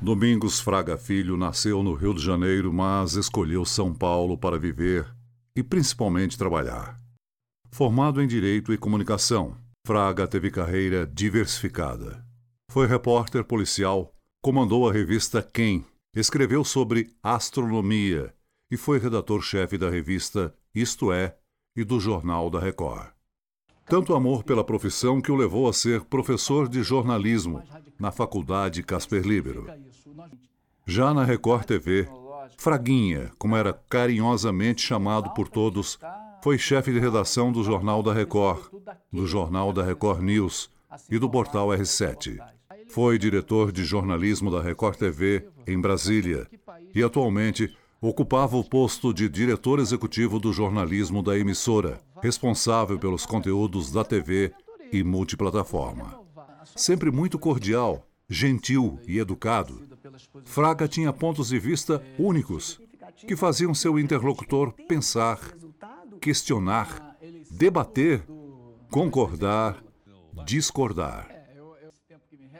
Domingos 0.00 0.60
Fraga 0.60 0.96
Filho 0.96 1.36
nasceu 1.36 1.82
no 1.82 1.94
Rio 1.94 2.14
de 2.14 2.22
Janeiro, 2.22 2.72
mas 2.72 3.14
escolheu 3.14 3.64
São 3.64 3.92
Paulo 3.92 4.38
para 4.38 4.56
viver 4.56 5.12
e 5.56 5.64
principalmente 5.64 6.38
trabalhar. 6.38 6.96
Formado 7.72 8.22
em 8.22 8.28
Direito 8.28 8.72
e 8.72 8.78
Comunicação, 8.78 9.56
Fraga 9.84 10.28
teve 10.28 10.48
carreira 10.48 11.04
diversificada. 11.04 12.24
Foi 12.70 12.86
repórter 12.86 13.42
policial, 13.42 14.14
comandou 14.40 14.88
a 14.88 14.92
revista 14.92 15.42
Quem, 15.42 15.84
escreveu 16.14 16.62
sobre 16.62 17.10
astronomia 17.20 18.32
e 18.70 18.76
foi 18.76 19.00
redator-chefe 19.00 19.76
da 19.76 19.90
revista 19.90 20.54
Isto 20.72 21.12
É 21.12 21.36
e 21.76 21.82
do 21.82 21.98
Jornal 21.98 22.48
da 22.48 22.60
Record. 22.60 23.13
Tanto 23.86 24.14
amor 24.14 24.42
pela 24.44 24.64
profissão 24.64 25.20
que 25.20 25.30
o 25.30 25.36
levou 25.36 25.68
a 25.68 25.72
ser 25.72 26.02
professor 26.04 26.68
de 26.68 26.82
jornalismo 26.82 27.62
na 27.98 28.10
Faculdade 28.10 28.82
Casper 28.82 29.22
Libero. 29.22 29.66
Já 30.86 31.12
na 31.12 31.24
Record 31.24 31.64
TV, 31.64 32.08
Fraguinha, 32.56 33.30
como 33.38 33.56
era 33.56 33.72
carinhosamente 33.88 34.82
chamado 34.82 35.30
por 35.30 35.48
todos, 35.48 35.98
foi 36.42 36.58
chefe 36.58 36.92
de 36.92 36.98
redação 36.98 37.52
do 37.52 37.62
Jornal 37.62 38.02
da 38.02 38.12
Record, 38.12 38.70
do 39.12 39.26
Jornal 39.26 39.72
da 39.72 39.82
Record 39.82 40.20
News 40.22 40.70
e 41.10 41.18
do 41.18 41.28
portal 41.28 41.68
R7. 41.68 42.38
Foi 42.88 43.18
diretor 43.18 43.72
de 43.72 43.84
jornalismo 43.84 44.50
da 44.50 44.62
Record 44.62 44.96
TV 44.96 45.46
em 45.66 45.80
Brasília 45.80 46.46
e 46.94 47.02
atualmente 47.02 47.74
ocupava 48.08 48.58
o 48.58 48.62
posto 48.62 49.14
de 49.14 49.30
diretor 49.30 49.78
executivo 49.78 50.38
do 50.38 50.52
jornalismo 50.52 51.22
da 51.22 51.38
emissora, 51.38 51.98
responsável 52.20 52.98
pelos 52.98 53.24
conteúdos 53.24 53.90
da 53.90 54.04
TV 54.04 54.52
e 54.92 55.02
multiplataforma. 55.02 56.20
Sempre 56.76 57.10
muito 57.10 57.38
cordial, 57.38 58.06
gentil 58.28 58.98
e 59.08 59.18
educado, 59.18 59.80
Fraga 60.44 60.86
tinha 60.86 61.14
pontos 61.14 61.48
de 61.48 61.58
vista 61.58 62.04
únicos 62.18 62.78
que 63.26 63.34
faziam 63.34 63.74
seu 63.74 63.98
interlocutor 63.98 64.72
pensar, 64.86 65.38
questionar, 66.20 67.16
debater, 67.50 68.22
concordar, 68.90 69.82
discordar. 70.44 71.26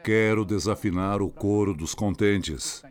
Quero 0.02 0.42
desafinar 0.44 1.20
o 1.20 1.28
coro 1.28 1.74
dos 1.74 1.94
contentes 1.94 2.82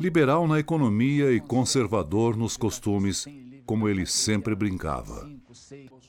liberal 0.00 0.48
na 0.48 0.58
economia 0.58 1.30
e 1.30 1.38
conservador 1.38 2.34
nos 2.34 2.56
costumes, 2.56 3.26
como 3.66 3.86
ele 3.86 4.06
sempre 4.06 4.54
brincava. 4.54 5.30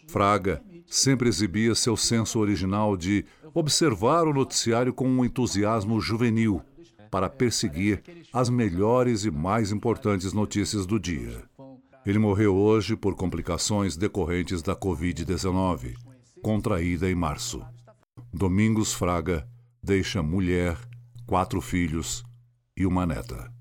Fraga 0.07 0.63
sempre 0.87 1.27
exibia 1.27 1.75
seu 1.75 1.97
senso 1.97 2.39
original 2.39 2.95
de 2.95 3.25
observar 3.53 4.25
o 4.27 4.33
noticiário 4.33 4.93
com 4.93 5.07
um 5.07 5.25
entusiasmo 5.25 5.99
juvenil 5.99 6.61
para 7.11 7.29
perseguir 7.29 8.01
as 8.31 8.49
melhores 8.49 9.25
e 9.25 9.31
mais 9.31 9.73
importantes 9.73 10.31
notícias 10.31 10.85
do 10.85 10.97
dia. 10.97 11.43
Ele 12.05 12.17
morreu 12.17 12.55
hoje 12.55 12.95
por 12.95 13.15
complicações 13.15 13.97
decorrentes 13.97 14.61
da 14.61 14.73
Covid-19, 14.73 15.95
contraída 16.41 17.11
em 17.11 17.15
março. 17.15 17.61
Domingos 18.33 18.93
Fraga 18.93 19.45
deixa 19.83 20.23
mulher, 20.23 20.77
quatro 21.27 21.59
filhos 21.59 22.23
e 22.75 22.85
uma 22.85 23.05
neta. 23.05 23.60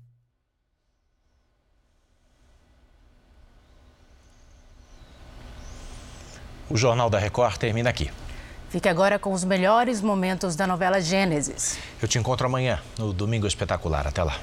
O 6.71 6.77
Jornal 6.77 7.09
da 7.09 7.19
Record 7.19 7.57
termina 7.57 7.89
aqui. 7.89 8.09
Fique 8.69 8.87
agora 8.87 9.19
com 9.19 9.33
os 9.33 9.43
melhores 9.43 10.01
momentos 10.01 10.55
da 10.55 10.65
novela 10.65 11.01
Gênesis. 11.01 11.77
Eu 12.01 12.07
te 12.07 12.17
encontro 12.17 12.47
amanhã 12.47 12.79
no 12.97 13.11
Domingo 13.11 13.45
Espetacular. 13.45 14.07
Até 14.07 14.23
lá. 14.23 14.37